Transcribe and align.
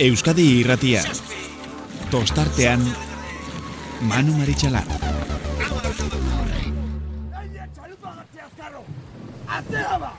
Euskadi 0.00 0.44
irratia. 0.58 1.02
Tostartean, 2.10 2.82
Manu 4.02 4.32
Maritxalar. 4.34 4.82
Atzea 9.54 9.98
ba! 10.02 10.10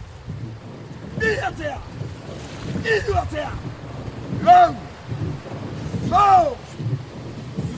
Bi 1.20 1.32
atzea! 1.48 1.80
Iru 2.88 3.14
atzea! 3.20 3.52
Lau! 4.48 4.72
Lau! 6.10 6.56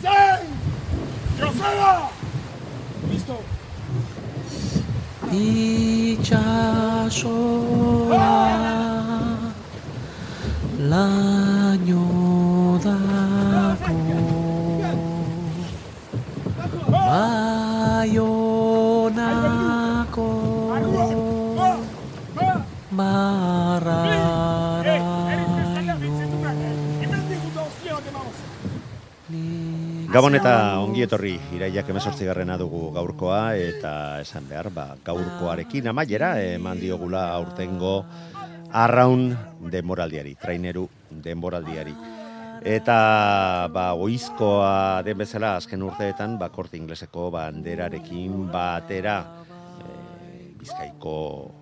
Zein! 0.03 0.45
Joseba! 1.39 2.11
Listo! 3.09 3.37
itxasoa 5.33 6.47
laino 10.77 12.05
dako 12.77 13.97
baionako 17.97 18.37
mararaino 22.93 24.37
Gabon 30.07 30.37
eta 30.37 30.79
ongi 30.79 31.01
etorri 31.03 31.35
iraiak 31.57 31.89
emezortzigarrena 31.91 32.55
dugu 32.57 32.93
gaurkoa 32.95 33.57
eta 33.59 34.21
esan 34.21 34.47
behar, 34.47 34.69
ba, 34.71 34.95
gaurkoarekin 35.03 35.89
amaiera 35.91 36.39
eman 36.55 36.79
diogula 36.79 37.27
aurtengo 37.35 38.05
arraun 38.71 39.31
denboraldiari, 39.71 40.35
traineru 40.41 40.87
denboraldiari. 41.23 41.93
Eta 42.67 43.69
ba, 43.71 43.91
oizkoa 43.93 45.03
den 45.05 45.19
bezala 45.21 45.55
azken 45.59 45.83
urteetan, 45.85 46.37
ba, 46.39 46.49
korte 46.49 46.77
ingleseko 46.79 47.29
banderarekin 47.31 48.47
batera 48.51 49.17
e, 49.77 50.51
bizkaiko 50.57 51.15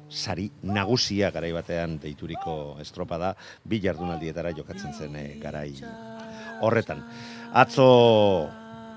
sari 0.10 0.48
nagusia 0.64 1.30
garai 1.36 1.52
batean 1.54 1.98
deituriko 2.02 2.78
estropada 2.82 3.34
bi 3.64 3.82
jardunaldietara 3.84 4.56
jokatzen 4.56 4.94
zen 4.94 5.16
e, 5.20 5.26
garai 5.42 5.74
horretan. 6.62 7.04
Atzo 7.54 7.90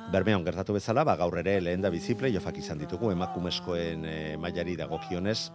Bermeon 0.08 0.44
gertatu 0.46 0.72
bezala, 0.72 1.02
ba, 1.04 1.18
gaur 1.20 1.34
ere 1.42 1.58
lehen 1.60 1.82
da 1.84 1.90
biziple, 1.92 2.30
jofak 2.32 2.62
izan 2.62 2.78
ditugu, 2.80 3.10
emakumezkoen 3.12 4.06
e, 4.08 4.18
mailari 4.40 4.78
dagokionez, 4.78 5.50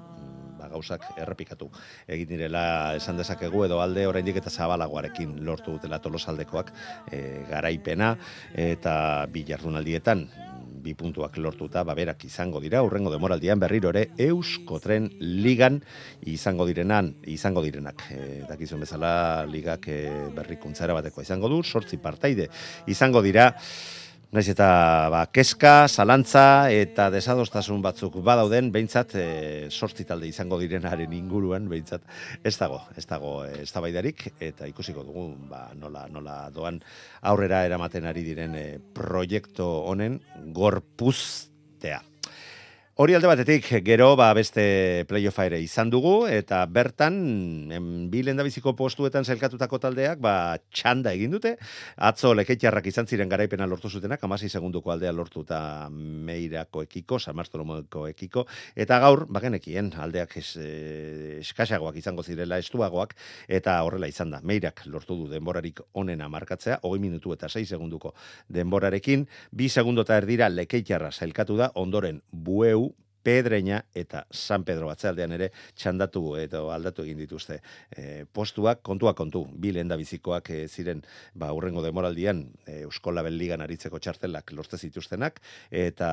gauzak 0.73 1.05
errepikatu 1.17 1.69
egin 2.07 2.33
direla 2.35 2.65
esan 2.97 3.19
dezakegu 3.21 3.65
edo 3.67 3.81
alde 3.83 4.07
oraindik 4.09 4.41
eta 4.41 4.51
zabalagoarekin 4.53 5.37
lortu 5.45 5.77
dutela 5.77 6.01
tolosaldekoak 6.03 6.73
e, 7.11 7.21
garaipena 7.49 8.15
eta 8.67 8.95
bi 9.31 9.45
jardunaldietan 9.47 10.27
bi 10.83 10.93
puntuak 10.99 11.37
lortuta 11.39 11.85
baberak 11.87 12.25
izango 12.27 12.59
dira 12.63 12.83
urrengo 12.83 13.11
demoraldian 13.13 13.61
berriro 13.61 13.93
ere 13.93 14.09
Euskotren 14.19 15.07
ligan 15.21 15.79
izango 16.27 16.67
direnan 16.67 17.13
izango 17.31 17.63
direnak. 17.63 18.03
E, 18.11 18.43
dakizuen 18.49 18.83
bezala 18.83 19.13
ligak 19.47 19.87
e, 19.87 19.99
berrikuntzara 20.35 20.97
bateko 20.99 21.23
izango 21.23 21.51
du 21.51 21.63
sortzi 21.63 22.01
partaide 22.03 22.49
izango 22.91 23.23
dira 23.23 23.53
Naiz 24.33 24.47
eta 24.49 24.67
ba, 25.13 25.19
keska, 25.29 25.85
zalantza 25.85 26.65
eta 26.73 27.03
desadostasun 27.13 27.83
batzuk 27.85 28.15
badauden, 28.25 28.71
behintzat 28.73 29.11
e, 29.13 29.25
sortzi 29.69 30.07
talde 30.09 30.25
izango 30.25 30.57
direnaren 30.57 31.13
inguruan, 31.13 31.67
behintzat 31.69 32.01
ez 32.41 32.55
dago, 32.57 32.79
ez 32.97 33.05
dago 33.05 33.33
ez 33.45 33.69
eta 33.69 34.65
ikusiko 34.65 35.03
dugu 35.05 35.27
ba, 35.51 35.69
nola, 35.77 36.07
nola 36.09 36.49
doan 36.49 36.81
aurrera 37.21 37.61
eramaten 37.67 38.09
ari 38.09 38.23
diren 38.25 38.55
e, 38.55 38.79
proiektu 38.79 39.69
honen 39.91 40.17
gorpuztea. 40.49 42.01
Hori 42.93 43.15
alde 43.17 43.25
batetik, 43.25 43.65
gero 43.81 44.11
ba, 44.13 44.27
beste 44.37 45.01
playoffa 45.09 45.47
ere 45.47 45.57
izan 45.57 45.89
dugu, 45.89 46.27
eta 46.29 46.59
bertan, 46.69 47.15
bi 48.11 48.19
lendabiziko 48.21 48.75
postuetan 48.77 49.25
zelkatutako 49.25 49.79
taldeak, 49.81 50.19
ba, 50.21 50.59
txanda 50.69 51.09
egin 51.17 51.33
dute, 51.33 51.55
atzo 51.97 52.35
lekeitxarrak 52.37 52.91
izan 52.91 53.09
ziren 53.09 53.31
garaipena 53.31 53.65
lortu 53.65 53.89
zutenak, 53.89 54.21
amasi 54.21 54.45
segunduko 54.45 54.93
aldea 54.93 55.09
lortu 55.09 55.41
eta 55.41 55.89
meirako 55.89 56.83
ekiko, 56.85 57.17
samartolomoko 57.17 58.03
ekiko, 58.11 58.43
eta 58.85 59.01
gaur, 59.01 59.25
bagenekien, 59.25 59.89
aldeak 59.97 60.37
es, 60.37 60.51
eh, 60.61 61.39
eskaxagoak 61.39 61.97
izango 61.97 62.21
zirela, 62.21 62.61
estuagoak, 62.61 63.17
eta 63.49 63.79
horrela 63.81 64.11
izan 64.13 64.37
da, 64.37 64.43
meirak 64.43 64.85
lortu 64.85 65.17
du 65.23 65.27
denborarik 65.33 65.81
onena 65.97 66.29
markatzea, 66.29 66.77
hogei 66.83 67.01
minutu 67.07 67.33
eta 67.33 67.49
6 67.49 67.65
segunduko 67.73 68.13
denborarekin, 68.53 69.25
bi 69.49 69.73
segundo 69.73 70.05
eta 70.05 70.21
erdira 70.21 70.53
lekeitxarra 70.53 71.09
zelkatu 71.09 71.57
da, 71.57 71.73
ondoren 71.73 72.21
bueu, 72.29 72.83
Pedreña 73.23 73.85
eta 73.95 74.25
San 74.31 74.65
Pedro 74.67 74.89
batzaldean 74.91 75.31
ere 75.35 75.49
txandatu 75.79 76.35
eta 76.41 76.61
aldatu 76.75 77.05
egin 77.07 77.21
dituzte 77.23 77.59
e, 77.89 78.25
postuak, 78.25 78.81
kontuak 78.83 79.17
kontu, 79.17 79.45
bi 79.47 79.71
lehen 79.71 79.87
da 79.91 79.97
bizikoak 79.99 80.49
e, 80.51 80.59
ziren 80.67 81.03
ba, 81.33 81.53
urrengo 81.55 81.83
demoraldian 81.85 82.43
e, 82.65 82.81
Euskola 82.83 83.23
Ligan 83.23 83.63
aritzeko 83.63 83.99
txartelak 83.99 84.51
lortze 84.53 84.77
zituztenak 84.77 85.39
eta 85.71 86.09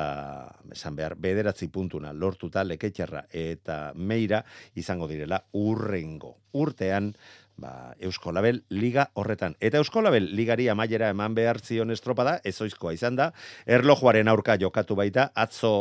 esan 0.73 0.97
behar 0.97 1.17
bederatzi 1.19 1.69
puntuna 1.69 2.13
lortuta 2.13 2.65
leketxarra 2.65 3.27
eta 3.33 3.81
meira 3.95 4.45
izango 4.79 5.09
direla 5.11 5.43
urrengo 5.53 6.37
urtean 6.53 7.13
ba, 7.61 7.95
Eusko 8.01 8.33
Label 8.33 8.65
Liga 8.71 9.11
horretan. 9.15 9.55
Eta 9.61 9.79
Eusko 9.79 10.03
Label 10.03 10.31
Ligari 10.35 10.69
amaiera 10.73 11.11
eman 11.13 11.37
behar 11.37 11.61
zion 11.61 11.93
estropada, 11.93 12.39
ezoizkoa 12.45 12.95
izan 12.97 13.19
da, 13.21 13.31
erlojuaren 13.69 14.33
aurka 14.33 14.57
jokatu 14.59 14.97
baita, 14.99 15.29
atzo 15.35 15.73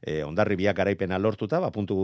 e, 0.00 0.22
ondarri 0.24 0.56
biak 0.58 0.80
garaipena 0.80 1.20
lortuta, 1.20 1.60
ba, 1.60 1.70
puntu 1.70 2.00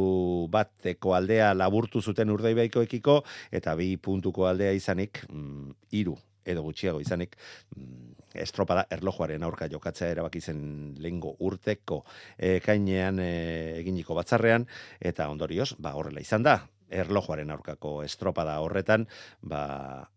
bateko 0.52 1.16
aldea 1.16 1.54
laburtu 1.56 2.02
zuten 2.02 2.30
urdaibaiko 2.30 2.84
ekiko, 2.86 3.22
eta 3.50 3.74
bi 3.80 3.94
puntuko 3.96 4.46
aldea 4.50 4.76
izanik, 4.76 5.24
mm, 5.32 5.74
iru 5.96 6.16
edo 6.46 6.62
gutxiago 6.62 7.00
izanik 7.02 7.34
mm, 7.74 8.12
estropada 8.44 8.84
erlojuaren 8.94 9.42
aurka 9.42 9.66
jokatzea 9.72 10.12
erabaki 10.14 10.40
zen 10.40 10.60
lengo 11.02 11.34
urteko 11.42 12.04
e, 12.38 12.60
kainean 12.62 13.18
e, 13.18 13.32
eginiko 13.80 14.14
batzarrean. 14.14 14.68
Eta 15.00 15.30
ondorioz 15.32 15.72
ba 15.82 15.96
horrela 15.98 16.22
izan 16.22 16.46
da 16.46 16.60
erlojuaren 16.90 17.50
aurkako 17.50 18.02
estropada 18.04 18.58
horretan, 18.60 19.06
ba, 19.42 20.10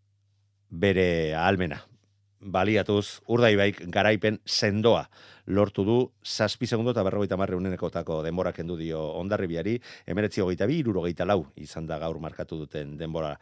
bere 0.70 1.34
almena. 1.34 1.82
Baliatuz, 2.40 3.20
urdaibaik 3.28 3.82
garaipen 3.92 4.38
sendoa 4.48 5.04
lortu 5.50 5.84
du, 5.84 5.96
zazpi 6.24 6.66
segundo 6.66 6.94
eta 6.94 7.02
berrogeita 7.04 7.36
marre 7.36 7.58
unenekotako 7.58 8.20
denbora 8.24 8.52
kendu 8.56 8.78
dio 8.78 9.00
ondarribiari, 9.18 9.74
emeretzi 10.06 10.40
hogeita 10.40 10.68
bi, 10.70 10.78
irurogeita 10.80 11.26
lau, 11.26 11.42
izan 11.60 11.88
da 11.90 11.98
gaur 11.98 12.20
markatu 12.22 12.62
duten 12.62 12.96
denbora 12.96 13.34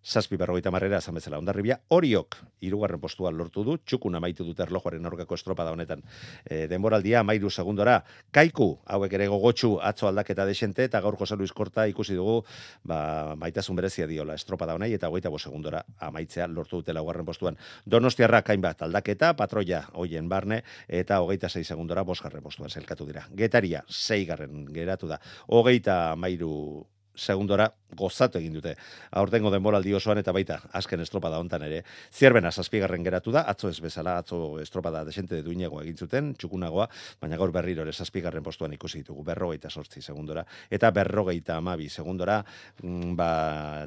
Zazpi 0.00 0.38
berrogeita 0.40 0.70
marrera 0.72 0.96
esan 0.96 1.14
bezala 1.14 1.36
ondarribia, 1.38 1.76
horiok 1.92 2.36
irugarren 2.64 3.00
postua 3.00 3.30
lortu 3.30 3.60
du, 3.64 3.76
txukun 3.84 4.14
amaitu 4.16 4.46
dut 4.46 4.60
erlojoaren 4.64 5.04
aurkako 5.04 5.36
estropada 5.36 5.74
honetan 5.74 6.00
e, 6.44 6.66
denboraldia, 6.70 7.20
mairu 7.22 7.50
segundora, 7.50 7.98
kaiku, 8.32 8.70
hauek 8.86 9.12
ere 9.18 9.26
gogotxu 9.28 9.74
atzo 9.84 10.08
aldaketa 10.08 10.46
desente, 10.48 10.86
eta 10.88 11.02
gaur 11.04 11.18
Jose 11.20 11.36
Luis 11.36 11.52
Korta 11.52 11.84
ikusi 11.90 12.16
dugu, 12.16 12.38
ba, 12.82 13.36
maitasun 13.36 13.76
berezia 13.76 14.06
diola 14.08 14.38
estropada 14.40 14.74
honai, 14.74 14.92
eta 14.96 15.10
hogeita 15.10 15.30
segundora 15.38 15.84
amaitzea 15.98 16.46
lortu 16.48 16.80
dute 16.80 16.94
laugarren 16.96 17.26
postuan. 17.26 17.58
Donostiarra 17.84 18.40
kainbat 18.42 18.82
aldaketa, 18.82 19.34
patroia 19.36 19.82
hoien 19.92 20.28
barne, 20.28 20.62
eta 20.88 21.20
hogeita 21.20 21.48
sei 21.48 21.64
segundora 21.64 22.04
bosgarren 22.04 22.42
postuan 22.42 22.70
zelkatu 22.70 23.04
dira. 23.04 23.26
Getaria, 23.36 23.84
zeigarren 23.88 24.64
geratu 24.72 25.06
da, 25.12 25.20
hogeita 25.48 26.16
mairu 26.16 26.86
segundora 27.20 27.68
gozatu 27.96 28.38
egin 28.38 28.54
dute. 28.54 28.74
Aurtengo 29.18 29.50
denboraldi 29.52 29.92
osoan 29.96 30.20
eta 30.20 30.32
baita 30.32 30.60
azken 30.78 31.02
estropada 31.04 31.40
hontan 31.42 31.64
ere. 31.66 31.82
Zierbena 32.14 32.52
zazpigarren 32.52 33.04
geratu 33.04 33.34
da, 33.34 33.44
atzo 33.50 33.68
ez 33.68 33.78
bezala, 33.82 34.16
atzo 34.22 34.58
estropada 34.62 35.02
desente 35.04 35.42
duinago 35.46 35.82
egin 35.82 35.98
zuten, 35.98 36.32
txukunagoa, 36.38 36.88
baina 37.20 37.38
gaur 37.40 37.52
berriro 37.54 37.84
ere 37.84 37.92
zazpigarren 37.92 38.46
postuan 38.46 38.74
ikusi 38.76 39.02
ditugu, 39.02 39.24
berrogeita 39.26 39.70
sortzi 39.70 40.02
segundora, 40.02 40.44
eta 40.70 40.90
berrogeita 40.94 41.58
amabi 41.58 41.90
segundora, 41.90 42.40
mm, 42.82 43.16
ba, 43.18 43.30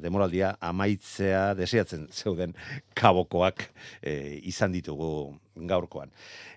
demoraldia 0.04 0.56
amaitzea 0.62 1.54
deseatzen 1.58 2.08
zeuden 2.12 2.54
kabokoak 2.94 3.70
e, 4.02 4.40
izan 4.52 4.76
ditugu 4.76 5.14
gaurkoan. 5.56 6.12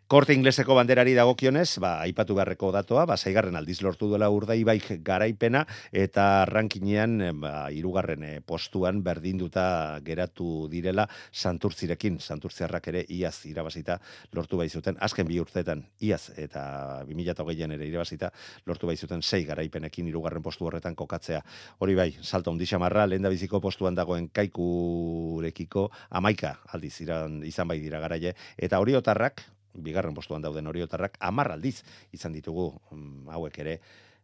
Korte 0.07 0.31
ingleseko 0.39 0.77
banderari 0.79 1.17
dagokionez, 1.19 1.81
ba, 1.83 1.97
aipatu 2.05 2.37
beharreko 2.39 2.69
datoa, 2.71 3.09
ba, 3.11 3.17
zaigarren 3.19 3.57
aldiz 3.59 3.81
lortu 3.83 4.07
duela 4.07 4.29
urdaibaik 4.31 5.01
garaipena, 5.03 5.65
eta 5.91 6.45
rankinean, 6.47 7.17
eh, 7.27 7.33
ba, 7.35 7.51
irugarren 7.75 8.23
eh, 8.23 8.37
postuan 8.39 9.01
berdinduta 9.03 9.99
geratu 10.07 10.69
direla 10.71 11.09
santurtzirekin, 11.33 12.21
santurtziarrak 12.23 12.87
ere 12.93 13.03
iaz 13.17 13.41
irabazita 13.51 13.97
lortu 14.39 14.61
bai 14.61 14.69
zuten, 14.71 14.95
azken 15.03 15.27
bi 15.27 15.41
urteetan 15.43 15.83
iaz 16.07 16.31
eta 16.39 17.03
2008an 17.11 17.75
ere 17.75 17.91
irabazita 17.91 18.31
lortu 18.71 18.87
bai 18.87 18.95
zuten 18.95 19.27
sei 19.27 19.43
garaipenekin 19.45 20.07
irugarren 20.07 20.47
postu 20.47 20.71
horretan 20.71 20.95
kokatzea. 20.95 21.43
Hori 21.83 21.99
bai, 21.99 22.13
salto 22.23 22.55
ondi 22.55 22.71
xamarra, 22.71 23.09
lehen 23.11 23.27
da 23.27 23.35
biziko 23.35 23.59
postuan 23.59 23.99
dagoen 23.99 24.31
kaikurekiko 24.31 25.89
amaika 26.11 26.61
aldiz 26.71 26.95
iran, 27.03 27.43
izan 27.43 27.67
bai 27.67 27.81
dira 27.83 27.99
garaie, 27.99 28.37
eta 28.57 28.79
hori 28.79 28.86
otarrak, 28.95 29.43
bigarren 29.75 30.15
postuan 30.15 30.43
dauden 30.43 30.67
oriotarrak 30.71 31.19
amar 31.21 31.53
aldiz 31.53 31.83
izan 32.13 32.33
ditugu 32.33 32.71
mm, 32.91 33.29
hauek 33.35 33.59
ere 33.59 33.79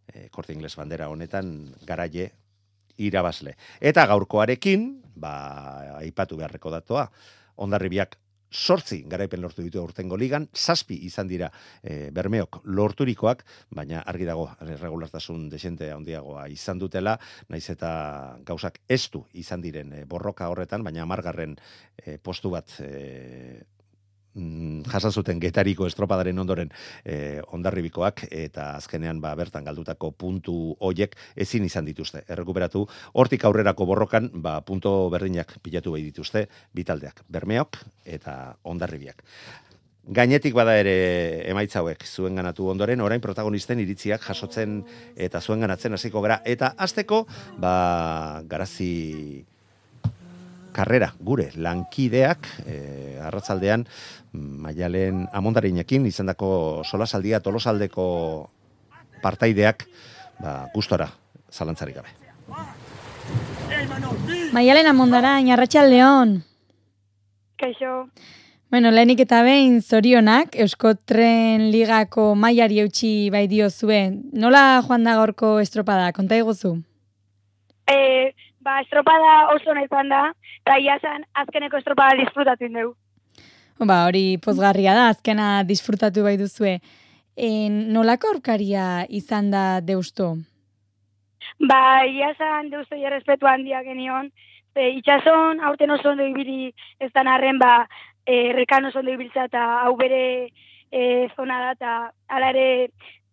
e, 0.07 0.29
korte 0.31 0.55
ingles 0.55 0.77
bandera 0.77 1.11
honetan 1.13 1.75
garaie 1.87 2.31
irabazle. 3.03 3.57
Eta 3.81 4.07
gaurkoarekin, 4.07 4.89
ba, 5.17 5.33
aipatu 6.01 6.39
beharreko 6.39 6.71
datoa, 6.73 7.09
ondarribiak 7.57 8.19
sortzi 8.53 9.01
garaipen 9.09 9.41
lortu 9.41 9.65
ditu 9.65 9.81
urtengo 9.81 10.17
ligan, 10.21 10.47
zazpi 10.53 10.99
izan 11.07 11.29
dira 11.29 11.49
e, 11.83 12.11
bermeok 12.13 12.61
lorturikoak, 12.69 13.45
baina 13.73 14.03
argi 14.07 14.29
dago 14.29 14.51
regulartasun 14.61 15.49
desente 15.49 15.89
handiagoa 15.91 16.47
izan 16.53 16.79
dutela, 16.79 17.17
naiz 17.49 17.65
eta 17.73 18.37
gauzak 18.45 18.83
estu 18.89 19.25
izan 19.33 19.65
diren 19.65 19.93
e, 19.97 20.05
borroka 20.05 20.51
horretan, 20.53 20.85
baina 20.85 21.07
amargarren 21.07 21.57
e, 21.97 22.19
postu 22.19 22.53
bat 22.53 22.77
e, 22.85 23.63
mm, 24.35 24.83
jasan 24.93 25.13
zuten 25.13 25.41
getariko 25.41 25.87
estropadaren 25.87 26.39
ondoren 26.39 26.71
e, 27.05 27.41
ondarribikoak 27.53 28.27
eta 28.31 28.73
azkenean 28.77 29.21
ba 29.21 29.35
bertan 29.39 29.65
galdutako 29.65 30.13
puntu 30.13 30.77
hoiek 30.81 31.17
ezin 31.37 31.65
izan 31.65 31.89
dituzte. 31.89 32.25
Errekuperatu 32.29 32.87
hortik 33.13 33.45
aurrerako 33.45 33.87
borrokan 33.87 34.31
ba 34.35 34.61
punto 34.61 35.11
berdinak 35.11 35.59
pilatu 35.63 35.93
bai 35.93 36.03
dituzte 36.03 36.49
bitaldeak, 36.75 37.25
Bermeok 37.29 37.79
eta 38.05 38.57
Ondarribiak. 38.63 39.23
Gainetik 40.03 40.55
bada 40.59 40.75
ere 40.81 41.47
emaitza 41.47 41.79
hauek 41.79 42.01
zuen 42.03 42.35
ganatu 42.35 42.67
ondoren, 42.73 43.01
orain 43.01 43.23
protagonisten 43.23 43.79
iritziak 43.79 44.25
jasotzen 44.27 44.81
eta 45.15 45.41
zuen 45.41 45.63
ganatzen 45.63 45.95
hasiko 45.95 46.21
gara. 46.25 46.41
Eta 46.45 46.73
azteko, 46.75 47.23
ba, 47.63 48.43
garazi 48.51 49.45
karrera 50.73 51.13
gure 51.21 51.51
lankideak 51.57 52.49
e, 52.67 52.77
arratzaldean 53.23 53.87
maialen 54.33 55.27
amondarinekin 55.33 56.07
izandako 56.09 56.83
solasaldia 56.85 57.41
tolosaldeko 57.41 58.07
partaideak 59.23 59.87
ba, 60.41 60.67
gustora 60.75 61.09
zalantzarik 61.53 62.01
gabe. 62.01 62.17
Maialen 64.53 64.87
amondarain, 64.87 65.51
arratsaldeon. 65.53 66.41
Kaixo. 67.61 68.07
Bueno, 68.73 68.91
lehenik 68.91 69.21
eta 69.21 69.43
behin 69.45 69.83
zorionak, 69.83 70.55
Eusko 70.65 70.95
Tren 71.09 71.67
Ligako 71.73 72.31
mailari 72.35 72.81
eutxi 72.81 73.29
bai 73.33 73.45
dio 73.49 73.69
zuen. 73.69 74.23
Nola 74.33 74.81
joan 74.87 75.05
da 75.05 75.19
gaurko 75.19 75.59
estropada, 75.61 76.07
konta 76.17 76.39
iguzu? 76.41 76.79
E, 77.93 78.33
ba, 78.65 78.79
estropada 78.81 79.53
oso 79.53 79.77
nahi 79.77 79.89
da, 80.09 80.23
eta 80.63 80.79
iazan 80.79 81.25
azkeneko 81.35 81.77
estropada 81.81 82.17
disfrutatu 82.19 82.69
dugu. 82.69 82.95
Ba, 83.83 84.05
hori 84.07 84.39
pozgarria 84.39 84.95
da, 84.95 85.09
azkena 85.11 85.65
disfrutatu 85.67 86.23
bai 86.23 86.37
duzue. 86.39 86.79
E, 87.35 87.49
nolako 87.69 88.31
aurkaria 88.31 89.05
izan 89.09 89.51
da 89.51 89.81
deusto? 89.81 90.37
Ba, 91.59 92.05
iazan 92.07 92.71
deusto 92.71 92.97
ja 92.97 93.11
respetu 93.11 93.49
handia 93.51 93.83
genion. 93.83 94.31
E, 94.75 94.93
itxason, 95.01 95.61
aurten 95.61 95.91
oso 95.91 96.13
ondo 96.13 96.25
ibili 96.25 96.71
ez 97.01 97.11
da 97.13 97.25
narren, 97.27 97.59
ba, 97.59 97.89
e, 98.25 98.53
rekan 98.55 98.87
oso 98.87 99.01
ondo 99.01 99.13
ibiltza 99.13 99.49
eta 99.51 99.65
hau 99.83 99.97
bere 99.97 100.23
e, 100.93 101.29
zona 101.35 101.59
da, 101.65 101.73
eta 101.73 101.93
alare 102.29 102.69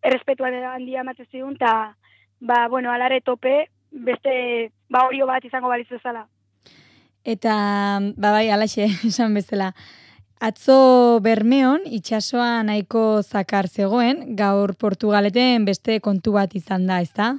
errespetu 0.02 0.44
handia 0.48 1.04
mateziun, 1.04 1.56
eta, 1.60 1.94
ba, 2.42 2.68
bueno, 2.68 2.92
alare 2.92 3.22
tope, 3.22 3.70
beste, 3.92 4.72
ba, 4.90 5.06
horio 5.06 5.28
bat 5.28 5.46
izango 5.46 5.70
balizu 5.70 6.00
zala. 6.02 6.26
Eta, 7.24 8.00
ba, 8.16 8.32
bai, 8.32 8.50
alaxe, 8.50 8.88
esan 9.10 9.34
bezala. 9.34 9.74
Atzo 10.40 11.20
Bermeon 11.20 11.84
itsasoa 11.84 12.64
nahiko 12.64 13.22
zakar 13.24 13.68
zegoen, 13.68 14.38
gaur 14.40 14.76
Portugaleten 14.80 15.66
beste 15.68 16.00
kontu 16.00 16.32
bat 16.38 16.56
izan 16.56 16.88
da, 16.88 17.02
ezta? 17.04 17.34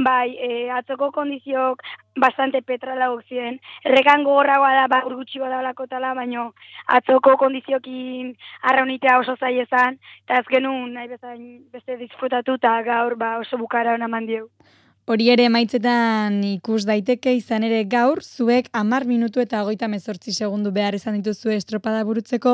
Bai, 0.00 0.30
e, 0.38 0.70
atzoko 0.72 1.10
kondiziok 1.12 1.82
bastante 2.16 2.62
petrala 2.62 3.08
ziren. 3.28 3.58
Errekan 3.84 4.22
gogorragoa 4.24 4.70
da, 4.76 4.86
ba, 4.88 5.00
urgutxi 5.08 5.42
badalako 5.42 5.86
tala, 5.90 6.14
baino 6.14 6.52
atzoko 6.86 7.36
kondiziokin 7.36 8.32
arraunitea 8.70 9.18
oso 9.18 9.34
zai 9.36 9.58
ezan, 9.60 9.98
eta 10.24 10.40
azkenun 10.40 10.94
nahi 10.94 11.08
bezain 11.08 11.42
beste 11.72 11.98
disfrutatu, 11.98 12.54
eta 12.62 12.80
gaur 12.86 13.16
ba, 13.16 13.36
oso 13.42 13.58
bukara 13.58 13.98
hona 13.98 14.08
mandieu. 14.08 14.46
Hori 15.10 15.24
ere 15.32 15.48
maitzetan 15.50 16.36
ikus 16.46 16.84
daiteke 16.86 17.32
izan 17.34 17.64
ere 17.66 17.80
gaur, 17.90 18.20
zuek 18.22 18.68
amar 18.80 19.02
minutu 19.08 19.42
eta 19.42 19.64
goita 19.66 19.88
mezortzi 19.90 20.30
segundu 20.30 20.70
behar 20.76 20.94
izan 20.94 21.16
dituzu 21.18 21.50
estropada 21.50 22.04
burutzeko, 22.06 22.52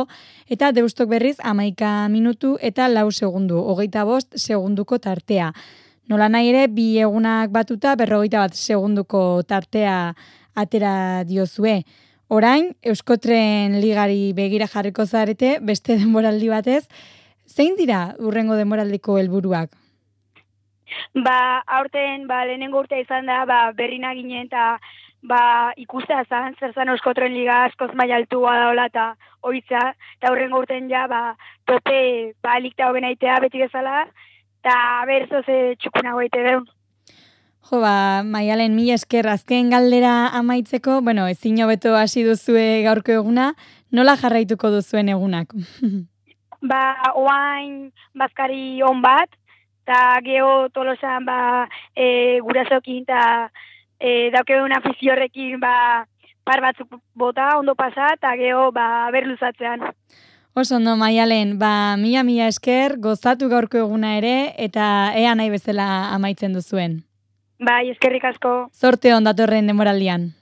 eta 0.48 0.70
deustok 0.72 1.10
berriz 1.10 1.34
amaika 1.52 1.90
minutu 2.08 2.54
eta 2.70 2.88
lau 2.88 3.10
segundu, 3.12 3.60
hogeita 3.60 4.06
bost 4.08 4.40
segunduko 4.40 4.96
tartea. 4.96 5.50
Nola 6.08 6.30
nahi 6.32 6.48
ere, 6.54 6.64
bi 6.72 6.88
egunak 6.96 7.52
batuta 7.52 7.92
berrogeita 7.92 8.46
bat 8.46 8.56
segunduko 8.56 9.42
tartea 9.44 10.14
atera 10.56 11.24
diozue. 11.28 11.82
Orain, 12.32 12.72
Euskotren 12.80 13.82
ligari 13.84 14.30
begira 14.32 14.64
jarriko 14.64 15.04
zarete, 15.04 15.58
beste 15.60 16.00
denboraldi 16.00 16.54
batez, 16.56 16.86
zein 17.44 17.76
dira 17.76 18.14
urrengo 18.16 18.56
denboraldiko 18.56 19.20
helburuak? 19.20 19.76
Ba, 21.14 21.62
aurten, 21.78 22.26
ba, 22.30 22.44
lehenengo 22.44 22.80
urtea 22.84 23.02
izan 23.02 23.26
da, 23.26 23.44
ba, 23.48 23.72
berrina 23.76 24.14
ginen, 24.14 24.46
eta 24.46 24.76
ba, 25.26 25.72
ikustea 25.80 26.22
zan, 26.28 26.54
zer 26.60 26.72
zan 26.74 26.92
euskotren 26.92 27.34
liga 27.34 27.64
askoz 27.66 27.90
mai 27.98 28.10
altua 28.14 28.54
daola, 28.60 28.86
eta 28.92 29.06
oitza, 29.42 29.82
eta 30.18 30.30
horrengo 30.32 30.62
urten 30.62 30.88
ja, 30.90 31.06
ba, 31.10 31.34
tope, 31.66 32.32
ba, 32.42 32.58
likta 32.62 32.90
hoben 32.90 33.08
aitea 33.08 33.40
beti 33.42 33.62
bezala, 33.64 34.06
eta 34.60 34.78
berzo 35.06 35.42
ze 35.46 35.76
txukuna 35.80 36.14
goite 36.18 36.42
deun. 36.46 36.66
Jo, 37.66 37.80
ba, 37.82 38.22
maialen 38.22 38.76
mi 38.76 38.92
esker 38.94 39.26
azken 39.26 39.72
galdera 39.74 40.28
amaitzeko, 40.38 41.00
bueno, 41.02 41.26
ezin 41.26 41.58
hobeto 41.64 41.96
hasi 41.98 42.22
duzue 42.22 42.82
gaurko 42.84 43.16
eguna, 43.16 43.54
nola 43.90 44.14
jarraituko 44.20 44.70
duzuen 44.70 45.10
egunak? 45.10 45.50
ba, 46.70 46.82
oain 47.18 47.90
bazkari 48.14 48.82
on 48.86 49.02
bat, 49.02 49.34
eta 49.86 50.18
geho 50.26 50.68
tolosan 50.74 51.24
ba, 51.24 51.68
e, 51.94 52.40
gurasokin 52.42 53.04
eta 53.06 53.50
e, 54.00 54.30
daukeun 54.34 54.74
afiziorrekin 54.74 55.60
ba, 55.62 56.06
par 56.44 56.60
batzuk 56.60 56.98
bota, 57.14 57.56
ondo 57.58 57.76
pasa, 57.78 58.10
eta 58.18 58.34
geho 58.36 58.72
ba, 58.74 59.06
berluzatzean. 59.14 59.86
Oso 60.56 60.76
ondo, 60.76 60.96
maialen, 60.96 61.58
ba, 61.60 61.96
mila 62.00 62.24
mila 62.24 62.48
esker, 62.50 62.96
gozatu 62.98 63.48
gaurko 63.52 63.78
eguna 63.78 64.16
ere, 64.18 64.54
eta 64.56 65.12
ea 65.14 65.34
nahi 65.36 65.52
bezala 65.52 65.86
amaitzen 66.16 66.56
duzuen. 66.56 67.04
Bai, 67.62 67.90
eskerrik 67.92 68.24
asko. 68.24 68.56
Zorte 68.74 69.14
ondatorren 69.14 69.68
demoraldian. 69.70 70.32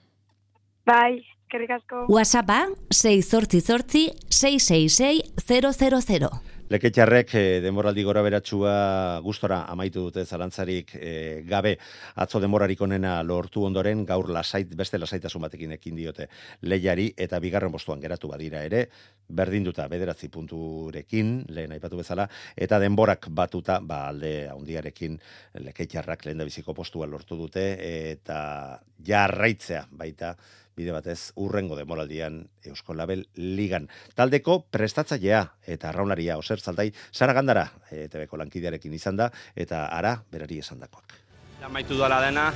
Bai, 0.88 1.20
eskerrik 1.44 1.76
asko. 1.76 2.06
WhatsAppa 2.08 2.64
6 2.90 3.28
zortzi 3.28 3.60
zortzi 3.60 4.08
666 4.30 5.34
000. 5.44 6.53
Leketxarrek 6.74 7.34
e, 7.38 7.42
denboraldi 7.62 8.02
gora 8.02 8.22
beratxua 8.24 9.20
gustora 9.22 9.60
amaitu 9.70 10.08
dute 10.08 10.24
zalantzarik 10.26 10.94
e, 10.98 11.12
gabe. 11.46 11.76
Atzo 12.18 12.40
denborarik 12.42 12.80
onena 12.82 13.20
lortu 13.22 13.62
ondoren 13.68 14.02
gaur 14.08 14.26
lasait, 14.34 14.72
beste 14.74 14.98
lasaitasun 14.98 15.44
batekin 15.44 15.76
ekin 15.76 15.94
diote 16.00 16.26
lehiari 16.66 17.12
eta 17.26 17.38
bigarren 17.38 17.70
postuan 17.70 18.02
geratu 18.02 18.32
badira 18.32 18.64
ere 18.66 18.88
berdinduta 19.28 19.86
bederatzi 19.92 20.32
punturekin 20.34 21.36
lehen 21.54 21.76
aipatu 21.76 22.00
bezala 22.00 22.26
eta 22.56 22.80
denborak 22.82 23.30
batuta 23.30 23.78
ba 23.78 24.08
alde 24.08 24.34
handiarekin 24.50 25.20
leketxarrak 25.68 26.26
lehen 26.26 26.42
da 26.42 26.48
biziko 26.48 26.74
postua 26.74 27.06
lortu 27.06 27.38
dute 27.38 27.68
eta 28.10 28.80
jarraitzea 28.98 29.86
baita 29.92 30.34
bide 30.76 30.92
batez 30.92 31.32
urrengo 31.36 31.76
demoraldian 31.78 32.42
Eusko 32.66 32.94
Label 32.94 33.26
Ligan. 33.34 33.88
Taldeko 34.14 34.64
prestatzailea 34.70 35.42
eta 35.66 35.90
arraunaria 35.90 36.38
oser 36.38 36.60
zaldai 36.60 36.90
Sara 37.12 37.32
Gandara 37.32 37.68
ETBko 37.90 38.38
lankidearekin 38.42 38.94
izan 38.94 39.16
da 39.16 39.30
eta 39.56 39.86
ara 39.86 40.16
berari 40.30 40.58
esandakoak. 40.58 41.20
Amaitu 41.64 41.96
duela 41.96 42.18
dena, 42.20 42.50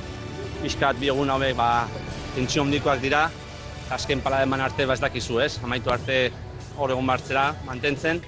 pixkat 0.62 0.98
bi 1.00 1.08
egun 1.08 1.30
ba, 1.56 1.88
tentsio 2.34 2.64
dira, 3.00 3.30
azken 3.90 4.20
pala 4.20 4.42
eman 4.42 4.60
arte 4.60 4.82
ez 4.82 5.00
dakizu 5.00 5.40
ez, 5.40 5.58
amaitu 5.62 5.90
arte 5.90 6.30
hor 6.76 6.90
egon 6.90 7.06
bartzera 7.06 7.54
mantentzen, 7.64 8.20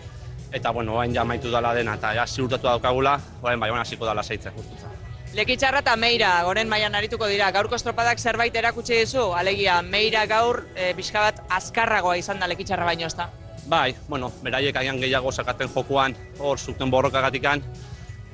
eta 0.53 0.71
bueno, 0.71 0.95
orain 0.95 1.15
ja 1.15 1.23
amaitu 1.23 1.51
dela 1.51 1.75
dena, 1.75 1.95
eta 1.95 2.15
ja 2.15 2.27
ziurtatu 2.27 2.67
daukagula, 2.67 3.21
orain 3.43 3.61
bai, 3.61 3.71
hasiko 3.71 4.07
dala 4.07 4.23
zeitzen 4.23 4.53
justutza. 4.57 4.90
Lekitxarra 5.31 5.79
eta 5.85 5.93
Meira, 5.95 6.31
goren 6.43 6.67
mailan 6.67 6.97
arituko 6.99 7.29
dira. 7.31 7.53
Gaurko 7.55 7.77
estropadak 7.77 8.19
zerbait 8.19 8.57
erakutsi 8.59 8.97
dizu, 8.99 9.29
alegia 9.39 9.77
Meira 9.87 10.25
gaur 10.27 10.65
e, 10.75 10.89
pixka 10.99 11.21
bat 11.23 11.37
azkarragoa 11.55 12.17
izan 12.19 12.41
da 12.43 12.49
Lekitxarra 12.51 12.89
baino 12.89 13.07
ezta. 13.07 13.29
Bai, 13.71 13.95
bueno, 14.09 14.33
beraiek 14.43 14.75
agian 14.75 14.99
gehiago 14.99 15.31
sakaten 15.31 15.69
jokuan, 15.71 16.17
hor 16.41 16.59
zuten 16.59 16.91
borrokagatikan, 16.91 17.63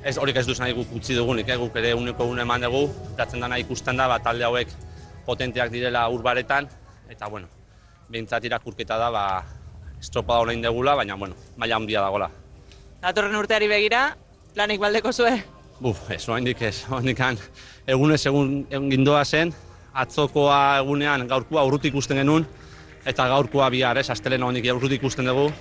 ez 0.01 0.15
horik 0.17 0.39
ez 0.41 0.47
duz 0.47 0.55
nahi 0.59 0.73
guk 0.73 0.95
utzi 0.97 1.13
dugunik, 1.13 1.51
eh? 1.53 1.57
guk 1.61 1.77
ere 1.77 1.91
uneko 1.93 2.25
une 2.25 2.41
eman 2.41 2.65
dugu, 2.65 2.87
datzen 3.17 3.45
dana 3.45 3.59
ikusten 3.61 4.01
da, 4.01 4.07
bat 4.09 4.25
talde 4.25 4.47
hauek 4.47 4.71
potenteak 5.27 5.69
direla 5.69 6.07
urbaretan, 6.09 6.65
eta 7.13 7.29
bueno, 7.29 7.51
behintzat 8.09 8.47
irakurketa 8.49 8.97
da, 8.97 9.11
ba, 9.13 9.27
estropada 9.99 10.39
horrein 10.41 10.65
degula, 10.65 10.95
baina, 10.97 11.19
bueno, 11.19 11.37
maila 11.57 11.77
handia 11.77 12.01
dagola. 12.01 12.31
Datorren 13.05 13.37
urteari 13.37 13.69
begira, 13.69 14.07
planik 14.55 14.81
baldeko 14.81 15.13
zue? 15.13 15.35
Buf, 15.79 16.09
ez, 16.09 16.23
oraindik 16.29 16.61
ez, 16.61 16.85
oraindik 16.89 17.19
egunez 17.87 18.25
egun, 18.25 18.65
egun 18.69 18.89
gindoa 18.89 19.23
zen, 19.25 19.53
atzokoa 19.93 20.79
egunean 20.81 21.27
gaurkoa 21.27 21.63
urrutik 21.63 21.93
ikusten 21.93 22.17
genuen, 22.17 22.47
eta 23.05 23.27
gaurkoa 23.27 23.69
bihar, 23.69 23.97
ez, 23.97 24.09
astelena 24.09 24.45
hondik 24.45 24.65
urrutik 24.73 25.01
ikusten 25.01 25.25
dugu, 25.25 25.51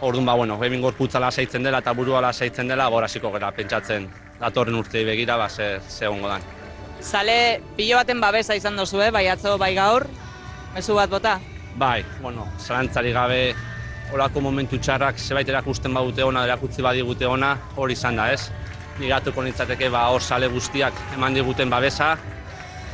Orduan, 0.00 0.26
ba, 0.26 0.34
bueno, 0.34 0.54
hemen 0.62 0.80
gorputza 0.80 1.18
lasaitzen 1.18 1.64
dela 1.66 1.80
eta 1.82 1.90
burua 1.92 2.20
lasaitzen 2.22 2.68
dela, 2.70 2.86
gora 2.88 3.08
hasiko 3.10 3.32
gara 3.34 3.50
pentsatzen 3.50 4.04
datorren 4.38 4.76
urtei 4.78 5.02
begira, 5.04 5.36
ba, 5.36 5.48
ze, 5.48 5.80
ze 5.88 6.06
dan. 6.06 6.42
Zale, 7.02 7.60
pilo 7.76 7.96
baten 7.96 8.20
babesa 8.20 8.54
izan 8.54 8.76
dozu, 8.76 9.00
eh? 9.02 9.10
bai 9.10 9.26
atzo, 9.26 9.58
bai 9.58 9.74
gaur, 9.74 10.06
mezu 10.74 10.94
bat 10.94 11.10
bota? 11.10 11.40
Bai, 11.76 12.04
bueno, 12.22 12.46
zalantzari 12.58 13.12
gabe 13.12 13.54
horako 14.12 14.40
momentu 14.40 14.78
txarrak 14.78 15.18
zebait 15.18 15.48
erakusten 15.48 15.92
badute 15.94 16.22
ona, 16.22 16.44
erakutzi 16.44 16.82
badigute 16.82 17.26
ona, 17.26 17.56
hori 17.76 17.92
izan 17.92 18.16
da, 18.16 18.32
ez? 18.32 18.52
Nigatuko 18.98 19.44
nintzateke 19.46 19.88
ba, 19.94 20.08
hor 20.10 20.22
sale 20.22 20.48
guztiak 20.50 20.94
eman 21.14 21.34
diguten 21.34 21.70
babesa. 21.70 22.16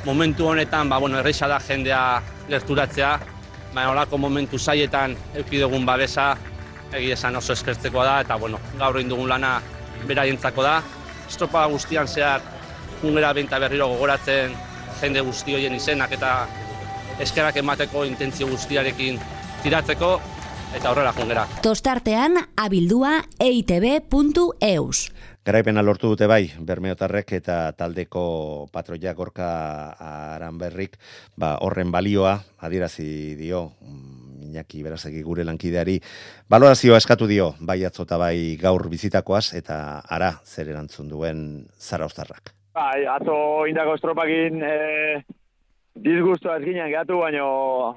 Momentu 0.04 0.50
honetan, 0.50 0.88
ba, 0.88 0.98
bueno, 1.00 1.18
erreixa 1.18 1.48
da 1.48 1.58
jendea 1.60 2.20
gerturatzea, 2.48 3.12
baina 3.72 3.90
horako 3.90 4.18
momentu 4.20 4.58
zaietan 4.58 5.16
eukidegun 5.34 5.86
babesa, 5.86 6.34
egia 6.92 7.16
esan 7.16 7.36
oso 7.36 7.54
eskertzekoa 7.56 8.04
da, 8.04 8.18
eta 8.20 8.36
bueno, 8.36 8.60
gaur 8.78 8.98
egin 9.00 9.14
dugun 9.14 9.32
lana 9.32 9.56
beraientzako 10.06 10.62
da. 10.62 10.76
Estropa 11.24 11.64
guztian 11.72 12.08
zehar, 12.08 12.44
jungera 13.00 13.32
benta 13.32 13.58
berriro 13.58 13.88
gogoratzen 13.94 14.52
jende 15.00 15.24
guzti 15.24 15.56
horien 15.56 15.74
izenak 15.74 16.12
eta 16.12 16.34
eskerak 17.24 17.56
emateko 17.62 18.04
intentzio 18.04 18.46
guztiarekin 18.50 19.20
tiratzeko, 19.64 20.18
eta 20.76 20.90
horrela 20.90 21.12
jungera. 21.16 21.46
Tostartean, 21.62 22.36
abildua 22.56 23.22
eitb.eus. 23.40 25.08
Garaipena 25.44 25.82
lortu 25.84 26.08
dute 26.08 26.24
bai, 26.24 26.46
Bermeotarrek 26.56 27.34
eta 27.36 27.56
taldeko 27.76 28.24
patroia 28.72 29.12
gorka 29.12 29.48
aranberrik, 30.00 30.96
ba, 31.36 31.58
horren 31.60 31.90
balioa, 31.92 32.38
adierazi 32.64 33.34
dio, 33.36 33.66
Iñaki 34.54 34.80
Berazegi 34.86 35.20
gure 35.26 35.44
lankideari 35.44 35.98
balorazioa 36.48 36.96
eskatu 37.02 37.26
dio 37.26 37.50
bai 37.60 37.82
atzota 37.84 38.16
bai 38.20 38.56
gaur 38.60 38.86
bizitakoaz 38.88 39.52
eta 39.58 39.76
ara 40.08 40.30
zer 40.44 40.70
erantzun 40.70 41.08
duen 41.10 41.66
Zara 41.76 42.06
Ostarrak. 42.06 42.54
Bai, 42.74 43.04
atzo 43.04 43.66
indako 43.68 43.98
estropakin 43.98 44.62
e, 44.64 44.74
disgustu 46.06 46.50
azkinean 46.50 46.88
gehatu, 46.90 47.20
baina, 47.20 47.44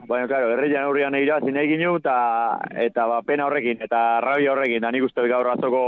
baina, 0.10 0.27
claro, 0.27 0.51
herrian 0.54 0.84
aurrian 0.84 1.16
egira 1.16 1.39
zinei 1.39 1.66
ginu, 1.72 1.96
eta, 2.01 2.18
eta 2.89 3.08
ba, 3.10 3.24
pena 3.25 3.48
horrekin, 3.48 3.82
eta 3.88 4.20
rabia 4.25 4.51
horrekin, 4.54 4.84
da 4.84 4.92
nik 4.92 5.08
uste 5.08 5.25
gaur 5.32 5.50
atzoko 5.54 5.84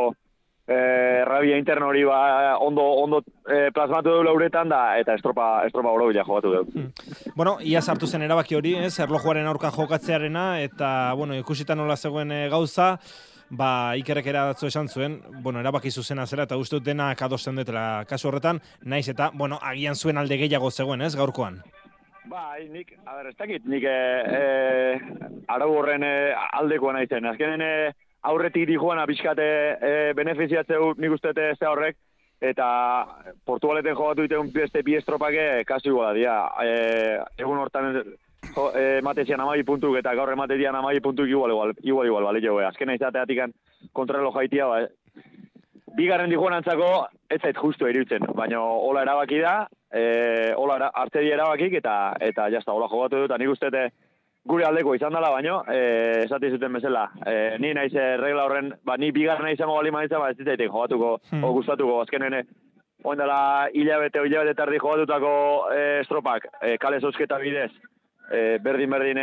e, 0.69 1.25
rabia 1.25 1.57
interno 1.57 1.87
hori 1.87 2.03
ba, 2.05 2.57
ondo, 2.61 2.83
ondo 3.01 3.23
e, 3.49 3.71
plasmatu 3.73 4.13
du 4.13 4.23
lauretan 4.23 4.69
da, 4.69 4.99
eta 5.01 5.15
estropa, 5.17 5.65
estropa 5.65 5.91
oro 5.95 6.09
bila 6.11 6.23
jokatu 6.27 6.53
du. 6.53 6.61
Hmm. 6.75 7.33
Bueno, 7.35 7.57
ia 7.65 7.81
sartu 7.81 8.07
zen 8.07 8.21
erabaki 8.27 8.55
hori, 8.55 8.75
ez, 8.77 8.93
erlojuaren 8.99 9.49
aurka 9.49 9.73
jokatzearena, 9.73 10.61
eta, 10.61 11.13
bueno, 11.17 11.37
ikusita 11.39 11.75
nola 11.75 11.97
zegoen 11.97 12.31
e, 12.31 12.43
gauza, 12.53 12.91
ba, 13.49 13.95
ikerrek 13.97 14.29
eratzu 14.29 14.69
esan 14.69 14.87
zuen, 14.87 15.19
bueno, 15.41 15.63
erabaki 15.63 15.91
zuzena 15.91 16.27
zela, 16.27 16.45
eta 16.45 16.57
uste 16.61 16.77
dut 16.77 16.85
dena 16.85 17.09
kadosten 17.17 17.57
dutela 17.57 18.05
kasu 18.09 18.29
horretan, 18.29 18.61
naiz 18.85 19.07
eta, 19.09 19.31
bueno, 19.33 19.57
agian 19.61 19.97
zuen 19.97 20.21
alde 20.21 20.37
gehiago 20.37 20.69
zegoen, 20.69 21.01
ez, 21.01 21.15
gaurkoan? 21.17 21.63
Bai, 22.29 22.67
nik, 22.69 22.93
a 23.09 23.15
ber, 23.17 23.31
ez 23.31 23.37
dakit, 23.39 23.65
nik 23.65 23.87
e, 23.89 23.97
e, 24.37 25.41
arau 25.49 25.71
horren 25.79 26.05
e, 26.05 26.13
aldekoa 26.59 26.93
nahi 26.93 27.09
zen. 27.09 27.25
Azkenen, 27.25 27.63
e, 27.65 28.08
aurretik 28.21 28.67
di 28.67 28.77
joan 28.77 28.99
abizkate 28.99 29.47
e, 29.79 30.13
benefiziatzeu 30.15 30.93
nik 30.97 31.11
uste 31.15 31.33
ze 31.33 31.65
horrek, 31.67 31.97
eta 32.41 32.67
Portugaleten 33.45 33.95
jogatu 33.95 34.23
diteun 34.23 34.51
beste 34.53 34.83
bi 34.83 34.95
estropake 34.95 35.63
kasu 35.67 35.91
iguala 35.91 36.13
dia. 36.13 36.35
E, 36.63 37.19
egun 37.37 37.59
hortan 37.59 38.03
jo, 38.55 38.69
e, 38.75 39.01
matezian 39.03 39.41
amai 39.43 39.63
puntuk 39.63 39.97
eta 39.99 40.13
gaur 40.15 40.31
ematezian 40.31 40.75
amai 40.75 40.99
puntuk 41.03 41.27
igual 41.27 41.51
igual, 41.51 41.73
igual, 41.83 42.07
igual, 42.07 42.23
bale 42.23 42.41
jo, 42.43 42.57
azkena 42.63 42.95
izateatik 42.95 43.43
kontrarlo 43.93 44.31
jaitia, 44.31 44.67
ba, 44.67 44.79
bigarren 45.95 46.29
di 46.29 46.35
joan 46.35 46.53
antzako, 46.53 47.07
ez 47.29 47.41
zait 47.41 47.57
justu 47.57 47.87
irutzen, 47.87 48.25
baina 48.35 48.61
hola 48.61 49.03
erabaki 49.03 49.41
da, 49.43 49.67
e, 49.91 50.53
hola 50.55 50.91
hartze 50.93 51.23
di 51.23 51.31
erabakik, 51.31 51.79
eta, 51.81 51.95
eta 52.19 52.49
jazta, 52.53 52.73
hola 52.73 52.87
jogatu 52.91 53.23
dut, 53.23 53.31
eta 53.31 53.39
nik 53.41 53.51
uste 53.51 53.71
gure 54.49 54.65
aldeko 54.65 54.95
izan 54.97 55.13
dela 55.13 55.29
baino, 55.29 55.59
eh 55.69 56.23
esate 56.23 56.49
zuten 56.49 56.73
bezala. 56.73 57.09
Eh 57.25 57.57
ni 57.59 57.73
naiz 57.73 57.93
eh, 57.93 58.15
regla 58.17 58.47
horren, 58.47 58.73
ba 58.83 58.97
ni 58.97 59.11
bigarren 59.11 59.53
izango 59.53 59.75
bali 59.77 59.91
maitza, 59.91 60.19
ba 60.19 60.31
ez 60.31 60.37
ditaitek 60.37 60.71
jogatuko 60.71 61.19
hmm. 61.29 61.43
o 61.43 61.53
gustatuko 61.59 62.01
azkenen 62.01 62.41
Oindela 63.03 63.69
hilabete, 63.71 64.19
hilabete 64.27 64.57
tardi 64.57 64.79
jogatutako 64.81 65.29
e, 65.71 65.83
estropak, 66.01 66.49
e, 66.59 66.73
kale 66.83 66.99
zozketa 66.99 67.37
bidez, 67.39 67.69
e, 68.27 68.57
berdin 68.59 68.91
berdin 68.91 69.21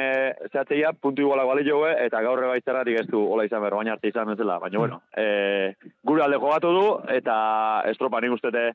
zehatzeia, 0.48 0.94
puntu 0.96 1.26
iguala 1.26 1.44
bali 1.44 1.66
jogue, 1.66 1.90
eta 2.06 2.22
gaur 2.24 2.40
baitzerratik 2.48 3.02
ez 3.02 3.06
du 3.10 3.20
hola 3.20 3.44
izan 3.44 3.60
behar, 3.60 3.76
baina 3.76 3.92
arte 3.92 4.08
izan 4.08 4.30
bezala. 4.32 4.56
Baina, 4.62 4.80
bueno, 4.80 5.02
e, 5.12 5.74
gure 6.08 6.24
alde 6.24 6.40
jogatu 6.40 6.72
du, 6.72 6.86
eta 7.18 7.36
estropa 7.92 8.22
nik 8.24 8.38
ustete 8.38 8.70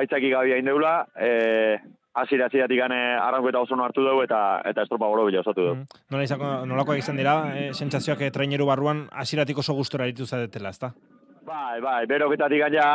haitzaki 0.00 0.32
gabia 0.32 0.56
indeula, 0.56 0.94
e, 1.20 1.76
Asira 2.14 2.46
hasieratik 2.46 2.78
gane 2.78 2.98
arranketa 3.14 3.60
oso 3.62 3.76
hartu 3.84 4.02
dugu 4.02 4.24
eta 4.24 4.60
eta 4.66 4.82
estropa 4.82 5.06
goro 5.06 5.26
bila 5.28 5.40
osatu 5.40 5.62
dugu. 5.62 5.76
Mm. 5.76 6.02
Nola 6.10 6.26
izako, 6.26 6.50
nolako 6.66 6.94
izan 6.98 7.16
dira, 7.16 7.36
eh, 7.54 7.70
sentsazioak 7.72 8.26
eh, 8.26 8.30
traineru 8.34 8.66
barruan 8.66 9.06
hasieratik 9.12 9.58
oso 9.58 9.74
gustora 9.74 10.10
ditu 10.10 10.26
zadetela, 10.26 10.74
ezta? 10.74 10.90
Bai, 11.46 11.80
bai, 11.80 12.04
beroketatik 12.06 12.60
gaina, 12.60 12.86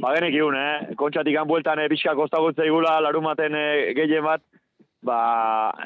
ba 0.00 0.14
genek 0.16 0.34
iun, 0.34 0.56
eh? 0.56 0.94
Kontxatik 0.96 1.36
bueltan 1.46 1.78
eh, 1.78 1.88
pixka 1.88 2.14
kostagutza 2.14 2.64
igula, 2.64 3.00
larumaten 3.04 3.54
eh, 3.54 3.92
gehien 3.94 4.24
bat, 4.24 4.42
ba, 5.02 5.18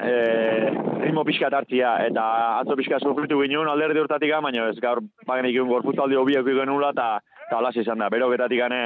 eh, 0.01 0.71
ritmo 1.03 1.25
pixka 1.27 1.49
tartzia, 1.49 1.97
eta 2.07 2.23
atzo 2.61 2.77
pixka 2.79 2.99
sufritu 2.99 3.41
ginen 3.41 3.67
alderdi 3.69 3.99
hortatik 3.99 4.31
baina 4.41 4.69
ez 4.69 4.79
gaur, 4.79 5.03
ba 5.27 5.37
genek 5.41 5.53
iun 5.53 5.69
gorfutaldi 5.69 6.15
hobiak 6.15 6.45
genula, 6.45 6.93
eta 6.95 7.19
eta 7.45 7.81
izan 7.81 7.99
da, 7.99 8.09
beroketatik 8.09 8.59
gane, 8.59 8.81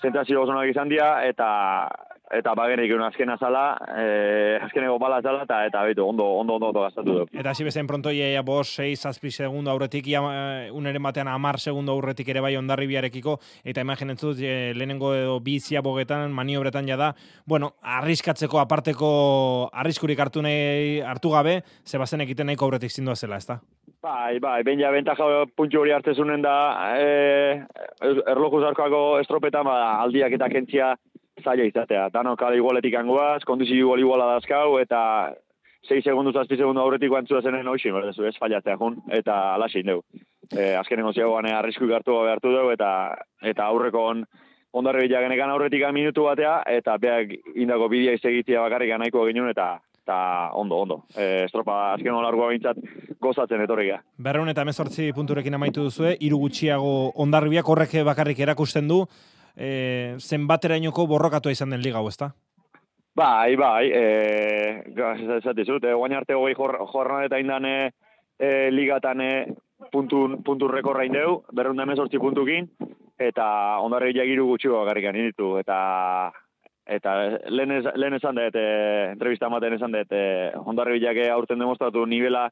sentazio 0.00 0.42
oso 0.42 0.64
izan 0.64 0.88
dira, 0.88 1.22
eta 1.24 1.88
eta 2.32 2.54
bagenik 2.56 2.92
un 2.94 3.02
azken 3.04 3.30
azala, 3.30 3.76
eh, 3.96 4.58
azkeneko 4.64 4.98
bala 4.98 5.18
azala, 5.20 5.44
eta, 5.44 5.60
eta 5.68 5.82
betu, 5.84 6.06
ondo, 6.08 6.24
ondo, 6.40 6.56
ondo, 6.56 6.70
ondo 6.70 6.84
gaztatu 6.86 7.16
du. 7.18 7.26
Eta 7.32 7.52
hasi 7.52 7.64
bezen 7.64 7.86
pronto, 7.86 8.10
ia, 8.10 8.30
ia 8.32 8.42
bos, 8.42 8.68
6, 8.78 9.04
azpi 9.10 9.30
segundo 9.30 9.70
aurretik, 9.70 10.08
ia, 10.08 10.22
eh, 10.32 10.70
uneren 10.72 11.02
batean 11.02 11.28
amar 11.28 11.60
segundo 11.60 11.92
aurretik 11.92 12.28
ere 12.32 12.40
bai 12.40 12.54
ondarri 12.56 12.88
biarekiko, 12.88 13.38
eta 13.64 13.84
imaginen 13.84 14.16
zut, 14.16 14.40
e, 14.40 14.72
lehenengo 14.74 15.12
edo 15.14 15.38
bizia 15.40 15.82
bogetan, 15.82 16.32
maniobretan 16.32 16.88
jada, 16.88 17.12
bueno, 17.46 17.74
arriskatzeko 17.82 18.60
aparteko 18.62 19.68
arriskurik 19.72 20.18
hartu 20.18 20.42
nahi 20.42 21.00
hartu 21.00 21.30
gabe, 21.36 21.60
zebazen 21.84 22.24
egiten 22.24 22.48
nahiko 22.48 22.64
aurretik 22.64 22.90
zindua 22.90 23.16
zela, 23.16 23.36
ezta? 23.36 23.60
Bai, 24.02 24.40
bai, 24.42 24.62
ben 24.66 24.80
ja 24.80 24.90
bentaja 24.90 25.44
puntxu 25.54 25.78
hori 25.78 25.92
hartzezunen 25.94 26.42
da, 26.42 26.56
e, 26.98 27.62
erloju 28.32 28.64
zarkoako 28.64 29.02
estropetan, 29.20 29.68
ba, 29.68 30.00
aldiak 30.02 30.32
eta 30.40 30.48
kentzia 30.50 30.94
zaila 31.42 31.64
izatea. 31.68 32.08
Dano 32.14 32.36
kala 32.36 32.56
igualetik 32.56 32.94
angoaz, 32.98 33.42
kondizio 33.44 33.76
igual 33.76 34.00
iguala 34.00 34.28
dazkau, 34.34 34.78
eta 34.80 35.00
6 35.88 36.04
segundu, 36.04 36.32
7 36.32 36.56
segundu 36.56 36.80
aurretik 36.80 37.12
antzua 37.18 37.42
zenen 37.42 37.68
hoxin, 37.68 37.94
berdezu, 37.94 38.26
ez 38.26 38.36
fallatzea 38.38 38.78
jun, 38.78 39.00
eta 39.10 39.54
alaxin 39.54 39.86
dugu. 39.86 40.22
E, 40.52 40.74
azkenengo 40.78 41.12
ziagoan 41.12 41.48
arrisku 41.50 41.88
gartu 41.90 42.16
gabe 42.18 42.32
hartu 42.32 42.52
dugu, 42.54 42.72
eta, 42.76 42.90
eta 43.42 43.66
aurreko 43.66 44.04
on, 44.12 44.24
ondarri 44.72 45.08
genekan 45.08 45.50
aurretik 45.50 45.84
minutu 45.92 46.24
batea, 46.24 46.62
eta 46.66 46.96
beak 46.98 47.34
indako 47.54 47.88
bidea 47.88 48.14
izegitzia 48.14 48.60
bakarrik 48.60 48.94
nahiko 48.98 49.26
ginen, 49.26 49.48
eta 49.50 49.80
eta 50.02 50.50
ondo, 50.58 50.80
ondo. 50.82 50.96
E, 51.14 51.44
estropa 51.44 51.92
azken 51.94 52.14
olargoa 52.14 52.48
bintzat 52.50 52.78
gozatzen 53.22 53.62
etorriga. 53.62 54.00
Berreun 54.18 54.50
eta 54.50 54.64
mezortzi 54.66 55.12
punturekin 55.14 55.54
amaitu 55.54 55.86
duzue, 55.86 56.16
iru 56.20 56.40
gutxiago 56.42 57.12
ondarribiak 57.22 57.68
horrek 57.68 58.00
bakarrik 58.04 58.42
erakusten 58.42 58.90
du, 58.90 59.04
e, 59.56 60.16
zenbaterainoko 60.18 61.06
borrokatu 61.06 61.50
izan 61.50 61.70
den 61.70 61.82
liga, 61.82 62.00
ezta? 62.08 62.32
Bai, 63.14 63.56
bai, 63.56 63.90
eh, 63.92 64.82
esate 65.36 65.64
zut, 65.64 65.84
eh, 65.84 65.92
guain 65.92 66.14
arte 66.16 66.34
hogei 66.34 66.54
jorran 66.54 67.26
eta 67.26 67.38
indan 67.38 67.66
e, 67.66 67.90
ligatan 68.70 69.20
e, 69.20 69.32
puntu, 69.92 70.38
puntu 70.44 70.68
rekorra 70.68 71.04
indeu, 71.04 71.42
berreunda 71.52 71.84
emezortzi 71.84 72.18
puntukin, 72.18 72.70
eta 73.20 73.78
ondarri 73.84 74.14
jagiru 74.16 74.46
gutxiko 74.46 74.80
bakarrikan 74.80 75.16
inditu, 75.16 75.56
eta 75.58 76.32
eta 76.86 77.12
lehen, 77.52 77.76
ez, 77.78 77.84
lehen 77.94 78.16
esan 78.16 78.40
dut, 78.40 78.56
e, 78.58 79.12
entrevista 79.12 79.46
ematen 79.46 79.76
esan 79.76 79.92
dut, 79.92 80.12
e, 80.12 80.50
ondarri 80.64 80.98
bilake 80.98 81.28
aurten 81.30 81.60
demostratu 81.60 82.06
nivela 82.06 82.48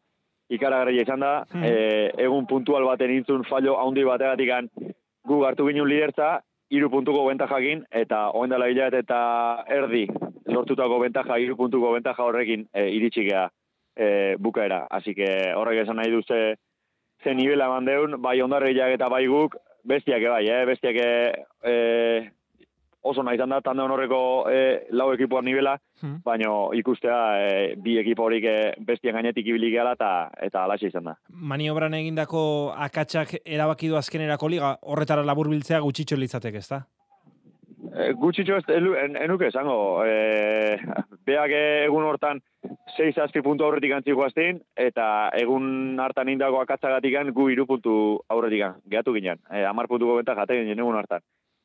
ikaragarria 0.50 1.02
izan 1.07 1.21
da, 1.21 1.33
Hmm. 1.50 1.64
e, 1.64 2.11
egun 2.19 2.47
puntual 2.47 2.85
baten 2.85 3.11
intzun 3.11 3.45
fallo 3.45 3.76
haundi 3.78 4.04
bategatik 4.04 4.71
gu 5.25 5.45
hartu 5.45 5.66
ginen 5.66 5.88
lidertza, 5.88 6.40
iru 6.71 6.91
puntuko 6.91 7.25
bentajakin, 7.27 7.85
eta 7.91 8.31
oen 8.39 8.50
dela 8.50 8.69
hilabete 8.71 9.03
eta 9.05 9.21
erdi 9.69 10.07
lortutako 10.50 11.00
bentaja, 11.03 11.39
iru 11.39 11.57
puntuko 11.59 11.93
bentaja 11.95 12.25
horrekin 12.25 12.67
e, 12.75 12.89
iritsi 12.97 13.25
gea 13.29 13.49
e, 13.97 14.37
bukaera. 14.39 14.87
Así 14.91 15.15
que 15.15 15.29
horrek 15.57 15.85
esan 15.85 16.00
nahi 16.00 16.11
du 16.11 16.23
ze, 16.23 16.57
ze 17.23 17.35
nivela 17.35 17.67
eman 17.71 17.87
deun, 17.87 18.21
bai 18.23 18.41
ondarriak 18.43 18.95
eta 18.97 19.09
bai 19.09 19.27
guk, 19.27 19.57
bestiak 19.85 20.27
bai, 20.31 20.45
eh? 20.49 20.65
bestiak 20.67 20.97
e, 20.97 21.75
oso 23.02 23.23
nahi 23.23 23.38
da, 23.40 23.61
tande 23.61 23.83
honorreko 23.83 24.21
e, 24.50 24.87
lau 24.90 25.12
ekipoan 25.14 25.45
nivela, 25.45 25.78
Hmm. 26.00 26.23
baina 26.25 26.49
ikustea 26.73 27.16
e, 27.45 27.75
bi 27.76 27.99
ekipo 28.00 28.25
horik 28.25 28.45
e, 28.49 28.54
bestien 28.87 29.12
gainetik 29.12 29.47
ibili 29.47 29.71
gehala 29.71 29.92
eta 29.92 30.30
eta 30.40 30.62
alaxe 30.64 30.88
izan 30.88 31.04
da. 31.04 31.14
Maniobran 31.28 31.92
egindako 31.95 32.73
akatsak 32.73 33.35
erabaki 33.45 33.88
du 33.88 33.97
azkenerako 33.97 34.49
liga, 34.49 34.71
horretara 34.80 35.23
laburbiltzea 35.28 35.80
gutxitxo 35.85 36.16
litzateke, 36.16 36.62
ezta? 36.64 36.87
E, 37.92 38.12
gutxitxo 38.12 38.57
ez, 38.57 38.64
en, 38.73 39.16
enuke 39.16 39.49
esango, 39.49 40.04
e, 40.04 40.78
beak 41.26 41.52
egun 41.59 42.04
hortan 42.09 42.40
6 42.97 43.19
azpi 43.25 43.42
puntu 43.45 43.64
aurretik 43.64 43.92
antziko 43.92 44.25
aztin, 44.25 44.62
eta 44.76 45.30
egun 45.37 46.00
hartan 46.00 46.28
indako 46.28 46.62
akatzagatik 46.62 47.33
gu 47.37 47.50
iru 47.50 47.66
puntu 47.66 47.95
aurretik 48.28 48.64
gehatu 48.88 49.12
ginen. 49.12 49.38
E, 49.50 49.64
amar 49.64 49.88
puntuko 49.88 50.16
benta 50.16 50.35
jate 50.35 50.62
ginen 50.62 50.78
egun 50.78 50.97
hartan. 50.97 51.21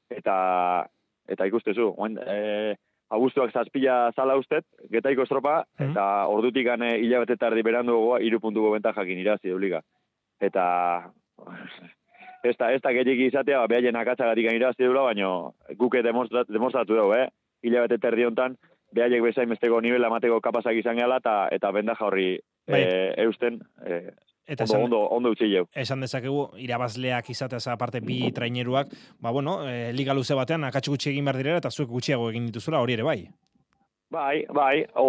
Eta, 0.10 0.36
eta 1.28 1.46
ikustezu, 1.46 1.94
oen, 1.98 2.18
e, 2.20 2.76
Augustuak 3.16 3.52
zazpila 3.54 4.12
zala 4.18 4.34
ustet, 4.36 4.66
getaiko 4.90 5.22
estropa, 5.24 5.64
Mhm. 5.80 5.92
eta 5.92 6.26
ordutik 6.28 6.66
gane 6.66 6.98
hilabete 6.98 7.38
tardi 7.38 7.62
berandu 7.62 7.94
gogoa, 7.94 8.20
iru 8.20 8.40
puntuko 8.40 8.72
benta 8.72 8.94
jakin 8.94 9.20
irazi 9.20 9.50
euliga. 9.50 9.82
Eta 10.42 11.12
ez 12.50 12.56
da, 12.58 12.72
ez 12.74 12.82
da 12.82 12.92
gehiagi 12.94 13.28
izatea, 13.30 13.60
ba, 13.60 13.68
behaien 13.68 13.96
akatzagatik 13.96 14.52
irazi 14.54 14.84
dula, 14.84 15.04
baina 15.04 15.30
guke 15.78 16.02
demonstratu, 16.02 16.54
demonstratu 16.54 16.96
dugu, 16.96 17.14
eh? 17.14 17.28
Hilabete 17.64 17.98
terdi 18.02 18.26
hontan, 18.26 18.58
behaiek 18.94 19.22
bezain 19.22 19.50
besteko 19.50 19.82
nivel 19.82 20.04
amateko 20.06 20.42
kapazak 20.42 20.76
izan 20.78 20.98
gala, 20.98 21.18
eta, 21.18 21.48
eta 21.52 21.72
bendaja 21.72 22.06
horri 22.06 22.40
Bai. 22.68 22.82
e, 22.82 23.14
eusten, 23.26 23.62
e, 23.86 24.02
Eta 24.48 24.64
ondo, 24.64 24.74
esan, 24.74 24.84
ondo, 24.86 25.00
ondo 25.10 25.30
utzi 25.34 25.48
jau. 25.50 25.64
esan 25.74 26.02
dezakegu, 26.06 26.52
irabazleak 26.62 27.30
izateaz 27.34 27.68
aparte 27.68 28.02
bi 28.02 28.32
traineruak, 28.32 28.88
ba 29.20 29.32
bueno, 29.32 29.68
e, 29.68 29.92
liga 29.94 30.14
luze 30.14 30.36
batean 30.38 30.64
akatsu 30.64 30.92
gutxi 30.94 31.10
egin 31.10 31.26
behar 31.26 31.38
direla, 31.42 31.58
eta 31.64 31.72
zuek 31.72 31.90
gutxiago 31.90 32.30
egin 32.30 32.46
dituzula, 32.52 32.80
hori 32.80 32.94
ere 32.94 33.04
bai. 33.04 33.20
Bai, 34.12 34.46
bai, 34.54 34.86
o, 35.02 35.08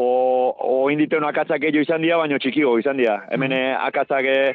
o 0.57 0.90
inditeun 0.90 1.25
akatzak 1.28 1.61
gehiago 1.61 1.85
izan 1.85 2.00
dira, 2.02 2.16
baina 2.16 2.38
txikigo 2.40 2.78
izan 2.81 2.97
dira. 2.97 3.19
Hemen 3.31 3.52
eh, 3.52 3.76
akatzak 3.76 4.25
eh, 4.25 4.55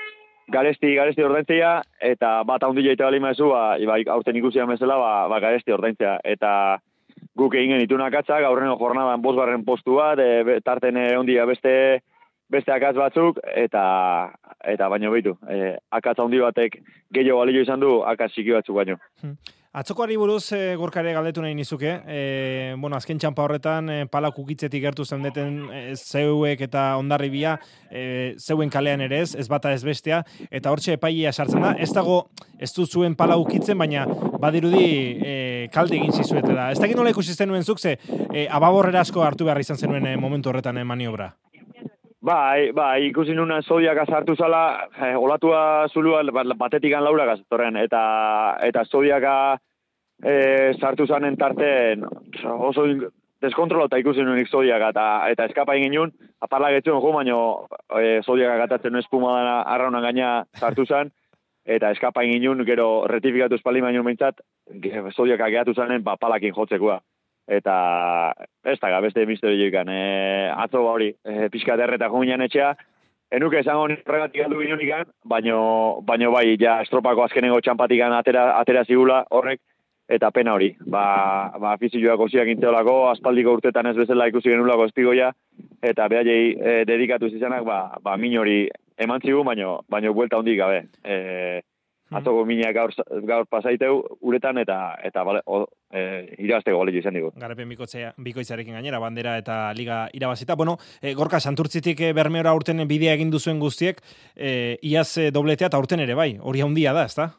garesti, 0.51 0.95
garesti 0.97 1.23
ordaintzea, 1.23 1.75
eta 2.01 2.31
bat 2.43 2.63
haundi 2.65 2.83
jaita 2.83 3.05
bali 3.05 3.19
maezu, 3.21 3.51
ba, 3.53 3.77
bai, 3.87 4.01
aurten 4.09 4.35
ikusi 4.41 4.65
bezala, 4.67 4.97
ba, 4.97 5.11
ba 5.29 5.39
garesti 5.39 5.71
ordaintzea. 5.71 6.17
Eta 6.25 6.79
guk 7.37 7.53
egin 7.55 7.77
genitun 7.77 8.01
akatzak, 8.01 8.43
aurreno 8.43 8.75
jornadan 8.81 9.21
bosgarren 9.21 9.63
postu 9.63 9.95
bat, 10.01 10.19
e, 10.19 10.41
be- 10.43 10.59
tarten 10.65 10.97
eh, 10.97 11.11
ondia 11.21 11.45
beste 11.45 12.01
beste 12.51 12.73
akatz 12.75 12.95
batzuk, 12.99 13.39
eta 13.55 13.83
eta 14.67 14.91
baino 14.91 15.11
behitu. 15.13 15.37
E, 15.49 15.77
akatz 15.89 16.19
handi 16.19 16.43
batek 16.43 16.77
gehiago 17.13 17.39
balio 17.41 17.63
izan 17.63 17.81
du, 17.81 17.97
akatz 18.07 18.33
txiki 18.35 18.55
batzuk 18.57 18.77
baino. 18.77 18.99
Atzokoari 19.71 20.17
buruz 20.19 20.51
e, 20.51 20.73
gorkare 20.75 21.13
galdetu 21.15 21.39
nahi 21.39 21.55
nizuke, 21.55 21.91
e, 22.03 22.73
bueno, 22.75 22.97
azken 22.97 23.21
txampa 23.23 23.45
horretan 23.45 23.87
e, 23.87 23.93
pala 24.11 24.33
kukitzetik 24.35 24.81
gertu 24.83 25.05
zendeten 25.07 25.61
e, 25.71 25.83
zeuek 25.95 26.65
eta 26.67 26.97
ondarribia, 26.99 27.53
e, 27.87 28.01
zeuen 28.35 28.69
kalean 28.73 29.05
ere 29.05 29.21
ez, 29.23 29.29
ez 29.39 29.47
bata 29.47 29.71
ez 29.71 29.85
bestea, 29.87 30.19
eta 30.51 30.73
hortxe 30.75 30.97
epailea 30.97 31.31
sartzen 31.31 31.63
da, 31.63 31.71
ez 31.79 31.87
dago 31.95 32.17
ez 32.59 32.67
du 32.75 32.83
zuen 32.83 33.15
pala 33.15 33.39
ukitzen, 33.39 33.79
baina 33.79 34.03
badirudi 34.43 34.83
e, 35.23 35.37
kalde 35.71 35.95
egin 36.01 36.11
zizuetela. 36.19 36.67
Ez 36.75 36.81
dakit 36.83 36.99
nola 36.99 37.15
ikusi 37.15 37.31
zenuen 37.31 37.63
zuk, 37.63 37.79
ze 37.79 37.95
e, 38.27 38.49
ababorrera 38.51 39.07
asko 39.07 39.23
hartu 39.23 39.47
behar 39.47 39.63
izan 39.63 39.79
zenuen 39.79 40.11
e, 40.11 40.17
momentu 40.19 40.51
horretan 40.51 40.83
e, 40.83 40.83
maniobra. 40.83 41.31
Bai, 42.21 42.69
bai, 42.71 43.07
ikusi 43.07 43.33
nuna 43.33 43.61
zodiak 43.65 43.97
azartu 44.03 44.35
zala, 44.37 44.87
eh, 45.01 45.15
olatua 45.17 45.87
zulua 45.89 46.21
ba- 46.31 46.43
batetikan 46.57 47.01
laura 47.03 47.25
gazatorren, 47.25 47.77
eta, 47.81 48.01
eta 48.61 48.83
zodiaka 48.85 49.57
eh, 50.23 50.75
sartu 50.79 51.07
zanen 51.07 51.35
tarten 51.35 52.05
oso 52.45 52.83
deskontrolata 53.41 53.97
ikusi 53.97 54.21
nunik 54.21 54.47
zodiaka, 54.53 54.89
eta, 54.93 55.05
eta 55.33 55.45
eskapa 55.49 55.73
egin 55.79 55.95
nun, 55.97 56.11
aparla 56.45 56.69
getzuen 56.75 57.01
jo, 57.01 57.11
baino 57.11 57.39
eh, 57.97 58.21
zodiaka 58.21 58.57
gatatzen 58.67 58.95
espuma 59.01 59.33
dana 59.39 59.61
arrauna 59.61 60.01
gaina 60.01 60.45
sartu 60.59 60.85
zan, 60.85 61.09
eta 61.65 61.89
eskapa 61.89 62.21
nun, 62.43 62.61
gero 62.65 63.07
retifikatu 63.07 63.55
espaldi 63.55 63.81
baino 63.81 64.03
behintzat, 64.03 64.41
ge- 64.79 65.09
zodiaka 65.17 65.49
gehatu 65.49 65.73
zanen, 65.73 66.03
ba, 66.03 66.17
palakin 66.17 66.53
jotzekoa 66.53 66.99
eta 67.47 68.33
ez 68.63 68.77
da 68.79 69.01
beste 69.01 69.25
misterio 69.25 69.57
joikan. 69.57 69.89
E, 69.89 70.49
atzo 70.55 70.83
ba 70.83 70.95
hori, 70.95 71.11
e, 71.25 71.49
pixka 71.49 71.77
derreta 71.77 72.09
jominan 72.09 72.41
etxea, 72.41 72.75
enuke 73.31 73.59
esango 73.59 73.87
ni 73.87 73.97
horregatik 74.05 74.45
aldu 74.45 74.61
ginunikan, 74.61 75.05
baino, 75.25 76.01
baino 76.07 76.31
bai, 76.31 76.57
ja 76.59 76.81
estropako 76.81 77.25
azkenengo 77.25 77.61
txampatikan 77.61 78.13
atera, 78.13 78.51
atera 78.59 78.83
zigula 78.85 79.23
horrek, 79.29 79.61
eta 80.11 80.31
pena 80.35 80.53
hori. 80.53 80.73
Ba, 80.91 81.03
ba 81.59 81.77
fizioak 81.79 82.19
osiak 82.27 82.49
intzeolako, 82.51 82.95
aspaldiko 83.11 83.55
urtetan 83.57 83.87
ez 83.87 83.95
bezala 83.97 84.27
ikusi 84.27 84.51
genulako 84.51 84.89
espigoia, 84.89 85.31
eta 85.81 86.07
behaiei 86.11 86.53
e, 86.53 86.77
dedikatu 86.87 87.29
zizanak, 87.31 87.63
ba, 87.67 87.81
ba 88.03 88.17
min 88.19 88.37
hori 88.37 88.65
eman 89.01 89.23
zigu, 89.23 89.43
baino, 89.47 89.79
baino 89.89 90.13
buelta 90.13 90.37
hondik 90.37 90.59
gabe. 90.59 90.83
E, 91.03 91.61
Atzoko 92.11 92.43
minak 92.43 92.73
gaur, 92.75 92.91
gaur 93.23 93.45
pasaiteu 93.47 94.01
uretan 94.27 94.57
eta 94.59 94.77
eta 95.07 95.23
bale, 95.23 95.41
o, 95.47 95.61
e, 95.95 96.01
irabazteko 96.43 96.81
balio 96.81 96.99
izan 96.99 97.15
digu. 97.15 97.29
Garapen 97.39 97.69
bikotzea, 97.71 98.11
bikoitzarekin 98.19 98.75
gainera, 98.75 98.99
bandera 98.99 99.37
eta 99.39 99.59
liga 99.77 100.01
irabazita. 100.17 100.57
Bueno, 100.59 100.75
e, 100.99 101.13
gorka, 101.15 101.39
santurtzitik 101.39 102.01
e, 102.03 102.11
bermeora 102.17 102.51
urten 102.57 102.83
bidea 102.87 103.15
egin 103.15 103.31
duzuen 103.31 103.61
guztiek, 103.63 104.01
e, 104.35 104.77
iaz 104.91 105.09
e, 105.17 105.29
dobletea 105.31 105.71
eta 105.71 105.79
urten 105.79 106.03
ere 106.03 106.17
bai, 106.19 106.33
hori 106.41 106.65
handia 106.65 106.91
da, 106.97 107.05
ezta? 107.07 107.29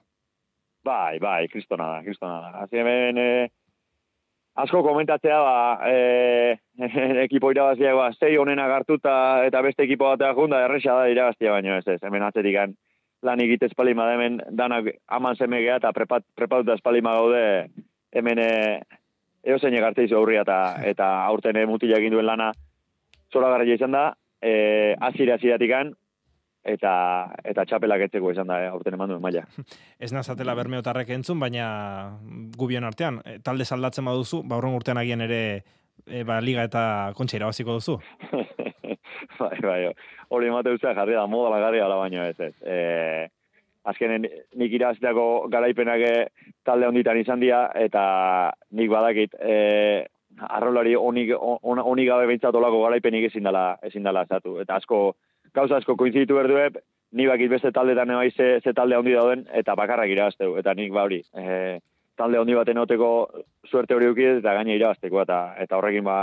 Bai, 0.88 1.18
bai, 1.20 1.42
kristona 1.52 1.90
da, 1.92 1.98
kristona 2.06 2.38
da. 2.40 2.62
Hazi 2.64 2.80
hemen, 2.80 3.18
e, 3.20 3.50
asko 4.64 4.80
komentatzea, 4.86 5.42
ba, 5.44 5.90
e, 5.92 6.56
ekipo 7.26 7.52
irabazia, 7.52 7.92
ba, 7.98 8.08
zei 8.16 8.38
honenak 8.40 8.72
hartuta 8.78 9.18
eta 9.44 9.60
beste 9.68 9.84
ekipo 9.84 10.08
batea 10.14 10.32
junda, 10.38 10.64
erresa 10.64 10.96
da 11.02 11.12
irabaztia 11.12 11.52
baino 11.52 11.76
ez 11.76 11.84
ez, 11.84 12.00
hemen 12.08 12.24
atzetik 12.24 12.56
lan 13.22 13.40
egite 13.40 13.68
espalima 13.70 14.06
da 14.06 14.16
hemen 14.16 14.40
danak 14.50 14.90
aman 15.06 15.36
seme 15.36 15.62
geha 15.62 15.78
eta 15.80 15.92
prepat, 15.92 16.24
prepatuta 16.34 16.74
espalima 16.74 17.14
gaude 17.14 17.70
hemen 18.12 18.38
e, 18.42 18.52
eozein 19.44 19.74
egartze 19.78 20.06
izu 20.06 20.18
aurria 20.18 20.42
eta, 20.46 20.58
eta 20.92 21.08
aurten 21.26 21.56
e, 21.56 21.66
mutila 21.66 21.98
egin 21.98 22.14
duen 22.16 22.26
lana 22.26 22.52
zora 23.32 23.48
garria 23.54 23.78
izan 23.78 23.94
da, 23.96 24.10
e, 24.42 24.94
azire 25.00 25.32
aziratikan, 25.32 25.94
eta 26.62 26.92
eta 27.48 27.64
txapelak 27.66 28.04
etzeko 28.06 28.30
izan 28.34 28.50
da 28.50 28.58
aurten 28.70 28.94
eman 28.94 29.10
duen 29.10 29.22
maila. 29.22 29.46
Ez 29.98 30.12
nazatela 30.12 30.54
bermeotarrek 30.58 31.10
entzun, 31.16 31.40
baina 31.40 32.18
gubion 32.58 32.84
artean, 32.84 33.22
talde 33.42 33.64
saldatzen 33.64 34.04
baduzu, 34.04 34.42
ba 34.44 34.60
urtean 34.60 35.00
agian 35.00 35.24
ere 35.24 35.40
e, 36.06 36.22
ba, 36.24 36.40
liga 36.40 36.66
eta 36.68 36.84
kontxa 37.16 37.40
irabaziko 37.40 37.78
duzu. 37.80 37.98
bai, 39.42 39.58
bai, 39.62 39.80
hori 40.28 40.50
emate 40.50 40.74
duzea 40.74 40.94
jarri 40.96 41.16
da, 41.18 41.26
moda 41.26 41.52
lagarri 41.54 41.80
ala 41.80 41.98
baino 42.00 42.24
ez 42.24 42.38
ez. 42.40 42.54
E, 42.62 43.28
azkenen 43.84 44.26
nik 44.58 44.74
irazteako 44.78 45.26
garaipenak 45.50 46.04
eh, 46.06 46.48
talde 46.66 46.86
honditan 46.86 47.18
izan 47.18 47.42
dira, 47.42 47.64
eta 47.74 48.04
nik 48.78 48.90
badakit, 48.90 49.34
e, 49.40 50.06
arrolari 50.48 50.94
onik, 50.96 51.34
on, 51.38 51.82
onik 51.82 52.08
gabe 52.08 52.28
behintzat 52.30 52.56
olako 52.58 52.84
garaipenik 52.86 53.28
ezin 53.30 53.48
dela, 53.48 53.76
ezin 53.82 54.06
dela 54.06 54.24
zatu. 54.26 54.58
Eta 54.62 54.78
asko, 54.80 55.02
gauza 55.54 55.80
asko 55.80 55.96
koinzitu 55.98 56.38
berduep, 56.38 56.78
ni 57.12 57.26
bakit 57.28 57.50
beste 57.52 57.72
taldetan 57.74 58.14
ebai 58.14 58.30
ze, 58.30 58.60
ze 58.64 58.72
talde 58.72 58.96
handi 58.96 59.16
dauden, 59.16 59.46
eta 59.52 59.74
bakarrak 59.76 60.12
irabazteu, 60.12 60.56
eta 60.62 60.74
nik 60.78 60.92
ba 60.94 61.04
hori. 61.08 61.20
E, 61.36 61.80
talde 62.16 62.38
handi 62.38 62.54
baten 62.56 62.78
oteko 62.78 63.10
suerte 63.68 63.98
hori 63.98 64.08
ukidez, 64.08 64.38
eta 64.40 64.54
gaine 64.56 64.78
irabazteko, 64.78 65.20
eta, 65.26 65.42
eta 65.60 65.76
horrekin 65.76 66.06
ba, 66.06 66.22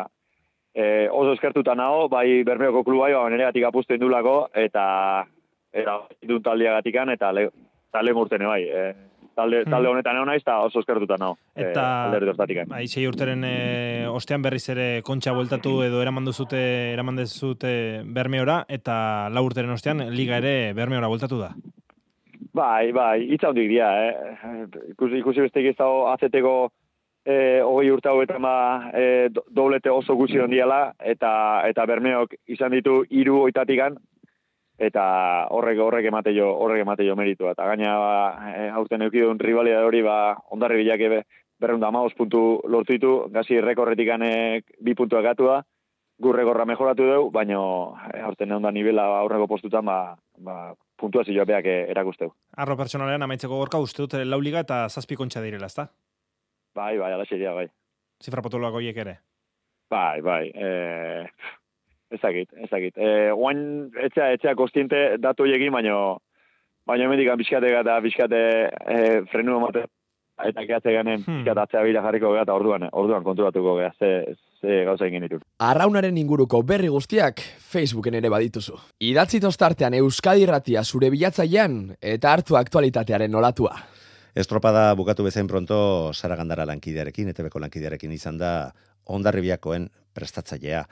e, 0.80 1.10
oso 1.12 1.34
eskertuta 1.36 1.76
nago, 1.76 2.08
bai 2.12 2.44
Bermeoko 2.48 2.84
klubai, 2.88 3.12
ba, 3.14 3.28
neregatik 3.32 3.68
apustu 3.68 3.98
indulako, 3.98 4.40
eta 4.56 4.86
eta 5.76 6.00
dut 6.26 6.44
taldeagatikan, 6.46 7.12
eta 7.14 7.32
le, 7.36 7.50
talde 7.94 8.16
urtene 8.16 8.48
bai. 8.50 8.62
E, 8.64 8.84
talde, 9.38 9.64
talde 9.70 9.92
honetan 9.92 10.18
egon 10.18 10.32
naiz, 10.32 10.42
eta 10.42 10.58
oso 10.66 10.82
eskertuta 10.82 11.18
nago. 11.20 11.38
Hmm. 11.54 11.68
Eta, 11.68 11.84
e. 12.16 12.66
Bai, 12.70 12.86
sei 12.88 13.06
urteren 13.10 13.44
e, 13.48 14.08
ostean 14.10 14.46
berriz 14.46 14.66
ere 14.74 14.88
kontxa 15.06 15.36
bueltatu 15.36 15.82
edo 15.86 16.02
eraman 16.04 16.28
duzute, 16.28 16.62
eraman 16.94 17.20
duzute 17.20 17.74
bermeora, 18.06 18.64
eta 18.70 19.30
lau 19.34 19.46
urteren 19.48 19.76
ostean 19.76 20.08
liga 20.16 20.40
ere 20.40 20.74
bermeora 20.78 21.12
bueltatu 21.12 21.44
da. 21.44 21.54
Bai, 22.56 22.92
bai, 22.96 23.22
hitz 23.30 23.44
handik 23.46 23.70
dira, 23.70 23.90
eh. 24.08 24.66
Ikusi, 24.96 25.20
ikusi 25.22 25.44
beste 25.46 25.62
ez 25.70 25.78
dago 25.78 26.08
azeteko 26.12 26.72
eh, 27.26 27.62
hogei 27.64 27.92
urte 27.92 28.10
hauetan 28.10 28.42
ba, 28.42 28.92
do- 29.30 29.46
doblete 29.50 29.90
oso 29.90 30.16
gutxi 30.16 30.40
ondiala, 30.40 30.94
eta, 31.00 31.32
eta 31.68 31.86
bermeok 31.86 32.34
izan 32.48 32.72
ditu 32.72 33.04
hiru 33.10 33.42
oitatikan, 33.44 33.98
eta 34.80 35.04
horrek 35.52 35.80
horrek 35.84 36.08
emate 36.08 36.34
jo, 36.36 36.48
horrek 36.64 36.86
emate 36.86 37.06
jo 37.06 37.16
meritua. 37.20 37.52
Eta 37.56 37.68
gaina, 37.68 37.96
ba, 38.00 38.52
eh, 38.54 38.70
aurten 38.72 39.04
eukidun 39.06 39.40
rivalidade 39.40 39.86
hori, 39.86 40.02
ba, 40.06 40.38
ondarri 40.56 40.80
bilake 40.84 41.10
be, 41.12 41.24
berreunda 41.60 41.90
amaos 41.92 42.14
puntu 42.16 42.62
lortu 42.72 42.96
ditu, 42.96 43.14
gazi 43.34 43.60
rekorretik 43.62 44.08
bi 44.80 44.96
puntuak 44.96 45.24
gatua, 45.24 45.62
gurregorra 46.20 46.66
mejoratu 46.66 47.04
dugu, 47.04 47.32
baina 47.32 47.60
eh, 48.14 48.22
aurten 48.24 48.52
egon 48.52 48.64
da 48.64 48.72
nivela 48.72 49.06
aurreko 49.20 49.48
postutan, 49.48 49.86
ba, 49.86 50.16
ba, 50.38 50.74
puntuazioa 51.00 51.46
beak 51.46 51.66
erakusteu. 51.66 52.32
Arro 52.58 52.78
pertsonalean 52.78 53.24
amaitzeko 53.24 53.58
gorka 53.58 53.80
uste 53.80 54.04
dut 54.04 54.14
eh, 54.14 54.26
lau 54.26 54.40
liga 54.40 54.64
eta 54.64 54.88
zazpi 54.90 55.16
kontxa 55.16 55.44
direla, 55.44 55.68
ezta? 55.68 55.90
Bai, 56.80 56.96
bai, 56.98 57.12
ala 57.12 57.26
seria, 57.28 57.52
bai. 57.58 57.68
Zifra 58.24 58.44
potoloak 58.46 58.78
horiek 58.80 58.98
ere. 59.04 59.18
Bai, 59.92 60.22
bai. 60.24 60.44
Eh, 60.54 61.26
ez 62.14 62.20
dakit, 62.22 62.54
ez 62.56 62.70
dakit. 62.72 62.98
Eh, 62.98 63.30
guain 63.36 63.62
etxea, 64.08 64.32
etxea 64.38 64.56
kostiente 64.56 65.02
datu 65.20 65.44
hoiekin, 65.44 65.74
baino, 65.76 66.20
baino 66.88 67.08
emendik 67.10 67.32
bizkate 67.42 67.74
eta 67.82 68.00
bizkate 68.06 68.44
eh, 68.96 69.22
frenu 69.32 69.58
emate 69.60 69.88
eta 70.40 70.64
gehatze 70.64 70.94
ganen 70.96 71.24
Hmm. 71.26 71.44
atzea 71.44 71.82
bila 71.84 72.02
jarriko 72.02 72.32
gea 72.32 72.46
eta 72.46 72.54
orduan, 72.56 72.88
orduan 72.94 73.24
konturatuko 73.24 73.76
gea, 73.82 73.92
ze, 74.00 74.38
ze 74.62 74.86
gauza 74.86 75.06
egin 75.06 75.26
ditut. 75.28 75.44
Arraunaren 75.60 76.18
inguruko 76.18 76.62
berri 76.64 76.88
guztiak 76.88 77.42
Facebooken 77.74 78.16
ere 78.22 78.30
badituzu. 78.32 78.78
Idatzi 79.04 79.42
tostartean 79.44 79.94
Euskadi 80.00 80.46
Irratia 80.48 80.84
zure 80.84 81.10
bilatzailean 81.12 81.96
eta 82.00 82.32
hartu 82.32 82.56
aktualitatearen 82.56 83.32
nolatua. 83.32 83.76
Estropada 84.36 84.94
bukatu 84.94 85.24
bezain 85.26 85.48
pronto 85.48 86.14
Sara 86.14 86.36
Gandara 86.36 86.66
lankidearekin, 86.70 87.32
ETBko 87.34 87.60
lankidearekin 87.60 88.12
izan 88.14 88.38
da 88.38 88.72
ondarribiakoen 89.10 89.90
prestatzailea. 90.14 90.84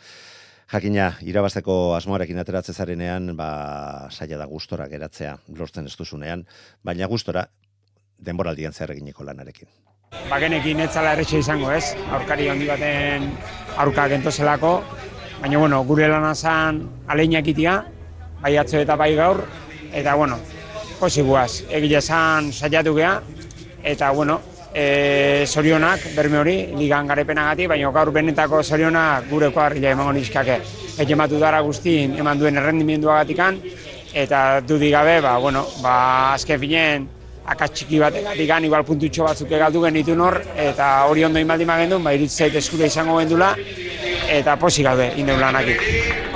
Jakina, 0.68 1.14
irabazteko 1.24 1.96
asmoarekin 1.96 2.42
ateratze 2.42 2.74
zarenean, 2.74 3.32
ba, 3.38 4.10
saia 4.12 4.38
da 4.38 4.48
gustora 4.50 4.88
geratzea, 4.92 5.38
lortzen 5.56 5.86
ez 5.88 5.96
duzunean, 5.96 6.44
baina 6.84 7.08
gustora 7.08 7.46
denboraldian 8.20 8.74
zer 8.74 8.92
eginiko 8.92 9.24
lanarekin. 9.24 9.70
bagenekin 10.30 10.80
etzala 10.80 11.14
erretxe 11.14 11.40
izango 11.40 11.72
ez, 11.72 11.96
aurkari 12.16 12.48
handi 12.50 12.68
baten 12.68 13.30
aurka 13.78 14.08
gentozelako, 14.08 14.84
baina 15.42 15.60
bueno, 15.60 15.84
gure 15.86 16.08
lana 16.08 16.34
zan 16.36 16.82
aleinak 17.08 17.48
itia, 17.48 17.84
bai 18.42 18.58
atzo 18.58 18.80
eta 18.80 18.96
bai 18.96 19.14
gaur, 19.16 19.44
eta 19.94 20.16
bueno, 20.16 20.40
posi 21.00 21.22
guaz, 21.22 21.64
egile 21.70 22.02
zan 22.02 22.52
saiatu 22.52 22.94
gea, 22.96 23.18
eta 23.84 24.12
bueno, 24.12 24.40
e, 24.74 25.46
zorionak, 25.48 26.08
berme 26.16 26.40
hori, 26.42 26.56
ligan 26.78 27.08
garepenagati, 27.08 27.68
baina 27.68 27.92
gaur 27.92 28.12
benetako 28.14 28.62
zorionak 28.64 29.30
gure 29.30 29.52
koarrila 29.54 29.94
emango 29.94 30.14
nizkake. 30.18 30.58
Eke 30.98 31.14
ematu 31.14 31.40
dara 31.40 31.62
guztin 31.62 32.18
eman 32.18 32.40
duen 32.40 32.58
errendimenduagatikan, 32.58 33.62
eta 34.14 34.62
dudik 34.62 34.92
gabe, 34.94 35.20
ba, 35.22 35.38
bueno, 35.40 35.66
ba, 35.84 36.34
azken 36.34 36.60
finen, 36.60 37.08
akats 37.48 37.80
txiki 37.80 38.00
bategatik 38.00 38.50
igual 38.68 38.84
puntutxo 38.84 39.24
batzuk 39.24 39.52
egaldu 39.52 39.84
genitun 39.86 40.22
hor, 40.22 40.42
eta 40.56 41.06
hori 41.08 41.24
ondo 41.24 41.40
inbaldi 41.40 41.66
magendun, 41.66 42.04
ba, 42.04 42.14
irutzait 42.14 42.56
eskura 42.56 42.86
izango 42.86 43.20
gendula, 43.20 43.56
eta 44.28 44.56
posi 44.60 44.84
gabe, 44.84 45.12
indeu 45.18 45.38
lanakik. 45.40 45.82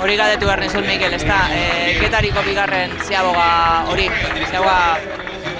Hori 0.02 0.16
galdetu 0.16 0.48
behar 0.48 0.62
nizun, 0.64 0.86
Mikel, 0.86 1.14
ez 1.14 1.24
da, 1.24 1.40
e, 1.52 1.96
getariko 2.00 2.42
bigarren 2.46 2.94
ziaboga 3.04 3.48
hori, 3.92 4.08
ziaboga 4.48 4.76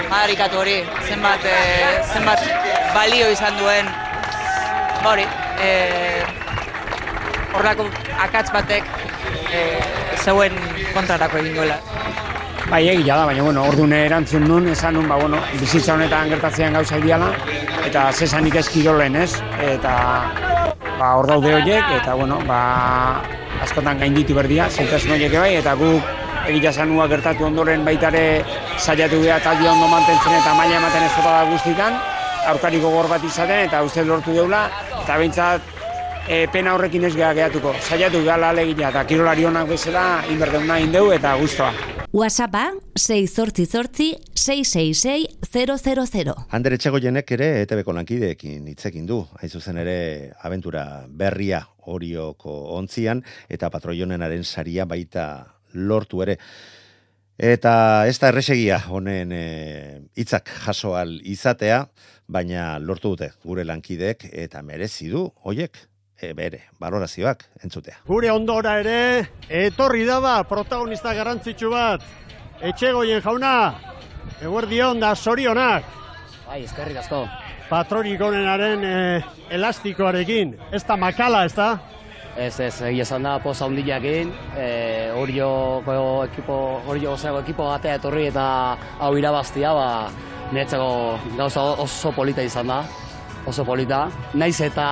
madarikatu 0.09 0.61
hori, 0.63 0.77
zenbat, 1.07 1.45
e, 1.45 1.57
zenbat 2.13 2.43
balio 2.93 3.29
izan 3.33 3.57
duen, 3.61 3.89
ba 5.03 5.13
hori, 5.13 5.27
e, 5.61 5.71
horrako 7.53 7.87
akats 8.25 8.49
batek 8.53 8.87
e, 9.53 9.65
zeuen 10.23 10.57
kontrarako 10.93 11.41
egin 11.43 11.59
duela. 11.61 11.79
Bai, 12.69 12.87
egia 12.89 13.17
da, 13.19 13.25
baina, 13.27 13.43
bueno, 13.45 13.65
orduan 13.69 13.93
erantzun 13.93 14.47
nun, 14.49 14.69
esan 14.71 14.95
nun, 14.97 15.05
ba, 15.11 15.19
bueno, 15.19 15.41
bizitza 15.59 15.93
honetan 15.93 16.31
gertatzean 16.31 16.79
gauza 16.79 16.97
diala, 17.03 17.29
eta 17.85 18.07
zesanik 18.13 18.55
eskirolen, 18.63 19.19
ez? 19.19 19.35
Eta, 19.61 19.93
ba, 21.03 21.15
hor 21.19 21.27
daude 21.27 21.51
horiek, 21.51 21.83
eta, 21.99 22.15
bueno, 22.15 22.39
ba, 22.47 23.19
askotan 23.65 23.99
gainditu 23.99 24.35
berdia, 24.37 24.69
zaitasun 24.71 25.17
horiek 25.17 25.35
bai, 25.35 25.51
eta 25.59 25.75
guk 25.79 26.47
egia 26.47 26.71
zanua 26.71 27.07
gertatu 27.11 27.47
ondoren 27.47 27.83
baitare 27.87 28.23
saiatu 28.77 29.19
geha 29.23 29.39
taldi 29.43 29.67
ondo 29.67 29.87
mantentzen 29.91 30.35
eta 30.39 30.55
maila 30.55 30.79
ematen 30.79 31.05
ez 31.07 31.11
da 31.23 31.35
guztitan, 31.51 31.99
aurkari 32.51 32.79
gogor 32.83 33.09
bat 33.11 33.23
izaten, 33.23 33.65
eta 33.67 33.83
uste 33.83 34.03
lortu 34.07 34.35
deula, 34.35 34.65
eta 35.01 35.17
behintzat 35.19 35.71
e, 36.27 36.45
pena 36.51 36.75
horrekin 36.75 37.07
ez 37.09 37.15
geha 37.15 37.33
gehatuko. 37.35 37.75
Saiatu 37.83 38.23
gala 38.27 38.53
alegina, 38.55 38.91
eta 38.91 39.03
kirolari 39.07 39.47
honak 39.47 39.75
bezala, 39.75 40.05
inberdeuna 40.31 40.79
indeu 40.83 41.11
eta 41.15 41.35
guztoa. 41.39 41.92
WhatsAppa 42.13 42.75
688 42.95 44.19
666 44.35 46.13
000. 46.13 46.35
Ander 46.53 46.75
Etxegoienek 46.75 47.31
ere 47.33 47.47
ETBko 47.63 47.95
lankideekin 47.97 48.67
hitzekin 48.69 49.07
du, 49.09 49.23
hain 49.39 49.49
zuzen 49.49 49.79
ere 49.81 49.95
abentura 50.45 51.07
berria 51.09 51.63
orioko 51.89 52.53
ontzian, 52.77 53.23
eta 53.49 53.71
patroionenaren 53.73 54.45
saria 54.45 54.85
baita 54.85 55.25
lortu 55.73 56.21
ere. 56.21 56.37
Eta 57.33 57.73
ez 58.05 58.19
da 58.21 58.29
erresegia 58.29 58.77
honen 58.93 59.33
eh, 59.33 59.97
hitzak 60.13 60.53
jaso 60.67 60.93
al 60.93 61.15
izatea, 61.17 61.81
baina 62.29 62.77
lortu 62.77 63.15
dute 63.15 63.31
gure 63.41 63.65
lankideek 63.65 64.29
eta 64.45 64.61
merezi 64.61 65.09
du 65.09 65.25
hoiek 65.49 65.81
e, 66.19 66.33
bere 66.33 66.63
balorazioak 66.79 67.45
entzutea. 67.63 67.99
Gure 68.07 68.31
ondora 68.31 68.77
ere, 68.81 69.29
etorri 69.49 70.05
daba 70.07 70.41
protagonista 70.49 71.13
garrantzitsu 71.13 71.71
bat. 71.73 72.03
Etxegoien 72.63 73.21
jauna, 73.21 73.73
eguerdion 74.41 75.01
da 75.01 75.13
sorionak. 75.15 75.87
Bai, 76.47 76.63
eskerrik 76.63 77.01
asko. 77.01 77.25
Patronik 77.69 78.21
onenaren 78.21 78.83
eh, 78.85 79.23
elastikoarekin. 79.55 80.53
Ez 80.71 80.83
da 80.87 80.97
makala, 80.99 81.45
ez 81.47 81.55
da? 81.57 81.71
Ez, 82.33 82.57
ez, 82.59 82.73
egia 82.89 83.05
esan 83.05 83.25
da, 83.25 83.37
poza 83.43 83.67
hundiakin, 83.69 84.31
e, 84.57 84.67
horioko 85.13 85.95
ekipo, 86.25 86.57
horio 86.89 87.13
ozeako 87.13 87.43
ekipo 87.43 87.67
batea 87.69 87.99
etorri 87.99 88.25
eta 88.31 88.45
hau 89.05 89.11
irabaztia, 89.19 89.73
ba, 89.77 89.87
niretzako 90.49 90.89
gauza 91.37 91.65
oso 91.85 92.11
polita 92.15 92.41
izan 92.41 92.73
da, 92.73 92.79
oso 93.45 93.65
polita. 93.65 94.07
Naiz 94.33 94.57
eta 94.65 94.87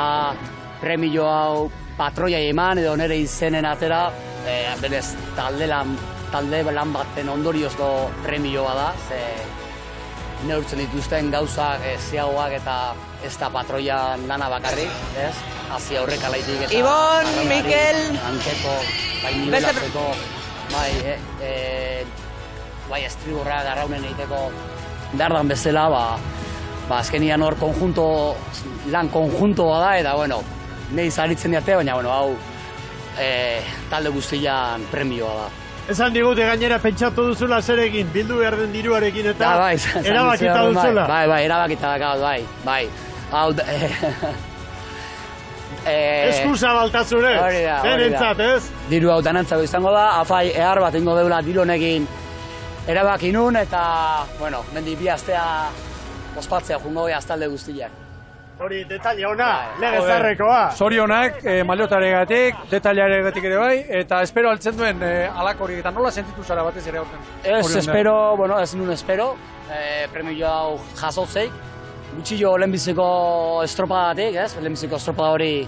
premio 0.82 1.28
hau 1.30 1.70
patroia 1.98 2.40
eman 2.50 2.82
edo 2.82 2.96
nire 2.98 3.20
izenen 3.22 3.68
atera, 3.70 4.08
e, 4.46 4.58
berez 4.82 5.06
talde 5.38 5.68
lan, 5.70 5.94
talde 6.34 6.64
lan 6.74 6.94
baten 6.96 7.30
ondoriozko 7.30 7.90
premioa 8.26 8.74
da, 8.76 8.88
ze 9.08 9.22
neurtzen 10.48 10.82
dituzten 10.82 11.30
gauzak 11.34 11.84
e, 11.86 11.96
ziagoak 12.10 12.56
eta 12.58 12.78
ez 13.26 13.36
da 13.38 13.52
patroian 13.54 14.26
lana 14.30 14.50
bakarrik, 14.50 14.94
ez? 15.22 15.34
Hazi 15.72 16.00
aurrek 16.02 16.24
alaitik 16.26 16.66
eta... 16.66 16.74
Ibon, 16.80 17.30
Mikel. 17.48 18.00
Hankeko, 18.26 18.74
bai 19.22 19.34
nivelatzeko, 19.38 20.06
bai, 20.74 20.90
e, 21.06 21.18
e, 21.46 21.52
bai 22.90 23.04
estriburra 23.06 23.62
garraunen 23.68 24.10
egiteko 24.10 24.48
dardan 25.20 25.52
bezala, 25.52 25.86
ba, 25.94 26.04
ba 26.90 27.04
azkenian 27.04 27.46
hor 27.46 27.60
konjunto, 27.62 28.08
lan 28.92 29.14
konjuntoa 29.14 29.78
da, 29.84 29.94
eta 30.02 30.16
bueno, 30.18 30.42
nahi 30.96 31.12
zaritzen 31.12 31.52
diate, 31.52 31.76
baina 31.76 31.94
bueno, 31.98 32.12
hau 32.12 32.36
e, 33.20 33.62
talde 33.90 34.10
guztian 34.10 34.86
premioa 34.92 35.34
da. 35.44 35.50
Esan 35.92 36.14
digute 36.14 36.46
gainera 36.46 36.78
pentsatu 36.80 37.26
duzula 37.32 37.62
zer 37.62 37.80
egin, 37.88 38.08
bildu 38.14 38.38
behar 38.40 38.56
den 38.60 38.72
diruarekin 38.72 39.32
eta 39.34 39.44
Da, 39.44 39.56
bai, 39.60 39.74
esan 39.76 40.06
erabakita 40.06 40.54
dizuet, 40.54 40.76
duzula. 40.76 41.08
Bai, 41.10 41.28
bai, 41.28 41.42
erabakita 41.46 41.96
dakat, 41.98 42.22
bai, 42.22 42.46
bai. 42.66 42.84
Hau, 43.32 43.52
da- 43.54 43.66
eh, 45.86 46.30
Eskusa 46.30 46.74
da. 46.74 47.82
denentzat, 47.84 48.40
ez? 48.40 48.70
Diru 48.90 49.12
hau 49.12 49.22
danantzako 49.22 49.64
izango 49.66 49.92
da, 49.92 50.20
afai 50.22 50.50
ehar 50.54 50.80
bat 50.80 50.96
ingo 50.96 51.16
deula 51.18 51.42
diru 51.42 51.62
honekin 51.62 52.08
erabaki 52.88 53.32
nun, 53.32 53.56
eta, 53.56 54.26
bueno, 54.40 54.64
mendi 54.74 54.96
bi 54.96 55.10
astea 55.10 55.44
ospatzea 56.38 56.80
jungo 56.80 57.06
gea 57.08 57.18
aztalde 57.18 57.48
guztiak. 57.48 57.92
Hori, 58.62 58.84
detalle 58.86 59.26
ona, 59.26 59.46
Bai. 59.74 59.80
lege 59.82 60.02
zarrekoa. 60.06 60.60
Zorionak, 60.78 61.40
eh, 61.50 61.64
maliotaregatik, 61.66 62.60
detailaregatik 62.70 63.48
ere 63.50 63.58
bai, 63.58 63.78
eta 64.02 64.20
espero 64.22 64.52
altzen 64.52 64.78
duen 64.78 65.02
eh, 65.02 65.32
alak 65.34 65.64
hori, 65.66 65.80
eta 65.82 65.90
nola 65.96 66.12
sentitu 66.12 66.46
zara 66.46 66.62
batez 66.68 66.86
ere 66.92 67.02
aurten? 67.02 67.24
Ez 67.42 67.66
onda. 67.66 67.80
espero, 67.80 68.14
bueno, 68.38 68.60
ez 68.62 68.76
nun 68.76 68.92
espero, 68.94 69.32
eh, 69.74 70.06
premio 70.14 70.46
hau 70.48 70.78
jasotzeik, 71.00 71.52
gutxillo 72.14 72.54
lehenbiziko 72.62 73.10
estropadatik, 73.64 74.38
ez? 74.46 74.56
Lehenbiziko 74.60 75.02
estropada 75.02 75.34
hori 75.40 75.68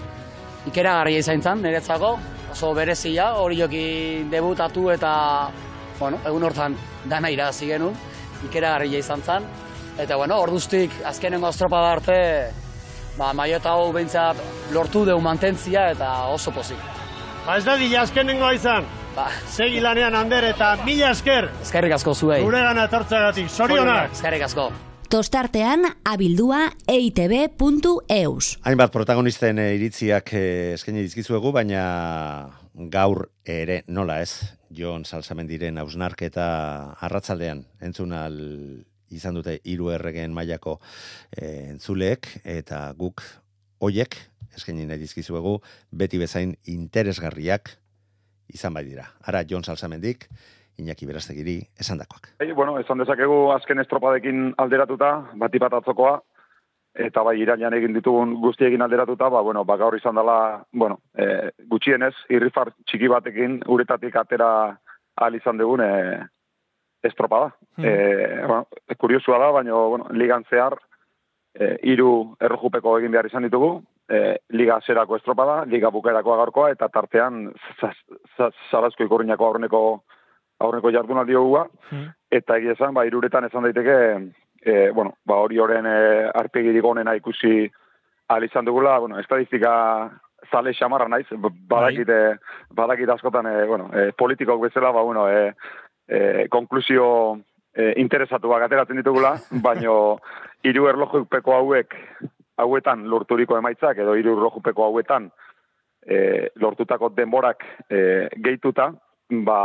ikeragarria 0.70 1.18
izan 1.18 1.42
zen, 1.42 1.66
niretzako, 1.66 2.16
oso 2.52 2.74
berezia, 2.78 3.32
hori 3.42 3.58
jokin 3.58 4.30
debutatu 4.30 4.90
eta, 4.94 5.14
bueno, 5.98 6.22
egun 6.24 6.46
hortan 6.46 6.78
dana 7.10 7.28
irabazi 7.28 7.74
genuen, 7.74 7.98
ikeragarria 8.46 9.02
izan 9.02 9.22
zen. 9.22 9.54
Eta 9.98 10.14
bueno, 10.16 10.38
orduztik 10.42 10.90
azkenengo 11.06 11.48
estropada 11.48 11.92
arte, 11.92 12.14
ba, 13.18 13.32
maiota 13.32 13.74
hau 13.74 13.92
behintzat 13.94 14.40
lortu 14.74 15.04
deu 15.06 15.20
mantentzia 15.20 15.90
eta 15.94 16.10
oso 16.32 16.52
pozik. 16.54 16.80
Ba 17.44 17.58
ez 17.58 17.64
da 17.66 17.76
dila 17.76 18.02
azkenengoa 18.02 18.54
izan. 18.56 18.86
Ba. 19.14 19.28
Segi 19.50 19.82
lanean 19.84 20.16
Ander 20.18 20.48
eta 20.48 20.74
mila 20.86 21.12
esker. 21.14 21.50
Eskerrik 21.62 21.94
asko 21.98 22.14
zuei. 22.14 22.40
Gure 22.42 22.64
gana 22.64 22.88
etortzeagatik. 22.88 23.50
Zorionak. 23.52 24.16
Eskerrik 24.16 24.42
asko. 24.48 24.70
Tostartean 25.12 25.84
abildua 26.08 26.64
eitb.eus. 26.90 28.48
Hainbat 28.66 28.90
protagonisten 28.90 29.60
eh, 29.62 29.74
iritziak 29.76 30.32
eh, 30.34 30.72
eskaini 30.74 31.04
dizkizuegu, 31.04 31.52
baina 31.54 31.84
gaur 32.90 33.28
ere 33.46 33.82
nola 33.86 34.18
ez, 34.24 34.40
Jon 34.74 35.04
Salsamendiren 35.06 35.78
hausnarketa 35.78 36.48
arratzaldean 37.06 37.62
entzun 37.84 38.16
al 38.16 38.40
izan 39.16 39.38
dute 39.38 39.58
hiru 39.64 39.90
erregen 39.94 40.34
mailako 40.34 40.78
eh, 41.36 41.70
entzuleek 41.70 42.28
eta 42.44 42.86
guk 42.98 43.22
hoiek 43.84 44.16
eskaini 44.54 44.86
nahi 44.86 45.02
dizkizuegu 45.02 45.58
beti 45.90 46.18
bezain 46.18 46.54
interesgarriak 46.70 47.74
izan 48.54 48.74
bai 48.74 48.84
dira. 48.84 49.08
Ara 49.26 49.42
Jon 49.48 49.64
Salsamendik 49.64 50.28
Iñaki 50.78 51.06
Berastegiri 51.06 51.60
esandakoak. 51.78 52.34
Bai, 52.38 52.52
bueno, 52.52 52.78
esan 52.80 52.98
dezakegu 52.98 53.52
azken 53.54 53.78
estropadekin 53.78 54.54
alderatuta, 54.58 55.10
bati 55.38 55.60
bat 55.62 55.76
atzokoa, 55.78 56.16
eta 57.06 57.22
bai 57.26 57.36
irailan 57.42 57.74
egin 57.78 57.94
ditugun 57.94 58.34
guztiekin 58.42 58.82
alderatuta, 58.82 59.28
ba, 59.30 59.42
bueno, 59.42 59.64
ba, 59.64 59.76
gaur 59.78 59.96
izan 59.98 60.18
dela, 60.18 60.64
bueno, 60.72 61.00
e, 61.18 61.50
gutxienez, 61.70 62.14
irrifar 62.30 62.72
txiki 62.86 63.10
batekin 63.10 63.60
uretatik 63.70 64.16
atera 64.16 64.50
ahal 65.14 65.38
izan 65.38 65.58
dugun 65.58 65.82
e, 65.82 65.92
estropada. 67.04 67.54
Hmm. 67.76 67.84
E, 67.84 68.46
bueno, 68.46 68.66
kuriosua 68.98 69.38
da, 69.38 69.50
baina, 69.54 69.74
bueno, 69.74 70.08
ligan 70.12 70.44
zehar, 70.50 70.78
e, 71.54 71.76
iru 71.94 72.36
errojupeko 72.40 72.98
egin 72.98 73.12
behar 73.14 73.28
izan 73.30 73.46
ditugu, 73.46 73.76
e, 74.08 74.38
liga 74.56 74.80
zerako 74.86 75.16
estropada, 75.20 75.62
liga 75.70 75.90
bukaerako 75.94 76.34
agarkoa, 76.34 76.70
eta 76.74 76.88
tartean 76.88 77.46
zarazko 78.70 79.06
ikurriñako 79.06 79.46
aurreneko 79.46 79.84
aurreko 80.64 80.90
jardunaldi 80.94 81.34
hogua, 81.34 81.64
eta 82.30 82.58
egia 82.60 82.74
esan, 82.76 82.94
ba, 82.94 83.04
iruretan 83.06 83.48
esan 83.48 83.66
daiteke, 83.66 83.96
e, 84.62 84.90
bueno, 84.94 85.16
ba, 85.26 85.40
hori 85.42 85.58
horren 85.58 85.86
e, 85.86 85.96
arpegirik 86.34 86.84
onena 86.84 87.14
ikusi 87.18 87.66
ahal 88.28 88.46
izan 88.46 88.64
dugula, 88.64 88.98
bueno, 89.02 89.18
estadistika 89.20 89.72
zale 90.50 90.74
xamarra 90.76 91.08
naiz, 91.08 91.26
badakite, 91.68 92.36
badakite 92.70 93.12
askotan, 93.12 93.48
e, 93.50 93.64
bueno, 93.66 93.90
e, 93.92 94.12
politikok 94.16 94.62
bezala, 94.68 94.92
ba, 94.92 95.02
bueno, 95.02 95.26
e, 95.28 95.52
e, 96.08 96.46
konklusio 96.50 97.06
e, 97.74 97.92
interesatuak 98.02 98.66
ateratzen 98.66 99.00
ditugula, 99.00 99.34
baino 99.66 100.18
hiru 100.64 100.88
erlojupeko 100.92 101.56
hauek, 101.58 101.96
hauetan 102.56 103.08
lorturiko 103.10 103.58
emaitzak, 103.58 103.98
edo 103.98 104.14
hiru 104.18 104.36
erlojupeko 104.38 104.88
hauetan 104.88 105.30
e, 106.06 106.50
lortutako 106.60 107.10
denborak 107.16 107.64
e, 107.88 108.28
gehituta, 108.36 108.90
ba, 109.44 109.60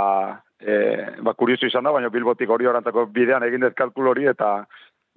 e, 0.59 0.75
ba, 1.21 1.33
kurioso 1.33 1.67
izan 1.67 1.87
da, 1.87 1.93
baina 1.95 2.09
bilbotik 2.13 2.49
hori 2.49 2.67
orantako 2.67 3.05
bidean 3.13 3.45
egin 3.47 3.67
dut 3.67 3.77
kalkul 3.77 4.11
hori, 4.13 4.27
eta 4.31 4.63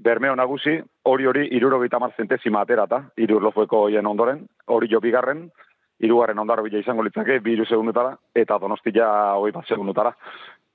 bermeo 0.03 0.35
nagusi, 0.37 0.79
hori 1.07 1.27
hori 1.27 1.47
irurogeita 1.57 2.01
mar 2.03 2.15
zentesima 2.17 2.63
aterata, 2.63 3.05
iru 3.17 3.39
erlojueko 3.39 3.85
hoien 3.87 4.07
ondoren, 4.07 4.43
hori 4.67 4.91
jo 4.91 5.01
bigarren, 5.01 5.47
irugarren 6.03 6.39
ondaro 6.43 6.65
bila 6.67 6.81
izango 6.83 7.05
litzake, 7.07 7.39
bi 7.41 7.55
iru 7.55 7.67
segundutara, 7.69 8.17
eta 8.35 8.59
donostia 8.59 9.09
hoi 9.39 9.53
bat 9.55 9.69
segundutara. 9.69 10.13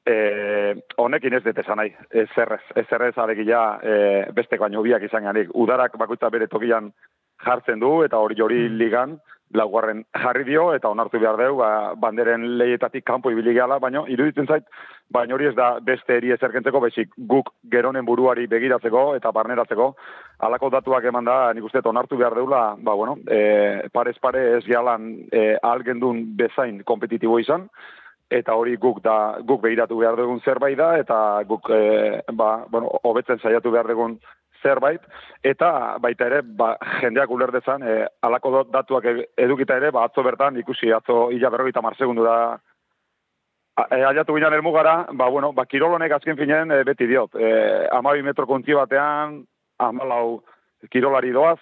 E, 0.07 0.75
honekin 1.03 1.35
ez 1.35 1.43
dut 1.43 1.57
esan 1.59 1.81
nahi, 1.81 1.89
ez 2.11 2.29
errez, 2.39 2.63
ez. 2.75 2.85
Errez 2.95 3.15
alegia 3.19 3.63
e, 3.83 3.95
beste 4.35 4.59
baino 4.61 4.83
biak 4.85 5.03
izan 5.03 5.27
ganik. 5.27 5.49
Udarak 5.53 5.97
bakoitza 5.99 6.29
bere 6.31 6.47
tokian 6.47 6.93
jartzen 7.43 7.81
du, 7.83 7.91
eta 8.05 8.21
hori 8.23 8.39
hori 8.41 8.61
ligan, 8.69 9.17
laugarren 9.55 10.03
jarri 10.15 10.43
dio, 10.47 10.69
eta 10.75 10.89
onartu 10.89 11.19
behar 11.19 11.37
dugu, 11.39 11.59
ba, 11.61 11.69
banderen 11.99 12.43
lehietatik 12.59 13.05
kanpo 13.07 13.31
ibili 13.31 13.53
gehala, 13.55 13.79
baino, 13.79 14.05
iruditzen 14.11 14.47
zait, 14.47 14.65
baina 15.13 15.35
hori 15.35 15.47
ez 15.47 15.55
da 15.55 15.69
beste 15.83 16.17
eri 16.17 16.33
ezerkentzeko, 16.35 16.81
bezik 16.83 17.13
guk 17.31 17.53
geronen 17.71 18.05
buruari 18.05 18.47
begiratzeko 18.51 19.03
eta 19.15 19.31
barneratzeko, 19.35 19.93
alako 20.47 20.71
datuak 20.75 21.07
eman 21.11 21.27
da, 21.27 21.37
nik 21.53 21.67
uste 21.67 21.83
onartu 21.83 22.19
behar 22.19 22.35
deula, 22.35 22.63
ba, 22.79 22.95
bueno, 22.95 23.17
e, 23.27 23.87
parez 23.93 24.17
pare 24.21 24.43
ez 24.57 24.65
gehalan 24.67 25.13
e, 25.31 25.45
algendun 25.63 26.25
bezain 26.39 26.83
kompetitibo 26.83 27.39
izan, 27.39 27.69
eta 28.29 28.55
hori 28.55 28.75
guk 28.77 29.01
da 29.03 29.37
guk 29.47 29.61
begiratu 29.61 29.97
behar 29.97 30.17
dugun 30.19 30.41
zerbait 30.43 30.77
da 30.77 30.97
eta 30.99 31.43
guk 31.47 31.69
e, 31.71 32.21
ba, 32.33 32.65
bueno, 32.69 32.91
hobetzen 33.03 33.39
saiatu 33.39 33.71
behar 33.71 33.87
dugun 33.87 34.17
zerbait 34.63 35.01
eta 35.43 35.97
baita 36.03 36.27
ere 36.27 36.41
ba, 36.43 36.75
jendeak 37.01 37.31
uler 37.31 37.51
dezan 37.51 37.83
e, 37.83 37.99
alako 38.21 38.51
do- 38.51 38.65
datuak 38.71 39.05
edukita 39.37 39.77
ere 39.77 39.91
ba, 39.91 40.03
atzo 40.05 40.23
bertan 40.23 40.59
ikusi 40.59 40.91
atzo 40.91 41.29
ila 41.31 41.49
berrogeita 41.49 41.81
mar 41.81 41.95
segundu 41.97 42.23
da 42.27 42.57
E, 43.77 43.99
aiatu 44.01 44.33
ginen 44.33 44.55
elmugara, 44.57 45.05
ba, 45.13 45.27
bueno, 45.29 45.51
ba, 45.53 45.67
kirolonek 45.69 46.15
azken 46.15 46.37
finean 46.39 46.71
e, 46.73 46.79
beti 46.81 47.05
diot. 47.05 47.35
E, 47.37 47.49
amabi 47.93 48.23
metro 48.25 48.47
konti 48.49 48.73
batean, 48.73 49.43
amalau 49.77 50.39
kirolari 50.89 51.29
doaz, 51.29 51.59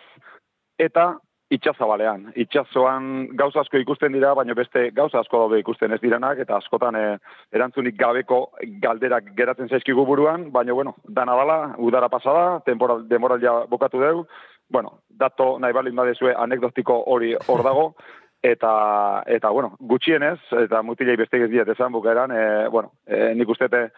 eta 0.79 1.09
itxazabalean. 1.53 2.31
Itxazoan 2.41 3.27
gauza 3.37 3.61
asko 3.61 3.77
ikusten 3.77 4.15
dira, 4.15 4.33
baina 4.37 4.55
beste 4.57 4.89
gauza 4.95 5.19
asko 5.21 5.43
daude 5.43 5.59
ikusten 5.61 5.93
ez 5.93 5.99
direnak, 6.01 6.39
eta 6.41 6.57
askotan 6.57 6.97
e, 6.97 7.05
erantzunik 7.53 7.97
gabeko 7.99 8.39
galderak 8.81 9.29
geratzen 9.37 9.69
zaizkigu 9.69 10.05
buruan, 10.09 10.49
baina, 10.51 10.73
bueno, 10.73 10.95
dana 11.07 11.37
dala, 11.37 11.59
udara 11.77 12.09
pasada, 12.09 12.59
temporal, 12.65 13.05
demoralia 13.09 13.53
bokatu 13.69 14.01
deu, 14.01 14.25
bueno, 14.69 14.99
dato 15.09 15.55
nahi 15.59 15.73
balin 15.73 15.95
badezue 15.95 16.33
anekdotiko 16.33 17.03
hori 17.13 17.35
hor 17.47 17.63
dago, 17.63 17.87
eta, 18.53 19.23
eta 19.37 19.49
bueno, 19.49 19.75
gutxienez, 19.79 20.39
eta 20.65 20.81
mutilei 20.81 21.17
beste 21.17 21.43
ez 21.43 21.49
diet 21.51 21.69
esan 21.69 21.93
bukaeran, 21.93 22.31
e, 22.31 22.45
bueno, 22.73 22.95
e, 23.05 23.33
nik 23.37 23.49
ustete 23.49 23.89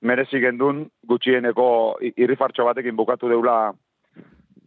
merezi 0.00 0.40
gendun 0.40 0.86
gutxieneko 1.08 1.68
irrifartxo 2.16 2.64
batekin 2.64 2.96
bukatu 2.96 3.28
deula 3.28 3.72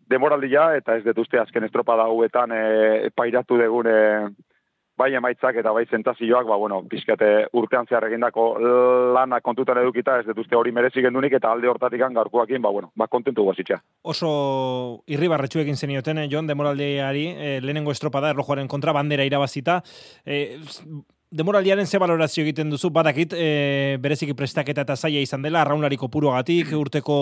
demoraldia, 0.09 0.75
eta 0.79 0.97
ez 0.97 1.03
dut 1.05 1.23
uste 1.25 1.39
azken 1.39 1.67
estropada 1.67 2.07
hauetan 2.09 2.51
e, 2.51 3.09
pairatu 3.15 3.57
degun 3.61 3.87
e, 3.87 3.99
bai 4.99 5.13
emaitzak 5.15 5.59
eta 5.61 5.71
bai 5.75 5.85
zentazioak, 5.87 6.47
ba, 6.49 6.57
bueno, 6.59 6.81
pizkate 6.91 7.29
urtean 7.59 7.87
zehar 7.87 8.09
egindako 8.09 8.47
lana 9.15 9.39
kontutan 9.45 9.79
edukita, 9.81 10.17
ez 10.19 10.27
dut 10.27 10.41
uste 10.43 10.57
hori 10.59 10.73
merezi 10.75 11.03
gendunik, 11.05 11.37
eta 11.39 11.53
alde 11.53 11.71
hortatikan 11.71 12.17
gaurkoakin, 12.17 12.61
ba, 12.65 12.73
bueno, 12.75 12.91
ba, 12.99 13.07
kontentu 13.11 13.45
guazitxa. 13.47 13.79
Oso 14.13 14.31
irribarretxu 15.07 15.63
egin 15.63 15.79
zenioten, 15.79 16.19
eh, 16.19 16.27
Jon, 16.31 16.49
demoraldeari, 16.51 17.25
eh, 17.29 17.55
lehenengo 17.63 17.95
estropada 17.95 18.33
erlojuaren 18.33 18.67
kontra 18.67 18.95
bandera 18.95 19.27
irabazita. 19.27 19.79
Eh, 20.25 20.59
demoraldiaren 21.31 21.85
ze 21.85 21.99
balorazio 21.99 22.43
egiten 22.43 22.69
duzu, 22.69 22.89
badakit, 22.89 23.33
e, 23.37 23.97
bereziki 24.01 24.33
prestaketa 24.33 24.81
eta 24.81 24.95
zaila 24.95 25.21
izan 25.21 25.43
dela, 25.45 25.61
arraunlari 25.61 25.97
kopuruagatik, 25.97 26.73
urteko 26.73 27.19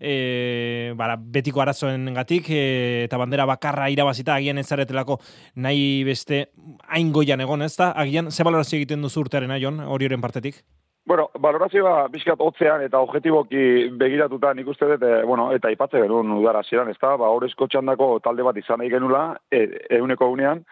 e, 0.00 0.92
bara, 0.96 1.16
betiko 1.18 1.62
arazoen 1.62 2.12
gatik, 2.14 2.50
eta 2.50 3.18
bandera 3.18 3.46
bakarra 3.50 3.88
irabazita, 3.90 4.36
agian 4.38 4.58
ez 4.58 4.66
zaretelako 4.68 5.18
nahi 5.56 6.04
beste 6.06 6.48
hain 6.86 7.12
goian 7.12 7.40
egon, 7.40 7.62
ez 7.66 7.74
da? 7.76 7.92
Agian, 7.98 8.30
ze 8.30 8.46
balorazio 8.46 8.78
egiten 8.78 9.02
duzu 9.02 9.24
urtearen, 9.26 9.56
Jon, 9.58 9.80
hori 9.80 10.08
partetik? 10.20 10.62
Bueno, 11.08 11.30
valorazioa 11.40 12.08
bizkat 12.12 12.40
hotzean 12.44 12.82
eta 12.84 13.00
objetiboki 13.00 13.88
begiratuta 13.96 14.52
nik 14.54 14.68
uste 14.68 14.86
dut, 14.86 15.02
e, 15.02 15.24
bueno, 15.24 15.48
eta 15.56 15.70
ipatze 15.72 16.02
genuen 16.04 16.30
udara 16.36 16.62
ziren, 16.62 16.90
ez 16.92 16.98
da, 17.00 17.16
ba, 17.16 17.30
horrezko 17.32 17.66
txandako 17.66 18.18
talde 18.20 18.44
bat 18.44 18.56
izan 18.60 18.78
nahi 18.78 18.90
genula, 18.92 19.32
e, 19.50 19.64
euneko 19.98 20.28
unean, 20.30 20.62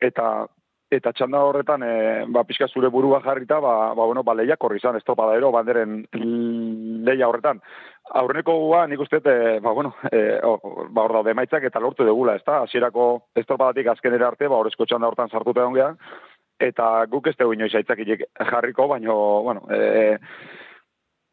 eta 0.00 0.46
eta 0.90 1.12
txanda 1.14 1.44
horretan, 1.46 1.84
e, 1.86 2.24
ba, 2.34 2.42
pixka 2.44 2.66
zure 2.68 2.90
burua 2.90 3.20
jarrita, 3.22 3.60
ba, 3.62 3.94
ba, 3.94 4.04
bueno, 4.04 4.24
ba, 4.26 4.34
lehiak 4.34 4.64
horri 4.64 4.80
izan, 4.80 4.98
estropadero, 4.98 5.52
banderen 5.54 6.02
leia 7.06 7.28
horretan. 7.28 7.62
Aurreneko 8.20 8.56
gua, 8.64 8.86
nik 8.90 9.00
uste, 9.04 9.20
e, 9.22 9.60
ba, 9.62 9.72
bueno, 9.76 9.94
e, 10.10 10.40
o, 10.42 10.56
ba, 10.90 11.04
hor 11.04 11.14
daude 11.20 11.34
maitzak 11.38 11.68
eta 11.68 11.82
lortu 11.82 12.06
degula, 12.06 12.34
ez 12.34 12.44
da, 12.46 12.64
hasierako 12.64 13.06
estropadatik 13.38 13.92
azkenera 13.92 14.32
arte, 14.32 14.50
ba, 14.50 14.58
horrezko 14.58 14.86
txanda 14.86 15.06
horretan 15.08 15.30
sartuta 15.30 15.62
egon 15.62 15.96
eta 16.60 17.06
guk 17.08 17.30
ez 17.30 17.36
dugu 17.40 17.54
inoiz 17.56 17.72
aitzakilek 17.74 18.26
jarriko, 18.50 18.86
baino, 18.90 19.14
bueno, 19.46 19.62
e, 19.72 20.18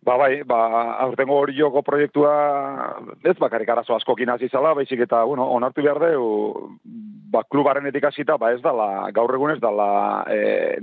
ba 0.08 0.16
bai, 0.16 0.44
ba, 0.48 0.60
aurtengo 1.04 1.36
hori 1.42 1.58
joko 1.58 1.82
proiektua 1.84 2.32
ez 3.28 3.36
bakarrik 3.42 3.70
arazo 3.74 3.98
askokin 3.98 4.32
hasi 4.32 4.48
zala, 4.48 4.72
baizik 4.78 5.04
eta, 5.04 5.26
bueno, 5.28 5.50
onartu 5.58 5.84
behar 5.84 6.00
du, 6.00 6.78
ba, 7.34 7.44
klubarenetik 7.52 8.08
hasita, 8.08 8.38
ba 8.40 8.54
ez 8.56 8.62
dala, 8.64 9.10
gaur 9.12 9.36
egun 9.36 9.52
ez 9.52 9.60
dala, 9.60 9.90
e, 10.32 10.80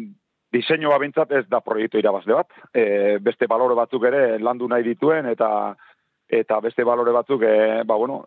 diseinua 0.52 0.98
bintzat 1.00 1.32
ez 1.32 1.46
da 1.48 1.62
proiektu 1.64 1.98
irabazle 1.98 2.36
bat. 2.36 2.52
E, 2.76 2.84
beste 3.24 3.48
balore 3.50 3.76
batzuk 3.78 4.04
ere 4.10 4.38
landu 4.38 4.68
nahi 4.68 4.84
dituen, 4.92 5.32
eta 5.32 5.50
eta 6.34 6.56
beste 6.64 6.84
balore 6.84 7.12
batzuk, 7.12 7.42
e, 7.48 7.82
ba, 7.88 7.96
bueno, 7.96 8.22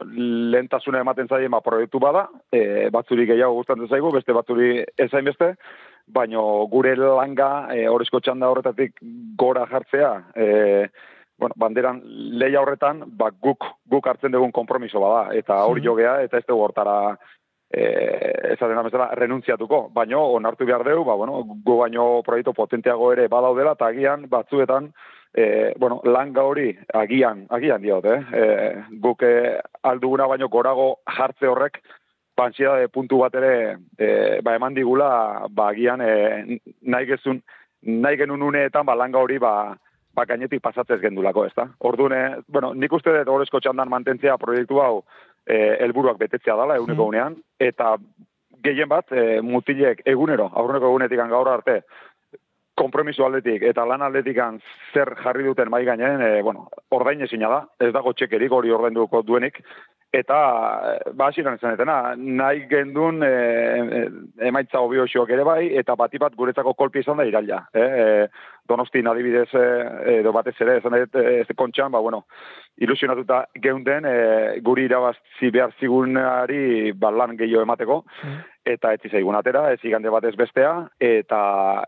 lehentasuna 0.54 1.02
ematen 1.06 1.30
zaien 1.30 1.54
ba, 1.54 1.62
proiektu 1.66 2.02
bada, 2.02 2.26
e, 2.54 2.90
batzuri 2.94 3.30
gehiago 3.30 3.60
gustatzen 3.60 3.90
zaigu, 3.90 4.12
beste 4.18 4.34
batzuri 4.34 4.82
ezain 5.06 5.30
beste, 5.30 5.54
baino 6.08 6.42
gure 6.72 6.96
langa 6.96 7.68
e, 7.76 7.88
horrezko 7.88 8.20
txanda 8.20 8.50
horretatik 8.50 8.96
gora 9.38 9.66
jartzea, 9.68 10.12
e, 10.36 10.88
bueno, 11.38 11.54
banderan 11.56 12.02
leia 12.40 12.62
horretan, 12.62 13.04
ba, 13.06 13.30
guk, 13.30 13.66
guk 13.86 14.08
hartzen 14.08 14.32
dugun 14.32 14.52
kompromiso 14.52 15.00
bada, 15.00 15.36
eta 15.36 15.64
hori 15.66 15.82
Mhm. 15.82 15.86
jogea, 15.86 16.22
eta 16.24 16.38
ez 16.38 16.46
dugu 16.48 16.64
hortara, 16.64 17.18
eh, 17.70 18.54
ez 18.54 18.62
adena 18.62 18.82
bezala, 18.82 19.10
renuntziatuko. 19.14 19.90
Baino, 19.94 20.24
onartu 20.34 20.66
behar 20.66 20.84
dugu, 20.84 21.04
ba, 21.06 21.14
bueno, 21.16 21.44
gu 21.44 21.78
baino 21.78 22.24
proiektu 22.24 22.54
potenteago 22.54 23.12
ere 23.14 23.28
badaudela, 23.28 23.74
eta 23.74 23.88
agian, 23.88 24.26
batzuetan, 24.30 24.92
e, 25.34 25.74
bueno, 25.78 26.02
langa 26.06 26.42
hori 26.44 26.76
agian, 26.94 27.46
agian 27.50 27.82
diot, 27.82 28.06
eh? 28.06 28.24
E, 28.34 28.84
guk 29.00 29.22
e, 29.22 29.60
alduguna 29.84 30.26
baino 30.26 30.48
gorago 30.50 31.00
jartze 31.06 31.46
horrek, 31.48 31.82
pantsiedade 32.38 32.88
puntu 32.94 33.20
bat 33.24 33.36
ere 33.40 33.54
e, 33.98 34.08
ba, 34.46 34.56
eman 34.56 34.76
digula, 34.78 35.10
ba, 35.50 35.72
agian 35.74 36.02
e, 36.06 36.60
nahi 36.86 37.10
gezun, 37.10 37.42
nahi 37.82 38.20
genuen 38.22 38.46
uneetan, 38.46 38.86
ba, 38.86 38.96
langa 38.96 39.20
hori, 39.20 39.40
ba, 39.42 39.54
ba, 40.16 40.26
gainetik 40.30 40.62
pasatzez 40.62 41.00
gendulako, 41.02 41.48
ez 41.50 41.56
da? 41.58 41.68
Orduan, 41.90 42.14
e, 42.14 42.44
bueno, 42.48 42.74
nik 42.74 42.94
uste 42.94 43.14
dut 43.16 43.34
horrezko 43.34 43.62
txandan 43.62 43.90
mantentzea 43.90 44.38
proiektu 44.42 44.82
hau 44.84 45.02
e, 45.46 45.58
helburuak 45.86 46.20
betetzea 46.22 46.56
dela, 46.60 46.78
eguneko 46.78 47.02
Mhm. 47.04 47.10
unean, 47.10 47.40
eta 47.60 47.96
gehien 48.64 48.90
bat, 48.90 49.12
e, 49.12 49.42
mutilek 49.42 50.02
egunero, 50.06 50.52
aurreneko 50.54 50.94
egunetik 50.94 51.26
gaur 51.30 51.50
arte, 51.50 51.82
kompromiso 52.78 53.26
aldetik 53.26 53.64
eta 53.66 53.86
lan 53.90 54.04
aldetik 54.06 54.38
zer 54.94 55.16
jarri 55.24 55.44
duten 55.44 55.70
mai 55.70 55.84
gainen, 55.86 56.22
e, 56.22 56.42
bueno, 56.46 56.68
ordain 56.94 57.22
ezina 57.22 57.50
da, 57.50 57.62
ez 57.80 57.92
dago 57.94 58.14
txekerik 58.14 58.52
hori 58.52 58.72
ordainduko 58.72 59.24
duenik, 59.26 59.64
eta 60.14 60.38
e, 60.96 61.12
ba 61.14 61.28
hasieran 61.28 61.58
izan 61.58 61.76
etena, 61.76 62.16
nahi 62.16 62.66
gendun 62.70 63.24
e, 63.24 63.30
e, 63.30 64.04
emaitza 64.48 64.82
obioxoak 64.82 65.32
ere 65.36 65.44
bai, 65.48 65.62
eta 65.82 65.96
bati 66.00 66.22
bat 66.22 66.36
guretzako 66.36 66.74
kolpi 66.74 67.04
izan 67.04 67.20
da 67.20 67.26
iraila. 67.28 67.64
E, 67.74 67.82
e, 67.82 68.28
donostin 68.68 69.08
adibidez, 69.08 69.48
edo 70.12 70.34
batez 70.36 70.56
ere, 70.60 70.78
esan 70.82 70.98
dut, 71.00 71.16
ez 71.16 71.56
kontxan, 71.56 71.92
ba, 71.94 72.02
bueno, 72.04 72.26
ilusionatuta 72.84 73.46
geunden, 73.64 74.06
e, 74.06 74.60
guri 74.64 74.84
irabazi 74.90 75.52
behar 75.54 75.72
zigunari 75.80 76.92
ba, 76.92 77.12
lan 77.12 77.38
gehiago 77.40 77.64
emateko, 77.64 78.02
eta 78.68 78.92
ez 78.94 79.12
zaigun 79.12 79.38
atera, 79.40 79.70
ez 79.72 79.80
igande 79.88 80.12
batez 80.12 80.36
bestea, 80.36 80.74
eta, 81.00 81.42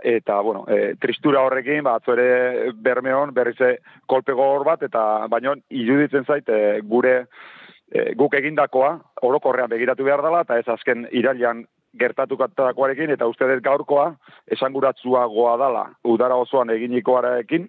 eta 0.04 0.40
bueno, 0.42 0.64
e, 0.72 0.96
tristura 1.02 1.44
horrekin, 1.44 1.84
ba, 1.84 1.98
atzo 2.00 2.16
ere 2.16 2.72
bermeon, 2.74 3.34
berriz 3.36 3.60
e, 3.60 3.76
kolpe 4.08 4.34
gogor 4.34 4.66
bat, 4.68 4.84
eta 4.88 5.28
baino 5.28 5.56
iruditzen 5.70 6.28
zait, 6.28 6.48
e, 6.48 6.80
gure 6.88 7.26
e, 7.92 8.14
guk 8.16 8.36
egindakoa, 8.40 8.94
orokorrean 9.26 9.70
begiratu 9.72 10.06
behar 10.08 10.24
dela, 10.26 10.44
eta 10.46 10.60
ez 10.60 10.68
azken 10.70 11.08
irailan 11.12 11.66
gertatukatakoarekin, 12.00 13.16
eta 13.16 13.28
uste 13.28 13.48
dut 13.50 13.64
gaurkoa, 13.66 14.12
esanguratzuagoa 14.56 15.58
dala, 15.58 15.86
udara 16.06 16.38
osoan 16.38 16.70
eginikoarekin, 16.76 17.68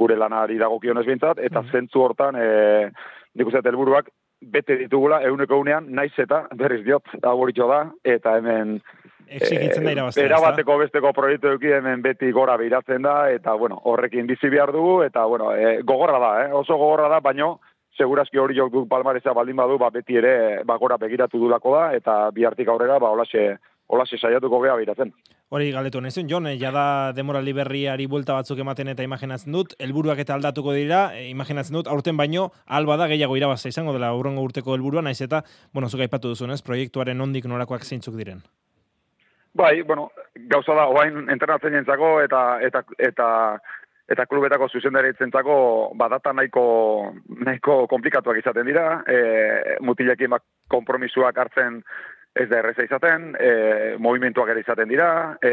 gure 0.00 0.16
lanari 0.16 0.56
dagokionez 0.58 1.04
bintzat, 1.06 1.42
eta 1.44 1.62
zentzu 1.70 2.00
hortan, 2.06 2.38
e, 2.40 2.88
nik 3.36 3.50
uste 3.50 3.60
helburuak 3.68 4.08
bete 4.40 4.78
ditugula, 4.80 5.20
euneko 5.28 5.58
unean, 5.60 5.90
naiz 5.92 6.14
eta 6.18 6.46
berriz 6.56 6.80
diot, 6.86 7.04
aburitxo 7.20 7.68
da, 7.68 7.82
eta 8.16 8.38
hemen 8.40 8.78
Exigitzen 9.30 9.84
da 9.86 9.92
irabaztea, 9.92 10.24
ezta? 10.24 10.34
Erabateko 10.34 10.76
besteko 10.80 11.12
proiektu 11.14 11.52
eduki 11.52 11.70
hemen 11.76 12.00
beti 12.02 12.32
gora 12.34 12.56
behiratzen 12.58 13.04
da, 13.06 13.14
eta 13.30 13.52
bueno, 13.54 13.76
horrekin 13.86 14.26
bizi 14.26 14.48
behar 14.50 14.72
dugu, 14.74 15.02
eta 15.06 15.22
bueno, 15.30 15.52
e, 15.54 15.82
gogorra 15.86 16.18
da, 16.18 16.30
eh? 16.42 16.48
oso 16.50 16.74
gogorra 16.80 17.06
da, 17.12 17.20
baino, 17.22 17.60
segurazki 17.96 18.38
hori 18.38 18.56
jok 18.56 18.72
du 18.72 18.86
palmareza 18.88 19.34
baldin 19.36 19.56
badu, 19.56 19.78
ba, 19.78 19.90
beti 19.90 20.16
ere 20.20 20.62
ba, 20.64 20.78
gora 20.78 20.98
begiratu 20.98 21.38
dulako 21.38 21.74
da, 21.76 21.90
eta 21.96 22.30
bihartik 22.34 22.68
aurrera, 22.68 22.98
ba, 22.98 23.10
olaxe, 23.10 23.56
olaxe 23.88 24.18
saiatuko 24.18 24.60
geha 24.62 24.76
behiratzen. 24.78 25.12
Hori 25.50 25.72
galetu 25.74 26.00
nezun, 26.00 26.28
Jon, 26.30 26.46
eh, 26.46 26.56
jada 26.60 27.12
demoraldi 27.12 27.52
berriari 27.52 28.06
buelta 28.06 28.36
batzuk 28.38 28.60
ematen 28.62 28.92
eta 28.92 29.02
imaginatzen 29.02 29.52
dut, 29.52 29.74
helburuak 29.82 30.22
eta 30.22 30.36
aldatuko 30.36 30.76
dira, 30.76 31.08
e, 31.18 31.26
imaginatzen 31.32 31.74
dut, 31.74 31.90
aurten 31.90 32.16
baino, 32.16 32.52
alba 32.66 32.96
da 32.96 33.10
gehiago 33.10 33.36
irabaza 33.36 33.68
izango 33.68 33.92
dela 33.96 34.12
aurrengo 34.14 34.46
urteko 34.46 34.76
helburua, 34.76 35.02
naiz 35.02 35.20
eta, 35.26 35.42
bueno, 35.74 35.90
zuk 35.90 36.06
aipatu 36.06 36.30
duzunez, 36.30 36.62
proiektuaren 36.62 37.18
nondik 37.18 37.50
norakoak 37.50 37.82
zeintzuk 37.82 38.14
diren. 38.14 38.44
Bai, 39.58 39.82
bueno, 39.82 40.12
gauza 40.46 40.74
da, 40.78 40.86
oain 40.86 41.26
entrenatzen 41.28 41.74
jentzako 41.74 42.20
eta, 42.22 42.60
eta, 42.62 42.84
eta, 43.02 43.26
eta 44.10 44.26
klubetako 44.26 44.68
zuzendaritzentzako 44.74 45.56
badata 45.98 46.32
nahiko, 46.34 46.64
nahiko 47.46 47.84
komplikatuak 47.90 48.40
izaten 48.42 48.66
dira, 48.66 49.02
e, 49.06 49.76
mutilekin 49.86 50.32
bak 50.34 50.42
kompromisuak 50.70 51.38
hartzen 51.38 51.82
ez 52.34 52.48
da 52.50 52.58
erreza 52.58 52.86
izaten, 52.86 53.34
e, 53.38 53.52
movimentuak 53.98 54.50
ere 54.50 54.64
izaten 54.64 54.90
dira, 54.90 55.36
e, 55.42 55.52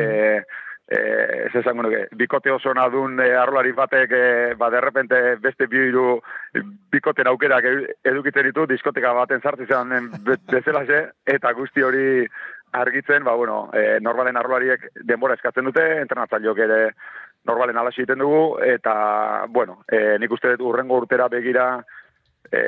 e, 0.89 0.99
ez 1.47 1.53
esango 1.61 1.85
nuke, 1.85 2.03
bikote 2.17 2.51
oso 2.53 2.73
nadun 2.73 3.19
e, 3.21 3.29
arrolari 3.37 3.73
batek, 3.77 4.13
e, 4.13 4.53
ba, 4.57 4.69
derrepente 4.73 5.21
beste 5.43 5.67
bi 5.69 5.87
hiru 5.89 6.19
bikoten 6.93 7.29
aukerak 7.29 7.65
edu- 7.65 7.87
edukitzen 8.13 8.49
ditu, 8.49 8.65
diskoteka 8.69 9.13
baten 9.17 9.41
sartu 9.41 9.65
izan 9.69 10.11
bezalaxe, 10.49 11.03
eta 11.25 11.53
guzti 11.57 11.85
hori 11.85 12.07
argitzen, 12.77 13.23
ba, 13.23 13.33
bueno, 13.37 13.69
e, 13.73 13.99
normalen 14.01 14.37
arrolariek 14.37 14.89
denbora 15.07 15.37
eskatzen 15.37 15.65
dute, 15.69 15.85
entrenatzaileok 16.01 16.65
ere 16.65 16.81
normalen 17.47 17.77
alaxi 17.77 18.03
egiten 18.03 18.19
dugu, 18.23 18.59
eta, 18.63 19.45
bueno, 19.49 19.81
e, 19.91 20.17
nik 20.19 20.33
uste 20.35 20.55
dut 20.55 20.67
urrengo 20.69 20.99
urtera 21.01 21.27
begira, 21.31 21.67
e, 22.51 22.61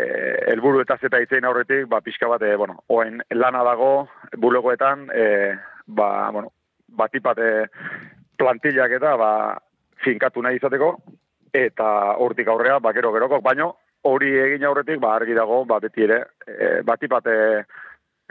elburu 0.53 0.81
eta 0.83 0.97
zeta 0.97 1.19
itzein 1.23 1.45
aurretik, 1.45 1.87
ba, 1.91 2.01
pixka 2.05 2.29
bat, 2.31 2.43
e, 2.43 2.55
bueno, 2.55 2.79
oen 2.95 3.21
lana 3.35 3.63
dago, 3.67 4.07
bulegoetan, 4.37 5.07
e, 5.13 5.25
ba, 5.87 6.09
bueno, 6.31 6.53
batipat 6.87 7.43
e, 7.43 7.51
plantillak 8.39 8.95
eta, 8.99 9.15
ba, 9.19 9.31
finkatu 10.03 10.41
nahi 10.41 10.59
izateko, 10.59 10.95
eta 11.53 11.89
hortik 12.23 12.47
aurrea, 12.47 12.79
ba, 12.79 12.93
gero 12.95 13.13
geroko, 13.15 13.41
baino, 13.45 13.73
hori 14.09 14.31
egin 14.39 14.65
aurretik, 14.65 14.99
ba, 15.03 15.15
argi 15.17 15.35
dago, 15.35 15.63
ba, 15.67 15.79
beti 15.83 16.07
ere, 16.07 16.23
e, 16.47 16.79
batipat, 16.87 17.27
e, 17.27 17.87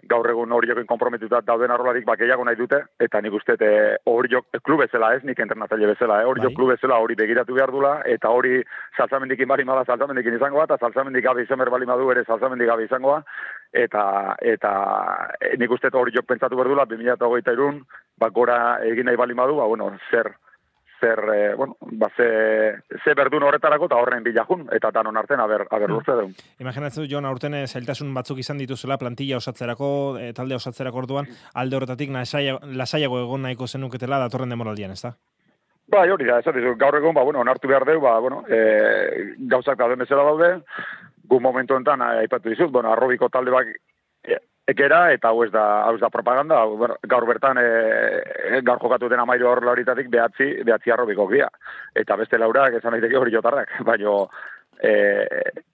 gaur 0.06 0.28
egun 0.30 0.52
hori 0.52 0.68
jokin 0.70 0.86
kompromituta 0.86 1.40
dauden 1.46 1.72
arrolarik 1.74 2.04
ba, 2.06 2.14
gehiago 2.16 2.44
nahi 2.46 2.56
dute, 2.56 2.80
eta 3.02 3.20
nik 3.20 3.34
uste 3.34 3.56
e, 3.64 3.70
hori 4.06 4.30
jok, 4.32 4.46
klub 4.62 4.82
bezala 4.84 5.10
ez, 5.16 5.22
nik 5.26 5.40
entrenatzaile 5.42 5.90
bezala, 5.90 6.20
eh? 6.22 6.28
hori 6.30 6.44
jok 6.44 6.54
klub 6.56 6.72
bezala 6.72 7.00
hori 7.02 7.16
begiratu 7.18 7.56
behar 7.56 7.72
dula, 7.74 7.92
eta 8.06 8.30
hori 8.30 8.62
salzamendikin 8.96 9.48
bali 9.50 9.66
bada 9.68 9.84
salzamendikin 9.84 10.38
izangoa, 10.38 10.68
eta 10.68 10.78
salzamendik 10.78 11.24
gabe 11.24 11.42
izan 11.42 11.58
behar 11.58 11.72
bali 11.74 11.90
badu 11.90 12.10
ere 12.14 12.24
salzamendik 12.24 12.70
gabe 12.70 12.86
izangoa, 12.86 13.22
eta, 13.72 14.04
eta 14.54 14.74
e, 15.40 15.56
nik 15.58 15.74
uste 15.74 15.90
hori 15.92 16.14
jok 16.14 16.28
pentsatu 16.30 16.56
behar 16.56 16.70
dula, 16.74 16.86
2008 16.86 17.56
irun, 17.58 17.82
ba, 18.18 18.30
gora 18.30 18.58
egin 18.86 19.10
nahi 19.10 19.18
bali 19.18 19.34
badu, 19.34 19.58
ba, 19.58 19.66
bueno, 19.66 19.90
zer, 20.10 20.30
zer, 21.00 21.20
eh, 21.34 21.54
bueno, 21.54 21.76
ba, 21.80 22.10
ze, 22.16 22.78
ze 23.04 23.14
berdun 23.14 23.42
horretarako 23.42 23.86
eta 23.86 23.96
horren 23.96 24.24
bilajun, 24.24 24.66
eta 24.72 24.90
danon 24.94 25.16
artean, 25.16 25.40
aber, 25.40 25.66
aber 25.70 25.90
lortze 25.90 26.16
deun. 26.18 26.34
Imaginatzen 26.58 27.04
dut, 27.04 27.10
Jon, 27.12 27.26
aurten 27.28 27.54
eh, 27.54 27.66
zailtasun 27.66 28.12
batzuk 28.14 28.38
izan 28.42 28.58
dituzela 28.58 28.98
plantilla 28.98 29.38
osatzerako, 29.38 29.90
e, 30.20 30.32
talde 30.36 30.58
osatzerako 30.58 31.04
orduan, 31.04 31.30
alde 31.54 31.76
horretatik 31.76 32.12
lasaiago 32.12 33.20
egon 33.24 33.42
nahiko 33.46 33.66
zenuketela 33.66 34.18
datorren 34.24 34.54
demoraldian, 34.54 34.92
ez 34.92 35.02
da? 35.02 35.14
Bai, 35.88 36.08
hori 36.12 36.26
da, 36.28 36.40
esatzen 36.42 36.64
dut, 36.66 36.78
gaur 36.80 36.98
egun, 36.98 37.14
ba, 37.16 37.24
bueno, 37.24 37.40
onartu 37.40 37.68
behar 37.68 37.86
deu, 37.88 38.00
ba, 38.00 38.18
bueno, 38.20 38.42
e, 38.48 39.34
gauzak 39.50 39.78
dauden 39.78 40.04
bezala 40.04 40.26
daude, 40.26 40.50
gu 41.28 41.40
momentu 41.40 41.76
enten, 41.76 42.02
aipatu 42.02 42.50
dizut, 42.50 42.72
bueno, 42.72 42.92
arrobiko 42.92 43.28
talde 43.32 43.52
bak 43.54 43.70
e, 43.72 43.76
ekera, 44.68 45.00
eta 45.16 45.32
hau 45.32 45.42
ez 45.44 45.50
da, 45.52 45.64
hau 45.86 45.96
ez 45.96 46.02
da 46.02 46.10
propaganda, 46.12 46.60
gaur 47.08 47.26
bertan, 47.28 47.58
e, 47.60 48.60
gaur 48.66 48.82
jokatu 48.82 49.08
den 49.08 49.22
amairu 49.22 49.48
hor 49.48 49.64
lauritatik, 49.64 50.10
behatzi, 50.12 50.50
behatzi 50.68 50.92
arrobiko 50.92 51.26
gira. 51.32 51.48
Eta 51.96 52.18
beste 52.20 52.38
laurak, 52.40 52.76
esan 52.76 52.96
daiteke 52.96 53.16
hori 53.16 53.32
jotarrak, 53.34 53.72
baino, 53.88 54.18
e, 54.76 54.92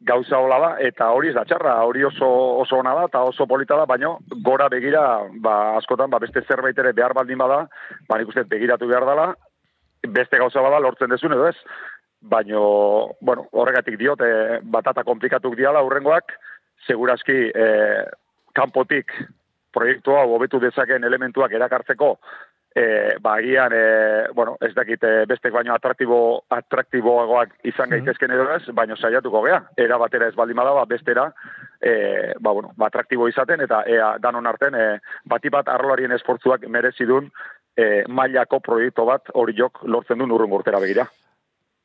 gauza 0.00 0.38
hola 0.38 0.60
da, 0.62 0.70
eta 0.90 1.10
hori 1.16 1.32
ez 1.32 1.36
da 1.36 1.44
txarra, 1.48 1.74
hori 1.88 2.06
oso, 2.06 2.30
oso 2.62 2.78
ona 2.78 2.94
da, 3.00 3.08
eta 3.10 3.24
oso 3.32 3.48
polita 3.50 3.80
da, 3.80 3.88
baino, 3.90 4.18
gora 4.46 4.70
begira, 4.70 5.04
ba, 5.42 5.58
askotan, 5.80 6.12
ba, 6.14 6.22
beste 6.22 6.44
zerbait 6.46 6.78
ere 6.78 6.94
behar 6.94 7.18
baldin 7.18 7.42
bada, 7.42 7.64
ba, 8.08 8.20
nik 8.20 8.46
begiratu 8.48 8.88
behar 8.88 9.10
dela, 9.10 9.28
beste 10.06 10.38
gauza 10.38 10.62
bada 10.62 10.78
lortzen 10.78 11.10
dezun 11.10 11.34
edo 11.34 11.48
ez. 11.50 11.56
Baino, 12.24 12.64
bueno, 13.20 13.48
horregatik 13.52 13.98
diot, 14.00 14.22
e, 14.22 14.60
batata 14.62 15.02
komplikatuk 15.04 15.58
diala 15.58 15.82
urrengoak, 15.84 16.38
segurazki 16.86 17.50
e, 17.50 17.64
kanpotik 18.54 19.12
proiektua 19.74 20.24
hobetu 20.30 20.60
dezaken 20.62 21.04
elementuak 21.04 21.52
erakartzeko, 21.52 22.14
e, 22.74 23.16
ba, 23.22 23.36
agian, 23.38 23.72
e, 23.72 24.28
bueno, 24.34 24.56
ez 24.60 24.72
dakit 24.74 25.02
e, 25.04 25.12
beste 25.30 25.50
baino 25.54 25.74
atraktibo, 25.74 26.44
atraktiboagoak 26.50 27.54
izan 27.70 27.90
gaitezken 27.90 28.34
edo 28.34 28.48
ez, 28.54 28.62
baino 28.74 28.96
saiatuko 28.96 29.42
gea. 29.46 29.60
Era 29.76 29.98
batera 29.98 30.28
ez 30.28 30.34
baldin 30.34 30.58
bada, 30.58 30.74
ba, 30.74 30.84
bestera, 30.90 31.28
e, 31.80 32.34
ba, 32.40 32.52
bueno, 32.52 32.72
ba, 32.76 32.90
atraktibo 32.90 33.28
izaten, 33.30 33.62
eta 33.66 33.84
ea 33.86 34.14
danon 34.22 34.46
arten, 34.50 34.74
e, 34.74 34.86
bati 35.30 35.52
bat 35.54 35.70
arlolarien 35.70 36.14
esfortzuak 36.18 36.66
merezi 36.68 37.06
dun, 37.06 37.30
e, 37.76 38.02
mailako 38.08 38.60
proiektu 38.60 39.06
bat 39.06 39.30
hori 39.34 39.54
jok 39.58 39.84
lortzen 39.86 40.18
duen 40.18 40.34
urrungo 40.34 40.62
urtera 40.62 40.82
begira. 40.82 41.06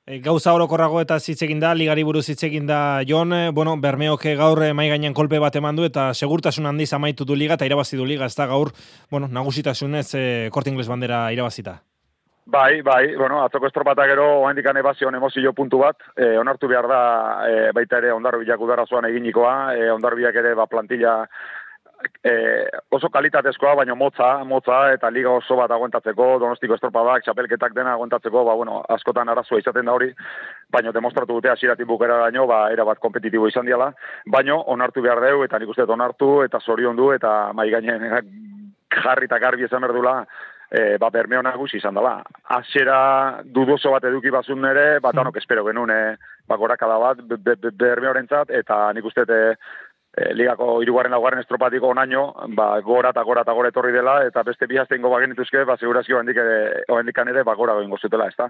E, 0.10 0.18
gauza 0.26 0.56
orokorrago 0.58 1.04
eta 1.04 1.20
hitz 1.22 1.44
egin 1.46 1.60
da, 1.62 1.70
ligari 1.78 2.02
buruz 2.08 2.24
hitz 2.32 2.42
egin 2.48 2.66
da 2.66 3.04
Jon, 3.06 3.30
e, 3.30 3.52
bueno, 3.54 3.76
Bermeok 3.78 4.24
gaur 4.40 4.64
e, 4.66 4.72
mai 4.74 4.88
gainean 4.90 5.14
kolpe 5.14 5.38
bat 5.38 5.60
eman 5.60 5.78
du 5.78 5.86
eta 5.86 6.08
segurtasun 6.16 6.66
handiz 6.66 6.90
amaitu 6.98 7.28
du 7.30 7.38
liga 7.38 7.60
eta 7.60 7.68
irabazi 7.70 8.00
du 8.00 8.08
liga, 8.10 8.26
ez 8.26 8.34
da 8.34 8.48
gaur, 8.50 8.74
bueno, 9.12 9.30
nagusitasunez 9.30 10.08
e, 10.18 10.24
Korte 10.50 10.74
Ingles 10.74 10.90
bandera 10.90 11.28
irabazita. 11.36 11.78
Bai, 12.50 12.82
bai, 12.82 13.14
bueno, 13.14 13.44
atzoko 13.46 13.70
estropata 13.70 14.08
gero 14.10 14.26
oaindik 14.40 14.66
ebazion 14.66 15.14
emozio 15.14 15.54
puntu 15.54 15.84
bat, 15.84 16.02
e, 16.18 16.36
onartu 16.42 16.68
behar 16.68 16.88
da 16.90 17.02
e, 17.46 17.72
baita 17.78 18.00
ere 18.00 18.12
ondarbiak 18.12 18.60
udara 18.60 18.88
zoan 18.90 19.06
eginikoa, 19.06 19.76
e, 19.76 19.92
ondarbiak 19.92 20.36
ere 20.42 20.56
ba, 20.56 20.66
plantilla 20.66 21.28
e, 22.24 22.34
oso 22.92 23.10
kalitatezkoa, 23.10 23.76
baina 23.80 23.96
motza, 23.96 24.44
motza, 24.44 24.80
eta 24.94 25.10
liga 25.12 25.32
oso 25.32 25.56
bat 25.60 25.72
aguentatzeko, 25.72 26.30
donostiko 26.42 26.76
estropadak, 26.78 27.24
txapelketak 27.26 27.76
dena 27.76 27.94
aguentatzeko, 27.98 28.44
ba, 28.48 28.56
bueno, 28.60 28.82
askotan 28.96 29.30
arazoa 29.30 29.62
izaten 29.62 29.90
da 29.90 29.96
hori, 29.96 30.12
baina 30.72 30.94
demostratu 30.96 31.38
dute 31.38 31.52
asiratik 31.52 31.88
bukera 31.88 32.20
daño, 32.26 32.46
ba, 32.48 32.66
era 32.74 32.86
bat 32.88 33.00
kompetitibo 33.00 33.48
izan 33.48 33.68
diala, 33.70 33.92
baina 34.28 34.60
onartu 34.76 35.04
behar 35.06 35.24
deu, 35.26 35.44
eta 35.48 35.60
nik 35.60 35.74
uste 35.76 35.88
onartu, 35.88 36.40
eta 36.44 36.60
zorion 36.60 36.96
du, 36.96 37.12
eta 37.16 37.52
mai 37.54 37.70
gainen 37.74 38.08
jarri 39.04 39.30
eta 39.30 39.40
garbi 39.40 39.68
ezan 39.68 39.86
berdula, 39.86 40.24
e, 40.72 40.98
ba, 40.98 41.10
bermeo 41.10 41.42
nagusi 41.42 41.78
izan 41.78 41.98
dela. 41.98 42.20
Hasiera 42.56 43.42
dudoso 43.44 43.92
bat 43.92 44.06
eduki 44.06 44.32
bazun 44.34 44.66
ere, 44.70 45.00
bat 45.04 45.18
anok 45.18 45.40
espero 45.42 45.66
genuen, 45.66 45.92
e, 45.92 46.38
ba, 46.48 46.58
gorakada 46.58 46.98
bat, 47.02 47.22
be, 47.26 47.38
be, 47.38 47.72
bermeorentzat, 47.72 48.54
eta 48.62 48.82
nik 48.94 49.06
uste 49.10 49.26
e, 49.26 49.42
e, 50.20 50.34
ligako 50.36 50.82
irugarren 50.84 51.16
laugarren 51.16 51.44
estropatiko 51.44 51.94
onaino, 51.94 52.26
ba, 52.58 52.70
gora 52.86 53.14
eta 53.16 53.24
gora 53.24 53.46
eta 53.48 53.56
gora 53.56 53.72
etorri 53.72 53.96
dela, 53.96 54.20
eta 54.28 54.44
beste 54.44 54.68
bi 54.68 54.78
hazte 54.78 55.00
ingo 55.00 55.14
bagenituzke, 55.14 55.64
ba, 55.70 55.78
segurazki 55.80 56.14
oendik 56.14 56.38
ere, 56.44 56.84
oendikan 56.92 57.32
ere, 57.32 57.46
ba, 57.48 57.56
gora 57.56 57.78
goingo 57.80 57.98
zutela, 57.98 58.28
ez 58.28 58.38
da. 58.38 58.50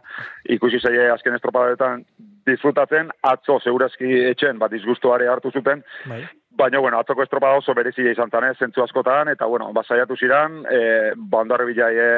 Ikusi 0.58 0.82
zaie 0.82 1.10
azken 1.14 1.38
estropadetan 1.38 2.04
disfrutatzen, 2.50 3.14
atzo 3.22 3.60
segurazki 3.62 4.26
etxen, 4.34 4.60
bat 4.60 4.74
disgustuare 4.74 5.30
hartu 5.30 5.54
zuten, 5.54 5.86
Bai. 6.10 6.24
Baina, 6.60 6.80
bueno, 6.84 7.00
atzoko 7.00 7.24
estropa 7.24 7.54
oso 7.56 7.72
berezia 7.78 8.12
izan 8.12 8.32
zen, 8.34 8.44
eh, 8.50 8.56
zentzu 8.60 8.84
askotan, 8.84 9.30
eta, 9.32 9.48
bueno, 9.48 9.70
basaiatu 9.72 10.18
ziren, 10.20 10.64
e, 10.68 10.80
bandarri 11.16 11.70
bilai 11.70 11.94
e, 11.96 12.10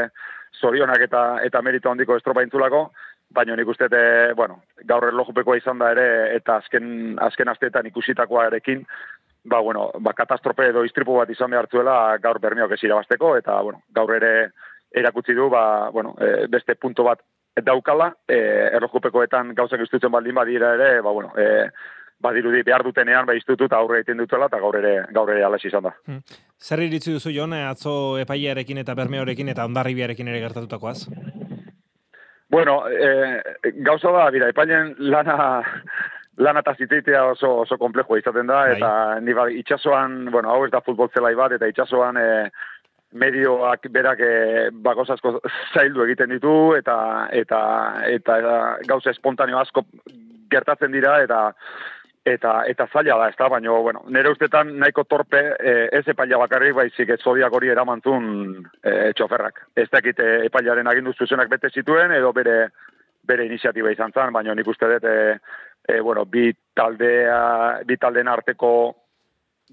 zorionak 0.60 1.04
eta 1.06 1.22
eta 1.46 1.62
merito 1.62 1.92
handiko 1.92 2.18
estropa 2.18 2.42
intzulako, 2.42 2.88
baina 3.30 3.56
nik 3.56 3.70
uste, 3.70 3.86
e, 3.92 4.34
bueno, 4.34 4.62
gaur 4.90 5.06
erlojupekoa 5.12 5.60
izan 5.60 5.78
da 5.84 5.92
ere, 5.94 6.08
eta 6.40 6.58
azken, 6.64 7.20
azken 7.22 7.54
asteetan 7.54 7.92
ikusitakoa 7.92 8.48
erekin, 8.50 8.82
ba, 9.44 9.60
bueno, 9.60 9.90
ba, 10.00 10.14
katastrofe 10.14 10.70
edo 10.70 10.84
istripu 10.86 11.18
bat 11.18 11.30
izan 11.30 11.52
behar 11.52 11.68
zuela 11.72 12.18
gaur 12.22 12.40
bermiok 12.40 12.76
ez 12.76 12.84
irabazteko, 12.84 13.36
eta, 13.38 13.62
bueno, 13.62 13.84
gaur 13.94 14.16
ere 14.16 14.52
erakutsi 14.92 15.34
du, 15.34 15.50
ba, 15.50 15.90
bueno, 15.90 16.16
e, 16.20 16.48
beste 16.52 16.76
punto 16.76 17.04
bat 17.08 17.24
daukala, 17.64 18.12
e, 18.28 18.38
erlojupekoetan 18.78 19.56
gauzak 19.56 19.82
istutzen 19.82 20.12
baldin 20.12 20.36
badira 20.36 20.76
ere, 20.76 20.94
ba, 21.02 21.12
bueno, 21.12 21.34
e, 21.38 21.70
badirudi 22.22 22.62
behar 22.64 22.84
dutenean 22.86 23.26
ba 23.26 23.34
institutu 23.34 23.66
eta 23.66 23.80
aurre 23.82 24.02
egiten 24.02 24.20
dutela 24.22 24.46
eta 24.46 24.60
gaur 24.62 24.78
ere 24.78 24.94
gaur 25.16 25.32
ere 25.34 25.44
alaxi 25.44 25.72
izan 25.72 25.88
da. 25.88 25.94
Zer 26.62 26.84
iritzi 26.86 27.16
duzu 27.16 27.34
Jon 27.34 27.56
atzo 27.58 27.94
epailearekin 28.22 28.78
eta 28.84 28.94
bermeorekin 28.94 29.50
eta 29.50 29.66
ondarribiarekin 29.66 30.30
ere 30.30 30.44
gertatutakoaz? 30.44 31.08
Bueno, 32.52 32.82
e, 32.90 33.72
gauza 33.88 34.12
da, 34.12 34.26
dira, 34.30 34.50
epailen 34.52 34.94
lana 35.00 35.64
lana 36.38 36.62
eta 36.64 36.76
ziteitea 36.78 37.24
oso, 37.34 37.52
oso 37.66 37.78
komplejo 37.78 38.18
izaten 38.18 38.48
da, 38.48 38.66
eta 38.72 39.20
ni 39.22 39.34
ba, 39.34 39.50
itxasoan, 39.52 40.26
bueno, 40.32 40.52
hau 40.52 40.66
ez 40.66 40.72
da 40.72 40.82
futbol 40.86 41.12
zelai 41.14 41.34
bat, 41.36 41.52
eta 41.52 41.68
itxasoan 41.68 42.18
e, 42.18 42.28
medioak 43.12 43.88
berak 43.92 44.20
e, 44.24 44.34
bagoz 44.72 45.10
asko 45.12 45.40
zaildu 45.74 46.06
egiten 46.06 46.32
ditu, 46.32 46.74
eta, 46.80 46.98
eta, 47.32 47.62
eta, 48.08 48.38
eta 48.44 48.60
gauza 48.88 49.12
espontaneo 49.12 49.60
asko 49.60 49.86
gertatzen 50.52 50.92
dira, 50.92 51.20
eta 51.24 51.48
eta 52.22 52.52
eta 52.70 52.86
zaila 52.94 53.16
da, 53.18 53.30
ezta, 53.32 53.48
baina 53.50 53.74
bueno, 53.82 54.04
nere 54.14 54.30
ustetan 54.30 54.76
nahiko 54.80 55.08
torpe 55.10 55.40
e, 55.58 55.72
ez 55.98 56.04
epaila 56.14 56.38
bakarrik 56.44 56.76
baizik 56.78 57.10
ez 57.10 57.18
zodiak 57.20 57.54
hori 57.54 57.72
eramantzun 57.74 58.28
e, 58.84 58.92
txoferrak. 59.18 59.64
Ez 59.76 59.88
dakit 59.90 60.20
epailaren 60.22 60.88
agindu 60.88 61.16
zuzenak 61.18 61.50
bete 61.50 61.72
zituen 61.74 62.14
edo 62.14 62.32
bere 62.32 62.68
bere 63.26 63.46
iniziatiba 63.46 63.92
izan 63.94 64.14
zen, 64.14 64.34
baina 64.34 64.54
nik 64.56 64.68
uste 64.68 64.88
dut 64.94 65.04
e, 65.06 65.18
e, 65.92 66.00
bueno, 66.00 66.26
bi 66.26 66.52
taldea 66.76 67.82
bi 67.86 67.98
taldeen 67.98 68.28
arteko 68.28 68.72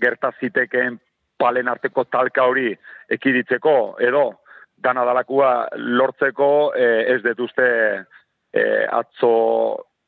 gertazitekeen 0.01 0.99
palen 1.39 1.69
arteko 1.69 2.05
talka 2.05 2.47
hori 2.51 2.73
ekiditzeko 3.11 3.75
edo 4.01 4.25
dana 4.83 5.05
dalakua 5.07 5.53
lortzeko 5.77 6.51
e, 6.75 6.89
ez 7.15 7.21
dut 7.23 7.41
uste 7.47 7.69
e, 8.53 8.63
atzo 9.01 9.33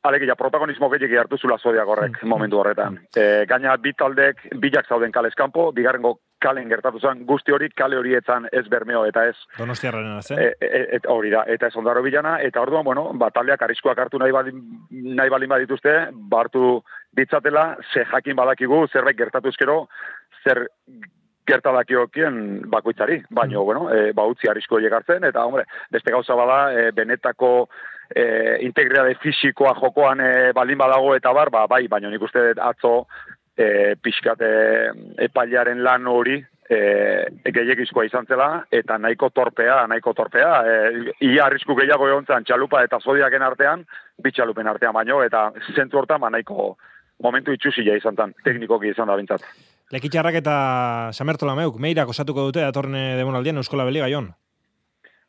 Alegia, 0.03 0.33
protagonismo 0.33 0.89
gehiagi 0.89 1.17
hartu 1.17 1.37
zula 1.37 1.59
zodiak 1.61 1.87
horrek 1.87 2.23
Mm. 2.23 2.29
momentu 2.29 2.57
horretan. 2.57 2.97
E, 3.15 3.45
gaina 3.45 3.75
bi 3.77 3.93
taldek 3.93 4.39
bilak 4.57 4.87
zauden 4.87 5.11
kales 5.11 5.35
kanpo, 5.35 5.71
bigarrengo 5.71 6.17
kalen 6.39 6.67
gertatu 6.69 6.99
zen 6.99 7.23
guzti 7.25 7.51
hori, 7.53 7.69
kale 7.69 7.97
horietan 7.97 8.47
ez 8.51 8.67
bermeo 8.67 9.05
eta 9.05 9.27
ez 9.27 9.35
Donostiarren 9.59 10.21
zen? 10.23 10.39
E, 10.39 10.55
e, 10.59 10.87
et, 10.97 11.05
hori 11.05 11.29
da, 11.29 11.43
eta 11.45 11.67
ez 11.67 11.75
ondaro 11.75 12.01
bilana, 12.01 12.39
eta 12.41 12.61
orduan, 12.61 12.83
bueno, 12.83 13.11
ba, 13.13 13.29
taldeak 13.29 13.61
arriskuak 13.61 13.99
hartu 13.99 14.17
nahi 14.17 14.31
balin, 14.31 14.63
nahi 14.89 15.29
balin 15.29 15.49
badituzte, 15.49 16.09
bartu 16.11 16.81
ditzatela, 17.13 17.77
ze 17.93 18.03
jakin 18.05 18.35
badakigu, 18.35 18.87
zerbait 18.87 19.17
gertatuzkero, 19.17 19.87
zer 20.43 20.67
gertadakiokien 21.45 22.69
bakoitzari, 22.69 23.21
baino, 23.29 23.63
bueno, 23.63 23.93
e, 23.93 24.11
ba, 24.13 24.25
utzi 24.25 24.47
arrisko 24.49 24.77
hartzen, 24.77 25.23
eta, 25.23 25.45
hombre, 25.45 25.65
beste 25.91 26.11
gauza 26.11 26.33
bada, 26.33 26.73
e, 26.73 26.91
benetako 26.91 27.69
e, 28.15 28.57
integriade 28.65 29.15
fisikoa 29.23 29.73
jokoan 29.79 30.21
e, 30.21 30.31
baldin 30.53 30.77
badago 30.77 31.15
eta 31.15 31.33
bar, 31.33 31.49
ba, 31.49 31.65
bai, 31.67 31.87
baina 31.87 32.09
nik 32.09 32.21
uste 32.21 32.51
atzo 32.59 33.05
e, 33.57 33.95
pixkat 34.01 34.41
e, 34.41 34.53
epailaren 35.27 35.83
lan 35.83 36.07
hori 36.07 36.37
e, 36.71 36.79
gehiagizkoa 37.51 38.05
izan 38.07 38.27
zela, 38.27 38.49
eta 38.71 38.97
nahiko 38.97 39.29
torpea, 39.35 39.81
nahiko 39.91 40.13
torpea, 40.17 40.51
e, 40.63 41.15
ia 41.27 41.47
arrisku 41.47 41.75
gehiago 41.79 42.07
egon 42.09 42.27
zen 42.27 42.47
txalupa 42.47 42.83
eta 42.87 42.99
zodiaken 43.01 43.47
artean, 43.47 43.85
bitxalupen 44.23 44.67
artean 44.71 44.95
baino, 44.95 45.21
eta 45.23 45.49
zentzu 45.75 46.01
hortan, 46.01 46.21
ba, 46.23 46.31
nahiko 46.33 46.75
momentu 47.21 47.53
itxusia 47.53 47.97
izan 47.97 48.17
zen, 48.17 48.35
teknikoki 48.45 48.91
izan 48.91 49.11
da 49.11 49.17
bintzat. 49.19 49.43
Lekitxarrak 49.91 50.37
eta 50.39 50.55
Samertola 51.11 51.53
meuk, 51.57 51.75
meirak 51.83 52.09
osatuko 52.13 52.47
dute 52.47 52.63
datorren 52.63 52.95
demonaldian 53.19 53.59
Euskola 53.59 53.85
Beliga, 53.85 54.07
Jon? 54.09 54.31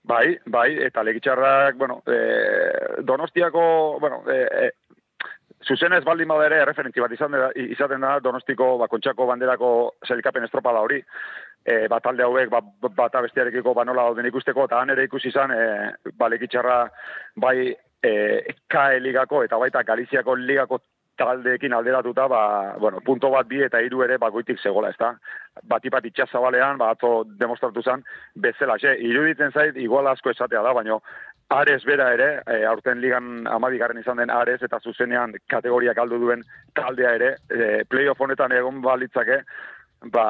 Bai, 0.05 0.39
bai, 0.47 0.71
eta 0.83 1.03
legitxarrak, 1.07 1.77
bueno, 1.79 2.03
e, 2.07 3.03
donostiako, 3.07 3.99
bueno, 4.01 4.23
e, 4.27 4.39
e, 4.51 4.71
zuzenez 5.63 6.03
baldin 6.05 6.29
bada 6.29 6.49
ere 6.49 6.65
referentzi 6.65 7.01
bat 7.01 7.13
izan 7.15 7.37
da, 7.37 7.51
izaten 7.55 8.03
da 8.03 8.17
Donostiko 8.21 8.77
bakontxako 8.81 9.29
banderako 9.31 9.71
zelikapen 10.09 10.45
estropada 10.49 10.83
hori. 10.83 10.99
E, 11.63 11.87
bat 11.89 12.03
talde 12.03 12.27
hauek 12.27 12.51
ba, 12.51 12.61
bata 12.97 13.23
bestiarekiko 13.23 13.75
banola 13.79 14.09
dauden 14.09 14.27
ikusteko, 14.27 14.67
eta 14.67 14.81
han 14.83 14.91
ere 14.91 15.07
ikusi 15.07 15.31
izan, 15.31 15.55
e, 15.55 16.13
ba, 16.19 16.29
legitxarra 16.33 16.81
bai 17.45 17.71
e, 18.03 18.13
KE 18.67 18.99
ligako 19.01 19.45
eta 19.47 19.61
baita 19.63 19.85
Galiziako 19.87 20.35
ligako 20.35 20.81
taldeekin 21.23 21.73
alderatuta, 21.73 22.27
ba, 22.29 22.43
bueno, 22.79 23.01
punto 23.05 23.31
bat 23.31 23.49
bi 23.49 23.63
eta 23.63 23.81
hiru 23.81 24.03
ere 24.05 24.19
bakoitik 24.19 24.61
zegola, 24.61 24.91
ezta? 24.91 25.15
Bati 25.69 25.91
bat 25.93 26.07
itxasabalean, 26.09 26.79
ba, 26.79 26.93
atzo 26.97 27.23
demostratu 27.41 27.83
zen, 27.83 28.03
bezala, 28.35 28.79
xe, 28.83 28.97
iruditzen 29.09 29.53
zait, 29.53 29.77
igual 29.77 30.11
asko 30.11 30.35
esatea 30.35 30.63
da, 30.63 30.75
baino, 30.77 31.03
Ares 31.53 31.83
bera 31.85 32.07
ere, 32.15 32.29
e, 32.49 32.63
aurten 32.65 33.03
ligan 33.03 33.47
amabigarren 33.51 33.99
izan 34.01 34.23
den 34.23 34.31
Ares 34.33 34.63
eta 34.65 34.79
zuzenean 34.81 35.35
kategoriak 35.53 35.99
aldu 36.01 36.17
duen 36.23 36.45
taldea 36.79 37.11
ere, 37.19 37.35
e, 37.53 37.85
playoff 37.85 38.23
honetan 38.25 38.55
egon 38.57 38.81
balitzake, 38.85 39.43
ba, 40.15 40.25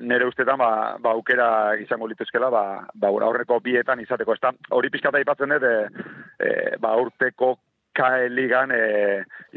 nire 0.00 0.26
ustetan, 0.30 0.58
ba, 0.58 0.70
ba, 1.00 1.12
aukera 1.12 1.48
izango 1.82 2.08
lituzkela, 2.08 2.48
ba, 2.50 2.62
ba, 2.94 3.12
aurreko 3.28 3.60
bietan 3.60 4.00
izateko, 4.00 4.38
ezta? 4.38 4.54
Hori 4.70 4.90
pixkata 4.90 5.20
aipatzen 5.20 5.52
dut, 5.54 5.68
e, 5.68 6.08
e, 6.40 6.54
ba, 6.80 6.96
urteko 7.04 7.56
KE 7.96 8.28
ligan 8.32 8.72
e, 8.72 8.82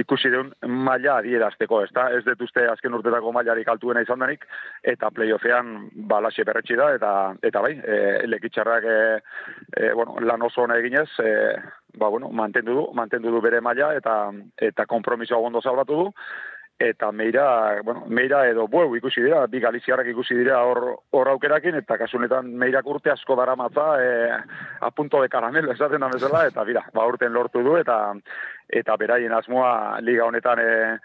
ikusi 0.01 0.31
duen 0.33 0.51
maila 0.67 1.19
adierazteko, 1.21 1.81
ez 1.86 1.91
da? 1.95 2.09
Ez 2.15 2.23
dut 2.25 2.41
uste 2.43 2.65
azken 2.67 2.97
urtetako 2.97 3.31
mailarik 3.36 3.69
altuena 3.71 4.03
izan 4.03 4.23
denik, 4.23 4.43
eta 4.83 5.11
playoffean 5.15 5.89
balaxe 6.11 6.43
berretxi 6.47 6.75
da, 6.79 6.89
eta, 6.97 7.11
eta 7.47 7.63
bai, 7.63 7.73
e, 7.79 7.99
lekitxarrak 8.27 8.89
e, 8.91 8.97
e, 9.77 9.93
bueno, 9.93 10.17
lan 10.19 10.43
oso 10.47 10.65
ona 10.65 10.79
eginez, 10.81 11.07
e, 11.23 11.31
ba, 11.95 12.09
bueno, 12.09 12.29
mantendu 12.29 12.75
du, 12.75 12.89
mantendu 12.97 13.31
du 13.31 13.41
bere 13.45 13.61
maila, 13.63 13.93
eta, 13.95 14.17
eta 14.69 14.88
kompromisoa 14.89 15.39
ondo 15.39 15.63
salbatu 15.63 16.01
du, 16.03 16.09
eta 16.80 17.11
meira, 17.11 17.82
bueno, 17.84 18.03
meira 18.07 18.41
edo 18.49 18.67
bueu 18.67 18.95
ikusi 18.97 19.21
dira, 19.23 19.45
bi 19.47 19.61
galiziarrak 19.63 20.09
ikusi 20.11 20.36
dira 20.36 20.59
hor, 20.67 20.82
hor 21.15 21.30
aukerakin, 21.32 21.78
eta 21.80 21.97
kasunetan 21.97 22.49
meirak 22.59 22.88
urte 22.91 23.11
asko 23.13 23.36
dara 23.39 23.55
matza, 23.55 23.86
e, 24.03 24.09
a 24.82 24.91
punto 24.91 25.21
de 25.21 25.30
caramelo 25.30 25.71
esaten 25.71 26.03
da 26.03 26.09
bezala, 26.11 26.45
eta 26.47 26.63
bira, 26.67 26.84
ba 26.93 27.07
urten 27.07 27.32
lortu 27.34 27.63
du, 27.63 27.78
eta 27.80 28.13
eta 28.67 28.97
beraien 28.97 29.32
asmoa 29.32 30.01
liga 30.01 30.26
honetan 30.26 30.59
e, 30.59 30.99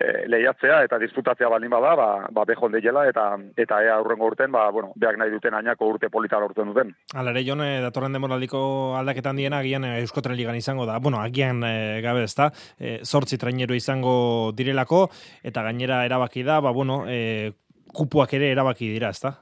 e, 0.00 0.26
lehiatzea 0.28 0.82
eta 0.86 0.98
disputatzea 0.98 1.48
baldin 1.48 1.72
bada, 1.72 1.94
ba, 1.98 2.08
ba 2.32 2.44
behon 2.48 2.72
deiela, 2.72 3.06
eta, 3.08 3.26
eta 3.56 3.80
ea 3.84 3.96
aurrengo 3.96 4.28
urten, 4.30 4.52
ba, 4.52 4.68
bueno, 4.70 4.92
beak 4.96 5.18
nahi 5.18 5.32
duten 5.32 5.54
ainako 5.54 5.90
urte 5.94 6.10
polita 6.12 6.40
lortzen 6.42 6.72
duten. 6.72 6.92
Hala 7.14 7.32
ere, 7.34 7.44
Jon, 7.46 7.62
eh, 7.64 7.80
datorren 7.84 8.16
demoraldiko 8.16 8.60
aldaketan 8.98 9.40
diena, 9.40 9.60
agian 9.64 9.84
eh, 9.88 10.00
Euskotren 10.04 10.36
ligan 10.36 10.56
izango 10.56 10.86
da. 10.86 10.98
Bueno, 10.98 11.20
agian 11.20 11.62
eh, 11.66 12.00
gabe 12.04 12.24
ez 12.24 12.34
da, 12.36 12.50
eh, 12.78 12.98
zortzi 13.04 13.38
trainero 13.38 13.74
izango 13.74 14.52
direlako, 14.56 15.06
eta 15.42 15.64
gainera 15.66 16.04
erabaki 16.06 16.44
da, 16.46 16.60
ba, 16.60 16.72
bueno, 16.76 17.04
eh, 17.08 17.52
kupuak 17.96 18.36
ere 18.36 18.52
erabaki 18.52 18.92
dira, 18.92 19.10
ez 19.10 19.20
da? 19.22 19.36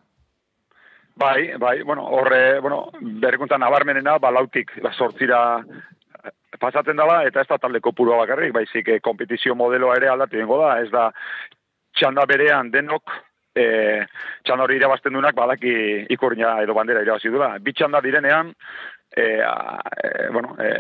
Bai, 1.17 1.55
bai, 1.63 1.83
bueno, 1.83 2.09
horre, 2.11 2.59
bueno, 2.61 2.89
berrikuntza 3.23 3.59
nabarmenena, 3.59 4.17
balautik, 4.19 4.73
ba, 4.83 4.91
sortzira 4.93 5.61
pasatzen 6.61 6.97
dela, 6.97 7.23
eta 7.27 7.43
ez 7.43 7.49
da 7.51 7.59
talde 7.59 7.81
kopurua 7.81 8.23
bakarrik, 8.23 8.53
baizik, 8.55 8.89
eh, 8.89 9.01
kompetizio 9.01 9.55
modeloa 9.55 9.97
ere 10.01 10.09
aldatu 10.13 10.37
dengo 10.37 10.59
da, 10.63 10.79
ez 10.81 10.91
da, 10.93 11.11
txanda 11.95 12.27
berean 12.27 12.71
denok, 12.75 13.13
e, 13.55 13.67
txanda 14.45 14.67
hori 14.67 14.79
irabazten 14.81 15.15
dunak, 15.15 15.37
badaki 15.39 15.75
ikurnia 16.15 16.57
edo 16.65 16.75
bandera 16.75 17.05
irabazi 17.05 17.31
dula. 17.31 17.55
Bi 17.63 17.73
txanda 17.73 18.03
direnean, 18.05 18.53
e, 19.15 19.29
a, 19.47 19.55
e, 19.95 20.29
bueno, 20.35 20.57
e, 20.59 20.73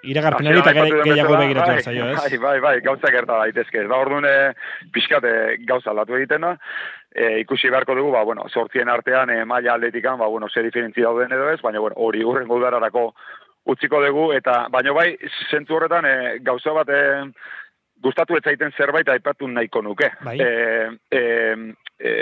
Iragarpenari 0.00 0.56
eta 0.62 0.70
Hasieran 0.70 0.86
aipatu 0.86 0.96
duen 0.96 1.10
gehiago 1.10 1.34
begiratu 1.36 1.72
bai, 1.74 1.82
zaio, 1.82 2.04
ez? 2.08 2.16
Bai, 2.16 2.38
bai, 2.40 2.60
bai, 2.64 2.74
gauza 2.86 3.10
gerta 3.12 3.36
daitezke. 3.42 3.82
Da 3.90 3.98
orduan 4.00 4.24
e, 4.24 4.32
pixkat 4.94 5.26
e, 5.28 5.34
gauza 5.68 5.90
aldatu 5.92 6.16
egiten 6.16 6.46
da. 6.46 6.54
E, 7.10 7.26
ikusi 7.42 7.68
beharko 7.68 7.98
dugu, 7.98 8.14
ba, 8.14 8.22
bueno, 8.24 8.46
sortzien 8.48 8.88
artean 8.88 9.28
e, 9.34 9.42
maila 9.44 9.74
atletikan, 9.74 10.16
ba, 10.22 10.30
bueno, 10.32 10.48
ze 10.48 10.64
diferentzi 10.64 11.04
dauden 11.04 11.36
edo 11.36 11.50
ez, 11.52 11.60
baina, 11.60 11.82
bueno, 11.84 11.98
hori 12.00 12.24
urrengo 12.24 12.56
udararako 12.56 13.10
utziko 13.66 14.00
dugu, 14.04 14.30
eta, 14.32 14.66
baina 14.72 14.92
bai, 14.96 15.12
zentzu 15.50 15.76
horretan, 15.76 16.06
e, 16.06 16.38
gauza 16.46 16.72
bat, 16.72 16.88
e, 16.88 17.30
gustatu 18.02 18.36
ez 18.36 18.42
zaiten 18.44 18.72
zerbait 18.76 19.08
aipatu 19.08 19.48
nahiko 19.48 19.82
nuke. 19.82 20.10
Bai. 20.24 20.38
E, 20.40 20.90
e, 21.12 21.22
e, 21.98 22.12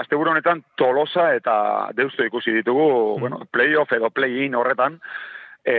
asteburu 0.00 0.32
honetan 0.34 0.64
Tolosa 0.76 1.30
eta 1.36 1.56
Deusto 1.96 2.26
ikusi 2.26 2.54
ditugu, 2.58 3.18
bueno, 3.20 3.44
playoff 3.50 3.92
edo 3.94 4.10
play-in 4.10 4.56
horretan, 4.58 4.98
e, 5.64 5.76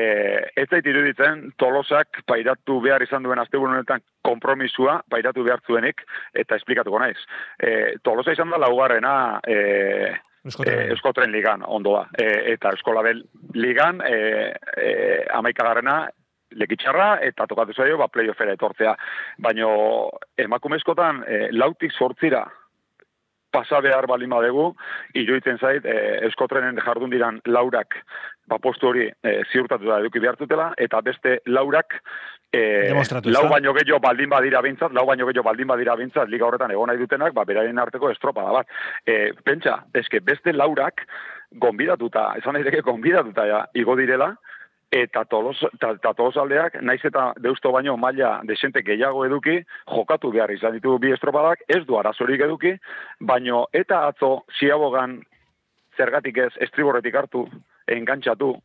ez 0.56 0.68
zait 0.70 0.88
iruditzen 0.88 1.50
Tolosak 1.60 2.22
pairatu 2.30 2.80
behar 2.84 3.04
izan 3.04 3.26
duen 3.26 3.42
asteburu 3.44 3.76
honetan 3.76 4.04
konpromisua 4.26 5.00
pairatu 5.12 5.44
behar 5.44 5.64
zuenik, 5.68 6.06
eta 6.34 6.60
esplikatuko 6.60 7.02
naiz. 7.04 7.20
E, 7.60 8.00
Tolosa 8.04 8.36
izan 8.36 8.54
da 8.54 8.62
laugarrena 8.62 9.14
e, 9.44 9.60
Euskotren. 10.46 10.80
e, 10.80 10.88
Euskotren 10.94 11.32
ligan, 11.32 11.64
ondo 11.66 11.98
da. 11.98 12.06
E, 12.18 12.54
eta 12.54 12.72
Euskolabel 12.76 13.24
ligan, 13.54 14.02
e, 14.06 14.54
e, 14.78 14.94
amaikagarrena 15.36 16.02
lekitxarra 16.58 17.20
eta 17.26 17.46
tokatu 17.48 17.76
zaio 17.78 17.98
ba 17.98 18.08
playoffera 18.08 18.56
etortzea. 18.58 18.96
Baino 19.46 20.10
emakumezkotan 20.38 21.24
e, 21.28 21.42
lautik 21.52 21.94
sortzira 21.94 22.46
pasa 23.52 23.80
behar 23.82 24.06
balin 24.08 24.30
badegu, 24.30 24.68
iruditzen 25.18 25.58
zait, 25.58 25.86
e, 25.86 26.20
Euskotrenen 26.28 26.80
jardun 26.86 27.10
diran 27.14 27.40
laurak 27.46 27.98
ba 28.50 28.60
postu 28.62 28.90
hori 28.90 29.08
e, 29.10 29.40
ziurtatu 29.52 29.90
da 29.90 30.00
eduki 30.02 30.22
behartutela, 30.22 30.72
eta 30.78 31.02
beste 31.06 31.40
laurak 31.48 32.00
e, 32.52 32.62
lau 33.30 33.48
baino 33.50 33.74
gehiago 33.78 34.00
baldin 34.02 34.30
badira 34.30 34.62
bintzat, 34.62 34.94
lau 34.94 35.06
baino 35.06 35.28
gehiago 35.28 35.46
baldin 35.46 35.68
badira 35.68 35.96
bintzat, 35.96 36.30
liga 36.30 36.48
horretan 36.48 36.72
egon 36.72 36.90
nahi 36.90 36.98
dutenak, 36.98 37.34
ba, 37.34 37.46
beraren 37.46 37.80
arteko 37.80 38.10
estropada 38.10 38.54
bat. 38.60 38.78
E, 39.06 39.32
pentsa, 39.46 39.84
eske 39.94 40.22
beste 40.26 40.54
laurak 40.54 41.06
gonbidatuta, 41.62 42.34
esan 42.42 42.58
daiteke 42.58 42.82
gonbidatuta 42.86 43.46
ja, 43.50 43.66
igo 43.74 43.96
direla, 43.98 44.34
eta 44.92 45.24
tolos, 45.30 45.60
ta, 45.78 45.94
ta 46.02 46.16
tolosaldeak, 46.18 46.80
naiz 46.82 47.02
eta 47.06 47.30
deusto 47.38 47.72
baino 47.72 47.96
maila 47.98 48.40
desente 48.50 48.82
gehiago 48.86 49.26
eduki, 49.28 49.60
jokatu 49.94 50.32
behar 50.34 50.52
izan 50.52 50.74
ditu 50.78 50.98
bi 51.02 51.14
estropadak, 51.14 51.62
ez 51.70 51.84
du 51.86 52.00
arazorik 52.00 52.42
eduki, 52.42 52.74
baino 53.22 53.68
eta 53.74 54.08
atzo 54.08 54.46
ziabogan 54.58 55.20
zergatik 55.98 56.42
ez 56.42 56.52
estriborretik 56.66 57.16
hartu, 57.16 57.46
engantzatu, 57.90 58.56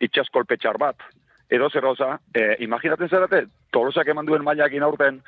itxaskolpe 0.00 0.56
txar 0.56 0.78
bat, 0.80 0.96
edo 1.50 1.68
zer 1.70 1.82
gauza, 1.82 2.18
e, 2.34 2.56
imaginatzen 2.64 3.08
zerate, 3.08 3.44
tolosak 3.72 4.08
eman 4.08 4.26
duen 4.26 4.44
mailakin 4.44 4.82
aurten, 4.82 5.20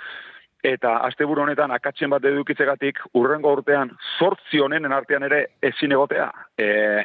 eta 0.66 0.96
asteburu 1.06 1.44
honetan 1.44 1.70
akatzen 1.70 2.10
bat 2.10 2.24
edukitzegatik 2.24 2.98
urrengo 3.14 3.52
urtean 3.58 3.92
sortzi 4.18 4.60
honenen 4.62 4.92
artean 4.92 5.26
ere 5.28 5.42
ezin 5.62 5.92
egotea. 5.92 6.30
E, 6.58 7.04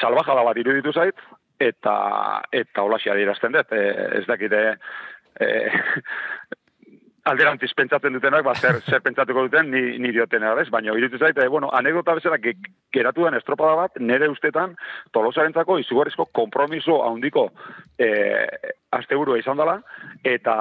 salbajada 0.00 0.44
bat 0.46 0.60
iruditu 0.60 0.92
zait, 0.92 1.24
eta 1.60 1.94
eta 2.52 2.82
holaxi 2.82 3.10
adierazten 3.10 3.56
dut, 3.56 3.72
e, 3.72 3.82
ez 4.20 4.26
dakite 4.28 4.62
e, 5.40 5.48
alderantziz 7.24 7.70
pentsatzen 7.76 8.12
dutenak, 8.12 8.44
ba, 8.44 8.52
zer, 8.54 8.80
zer 8.84 9.00
pentsatuko 9.04 9.46
duten, 9.46 9.70
ni, 9.72 9.98
ni 10.02 10.10
dioten 10.12 10.44
ez, 10.44 10.68
baina 10.72 10.92
iruditu 10.92 11.18
zait, 11.18 11.38
e, 11.38 11.48
bueno, 11.48 11.70
anekdota 11.72 12.14
bezala 12.18 12.36
ge, 12.38 12.52
geratu 12.92 13.24
den 13.24 13.38
estropada 13.38 13.74
bat, 13.78 13.96
nere 14.00 14.28
ustetan, 14.28 14.74
tolosarentzako 15.12 15.78
izugarrizko 15.80 16.26
kompromiso 16.36 17.00
handiko 17.06 17.46
e, 17.98 18.10
asteburua 18.92 19.38
izan 19.40 19.56
dela, 19.60 19.78
eta 20.22 20.56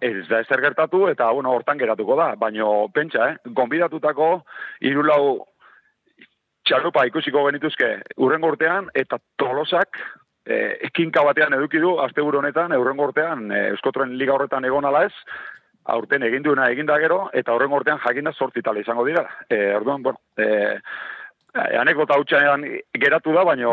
ez 0.00 0.26
da 0.28 0.42
ezer 0.42 0.62
gertatu, 0.64 1.06
eta 1.12 1.30
bueno, 1.30 1.54
hortan 1.54 1.78
geratuko 1.78 2.18
da, 2.18 2.32
baina 2.40 2.66
pentsa, 2.94 3.30
eh, 3.30 3.52
gonbidatutako 3.54 4.32
irulau 4.90 5.44
txalupa 6.66 7.06
ikusiko 7.08 7.44
genituzke 7.46 7.92
urrengo 8.18 8.50
urtean, 8.52 8.90
eta 8.94 9.20
tolosak 9.38 10.00
e, 10.44 10.58
ekinka 10.90 11.22
batean 11.24 11.54
eduki 11.56 11.78
du 11.78 11.94
asteburu 12.02 12.42
honetan, 12.42 12.74
urrengo 12.76 13.06
urtean, 13.12 13.46
e, 13.52 13.68
Euskotren 13.76 14.18
Liga 14.18 14.34
horretan 14.34 14.66
egon 14.68 14.88
ala 14.88 15.06
ez, 15.06 15.14
aurten 15.88 16.22
egin 16.26 16.44
duena 16.44 16.68
egin 16.72 16.86
da 16.88 16.98
gero, 17.00 17.28
eta 17.32 17.54
horrengo 17.54 17.80
urtean 17.80 18.00
jakinda 18.04 18.32
sortzi 18.32 18.62
tala 18.62 18.82
izango 18.82 19.06
dira. 19.06 19.24
E, 19.48 19.58
orduan, 19.76 20.02
bueno, 20.02 20.20
e, 20.36 20.78
anekdota 21.80 22.18
hutsanean 22.20 22.66
geratu 23.00 23.32
da, 23.34 23.44
baina, 23.48 23.72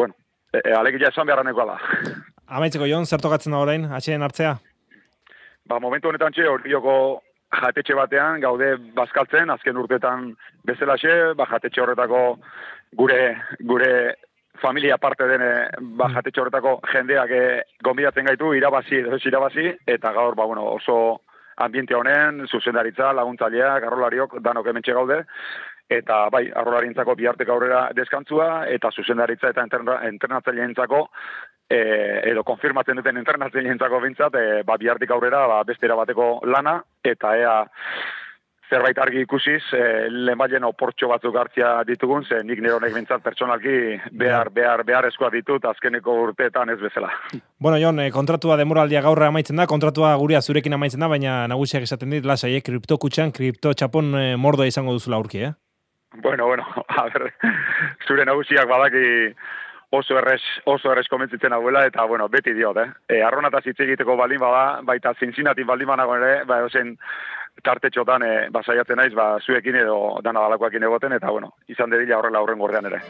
bueno, 0.00 0.16
e, 0.52 0.62
alegia 0.76 1.12
esan 1.12 1.28
beharra 1.28 1.44
nekoa 1.46 1.66
da. 1.72 1.78
Amaitzeko, 2.58 2.88
Jon, 2.90 3.06
zer 3.06 3.22
tokatzen 3.22 3.54
da 3.54 3.60
orain, 3.62 3.86
atxeen 3.94 4.24
hartzea? 4.26 4.56
Ba, 5.70 5.78
momentu 5.78 6.10
honetan 6.10 6.34
txe, 6.34 6.48
horioko 6.50 6.94
jatetxe 7.60 7.94
batean, 7.98 8.40
gaude 8.42 8.72
bazkaltzen, 8.96 9.52
azken 9.54 9.78
urtetan 9.78 10.32
bezalaxe, 10.66 11.36
ba, 11.38 11.46
jatetxe 11.52 11.84
horretako 11.84 12.24
gure, 12.98 13.20
gure 13.68 13.92
familia 14.60 14.98
parte 14.98 15.28
dene, 15.30 15.50
ba, 15.98 16.10
jatetxe 16.16 16.42
horretako 16.42 16.78
jendeak 16.90 17.34
eh, 17.36 17.62
gonbidatzen 17.86 18.26
gaitu, 18.32 18.52
irabazi 18.58 19.00
edo 19.02 19.14
ez 19.16 19.24
irabazi, 19.26 19.68
eta 19.86 20.12
gaur, 20.16 20.34
ba, 20.38 20.46
bueno, 20.50 20.66
oso 20.74 20.96
ambiente 21.66 21.94
honen, 21.94 22.46
zuzendaritza, 22.48 23.12
laguntzaileak, 23.16 23.84
arrolariok, 23.84 24.38
danok 24.44 24.70
hementxe 24.70 24.96
gaude, 24.96 25.20
eta 25.90 26.22
bai, 26.30 26.44
arrolarintzako 26.54 27.16
bihartek 27.18 27.48
aurrera 27.50 27.88
deskantzua, 27.96 28.66
eta 28.70 28.92
zuzendaritza 28.94 29.50
eta 29.50 29.64
entrenatzaileentzako, 29.66 31.02
e, 31.70 31.80
edo 32.30 32.44
konfirmatzen 32.46 33.00
duten 33.00 33.18
entrenatzaileentzako 33.22 34.00
bintzat, 34.06 34.38
e, 34.38 34.62
ba, 34.66 34.78
bihartik 34.78 35.10
aurrera 35.10 35.46
ba, 35.50 35.62
beste 35.66 35.90
bateko 35.90 36.32
lana, 36.46 36.78
eta 37.04 37.36
ea 37.38 37.54
zerbait 38.70 38.98
argi 39.02 39.24
ikusiz, 39.24 39.60
e, 39.74 39.82
lehenbailen 40.10 40.64
oportxo 40.68 41.08
batzuk 41.10 41.36
hartzia 41.36 41.72
ditugun, 41.88 42.24
ze 42.24 42.40
nik 42.46 42.60
nire 42.62 42.76
honek 42.76 42.94
bintzat 42.94 43.22
pertsonalki 43.24 43.76
behar, 44.22 44.50
behar, 44.54 44.84
behar 44.86 45.08
eskoa 45.10 45.30
ditut 45.34 45.64
azkeneko 45.66 46.14
urteetan 46.28 46.70
ez 46.70 46.78
bezala. 46.80 47.10
Bueno, 47.58 47.78
Jon, 47.82 48.00
eh, 48.00 48.10
kontratua 48.14 48.56
demoraldia 48.56 49.02
gaurra 49.02 49.28
amaitzen 49.28 49.56
da, 49.56 49.66
kontratua 49.66 50.14
gurea 50.22 50.40
zurekin 50.40 50.78
amaitzen 50.78 51.00
da, 51.02 51.08
baina 51.08 51.46
nagusiak 51.50 51.82
esaten 51.88 52.10
dit, 52.16 52.24
lasai, 52.24 52.54
eh, 52.56 52.62
kripto 52.64 52.98
kutxan, 52.98 53.32
kripto 53.32 53.74
txapon 53.74 54.14
eh, 54.14 54.36
mordoa 54.36 54.70
izango 54.70 54.94
duzula 54.96 55.18
aurki, 55.18 55.42
eh? 55.50 55.52
Bueno, 56.22 56.46
bueno, 56.46 56.66
a 56.88 57.08
ber, 57.10 57.32
zure 58.06 58.24
nagusiak 58.24 58.68
badaki 58.68 59.34
oso 59.90 60.16
errez, 60.18 60.42
oso 60.70 60.92
errez 60.92 61.08
komentzitzen 61.10 61.52
hauela, 61.52 61.84
eta, 61.86 62.04
bueno, 62.06 62.28
beti 62.28 62.54
diot, 62.54 62.78
eh? 62.78 62.88
E, 63.10 63.22
arronataz 63.26 63.64
hitz 63.66 63.78
egiteko 63.82 64.16
baldin 64.16 64.38
bada, 64.42 64.80
baita 64.86 65.14
Cincinnati 65.18 65.66
baldin 65.66 65.90
banago 65.90 66.14
ere, 66.16 66.44
ba, 66.46 66.62
ozen 66.66 66.94
tartetxotan 67.64 68.22
e, 68.22 68.32
basaiatzen 68.52 69.00
naiz, 69.00 69.12
ba, 69.14 69.32
zuekin 69.40 69.76
edo 69.82 70.18
dana 70.24 70.46
balakoakin 70.46 70.88
egoten, 70.90 71.12
eta, 71.18 71.30
bueno, 71.30 71.54
izan 71.68 71.90
dedila 71.90 72.18
horrela 72.18 72.44
horren 72.44 72.58
gordean 72.58 72.90
ere. 72.92 73.02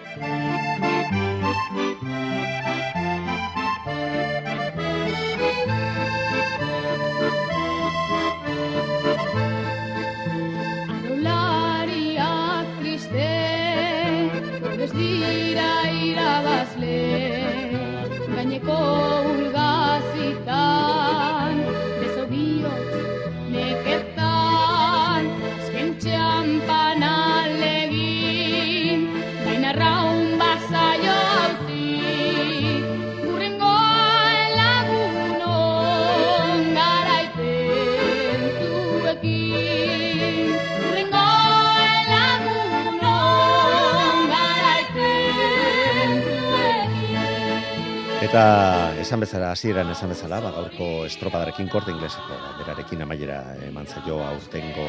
Eta 48.30 48.94
esan 48.94 49.18
bezala, 49.18 49.48
hasieran 49.50 49.88
esan 49.90 50.12
bezala, 50.12 50.36
ba, 50.38 50.52
gaurko 50.54 51.02
estropadarekin 51.02 51.66
korte 51.66 51.90
ingleseko 51.90 52.36
berarekin 52.60 53.00
amaiera 53.02 53.40
eman 53.66 53.88
zaio 53.90 54.20
aurtengo 54.22 54.84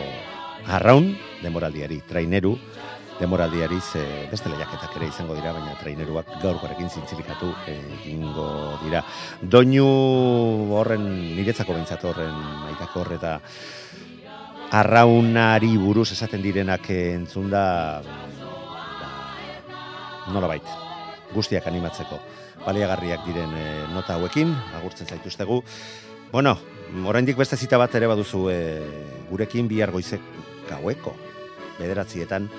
arraun, 0.69 1.07
demoraldiari, 1.41 2.03
traineru, 2.05 2.51
demoraldiari 3.17 3.79
ze 3.81 4.03
beste 4.29 4.51
lehiaketak 4.51 4.93
ere 4.99 5.07
izango 5.09 5.33
dira, 5.33 5.55
baina 5.57 5.73
traineruak 5.79 6.29
gaurkoarekin 6.43 6.93
zintzilikatu 6.93 7.49
egingo 7.73 8.77
dira. 8.83 9.01
Doinu 9.41 9.87
horren, 10.77 11.09
niretzako 11.39 11.73
behintzat 11.73 12.05
horren, 12.11 12.37
maitako 12.67 13.01
horreta, 13.01 13.33
arraunari 14.83 15.71
buruz 15.81 16.11
esaten 16.13 16.45
direnak 16.45 16.85
entzun 16.93 17.49
da, 17.49 17.65
nola 20.29 20.53
bait, 20.53 20.77
guztiak 21.33 21.65
animatzeko. 21.73 22.21
Baliagarriak 22.66 23.26
diren 23.26 23.55
e, 23.57 23.66
nota 23.93 24.16
hauekin, 24.18 24.53
agurtzen 24.78 25.09
zaituztegu. 25.09 25.62
Bueno, 26.32 26.57
oraindik 27.07 27.38
beste 27.39 27.57
zita 27.57 27.80
bat 27.82 27.95
ere 27.97 28.09
baduzu 28.12 28.45
e, 28.51 28.59
gurekin 29.30 29.68
bihar 29.72 29.91
goizek 29.91 30.22
gaueko 30.70 31.16
bederatzietan 31.80 32.49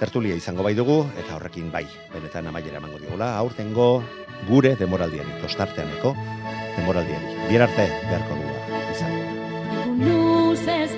tertulia 0.00 0.36
izango 0.36 0.64
bai 0.64 0.72
dugu, 0.74 1.02
eta 1.20 1.36
horrekin 1.36 1.68
bai, 1.72 1.84
benetan 2.14 2.48
amaiera 2.48 2.80
emango 2.80 2.98
digula, 3.02 3.34
aurtengo 3.36 3.88
gure 4.48 4.72
demoraldiari, 4.80 5.36
tostarteaneko 5.42 6.14
demoraldiari. 6.78 7.36
Bihar 7.50 7.66
arte 7.68 7.86
beharko 8.08 8.38
dugu 8.40 8.80
izan. 8.94 9.12
Luzez 10.00 10.90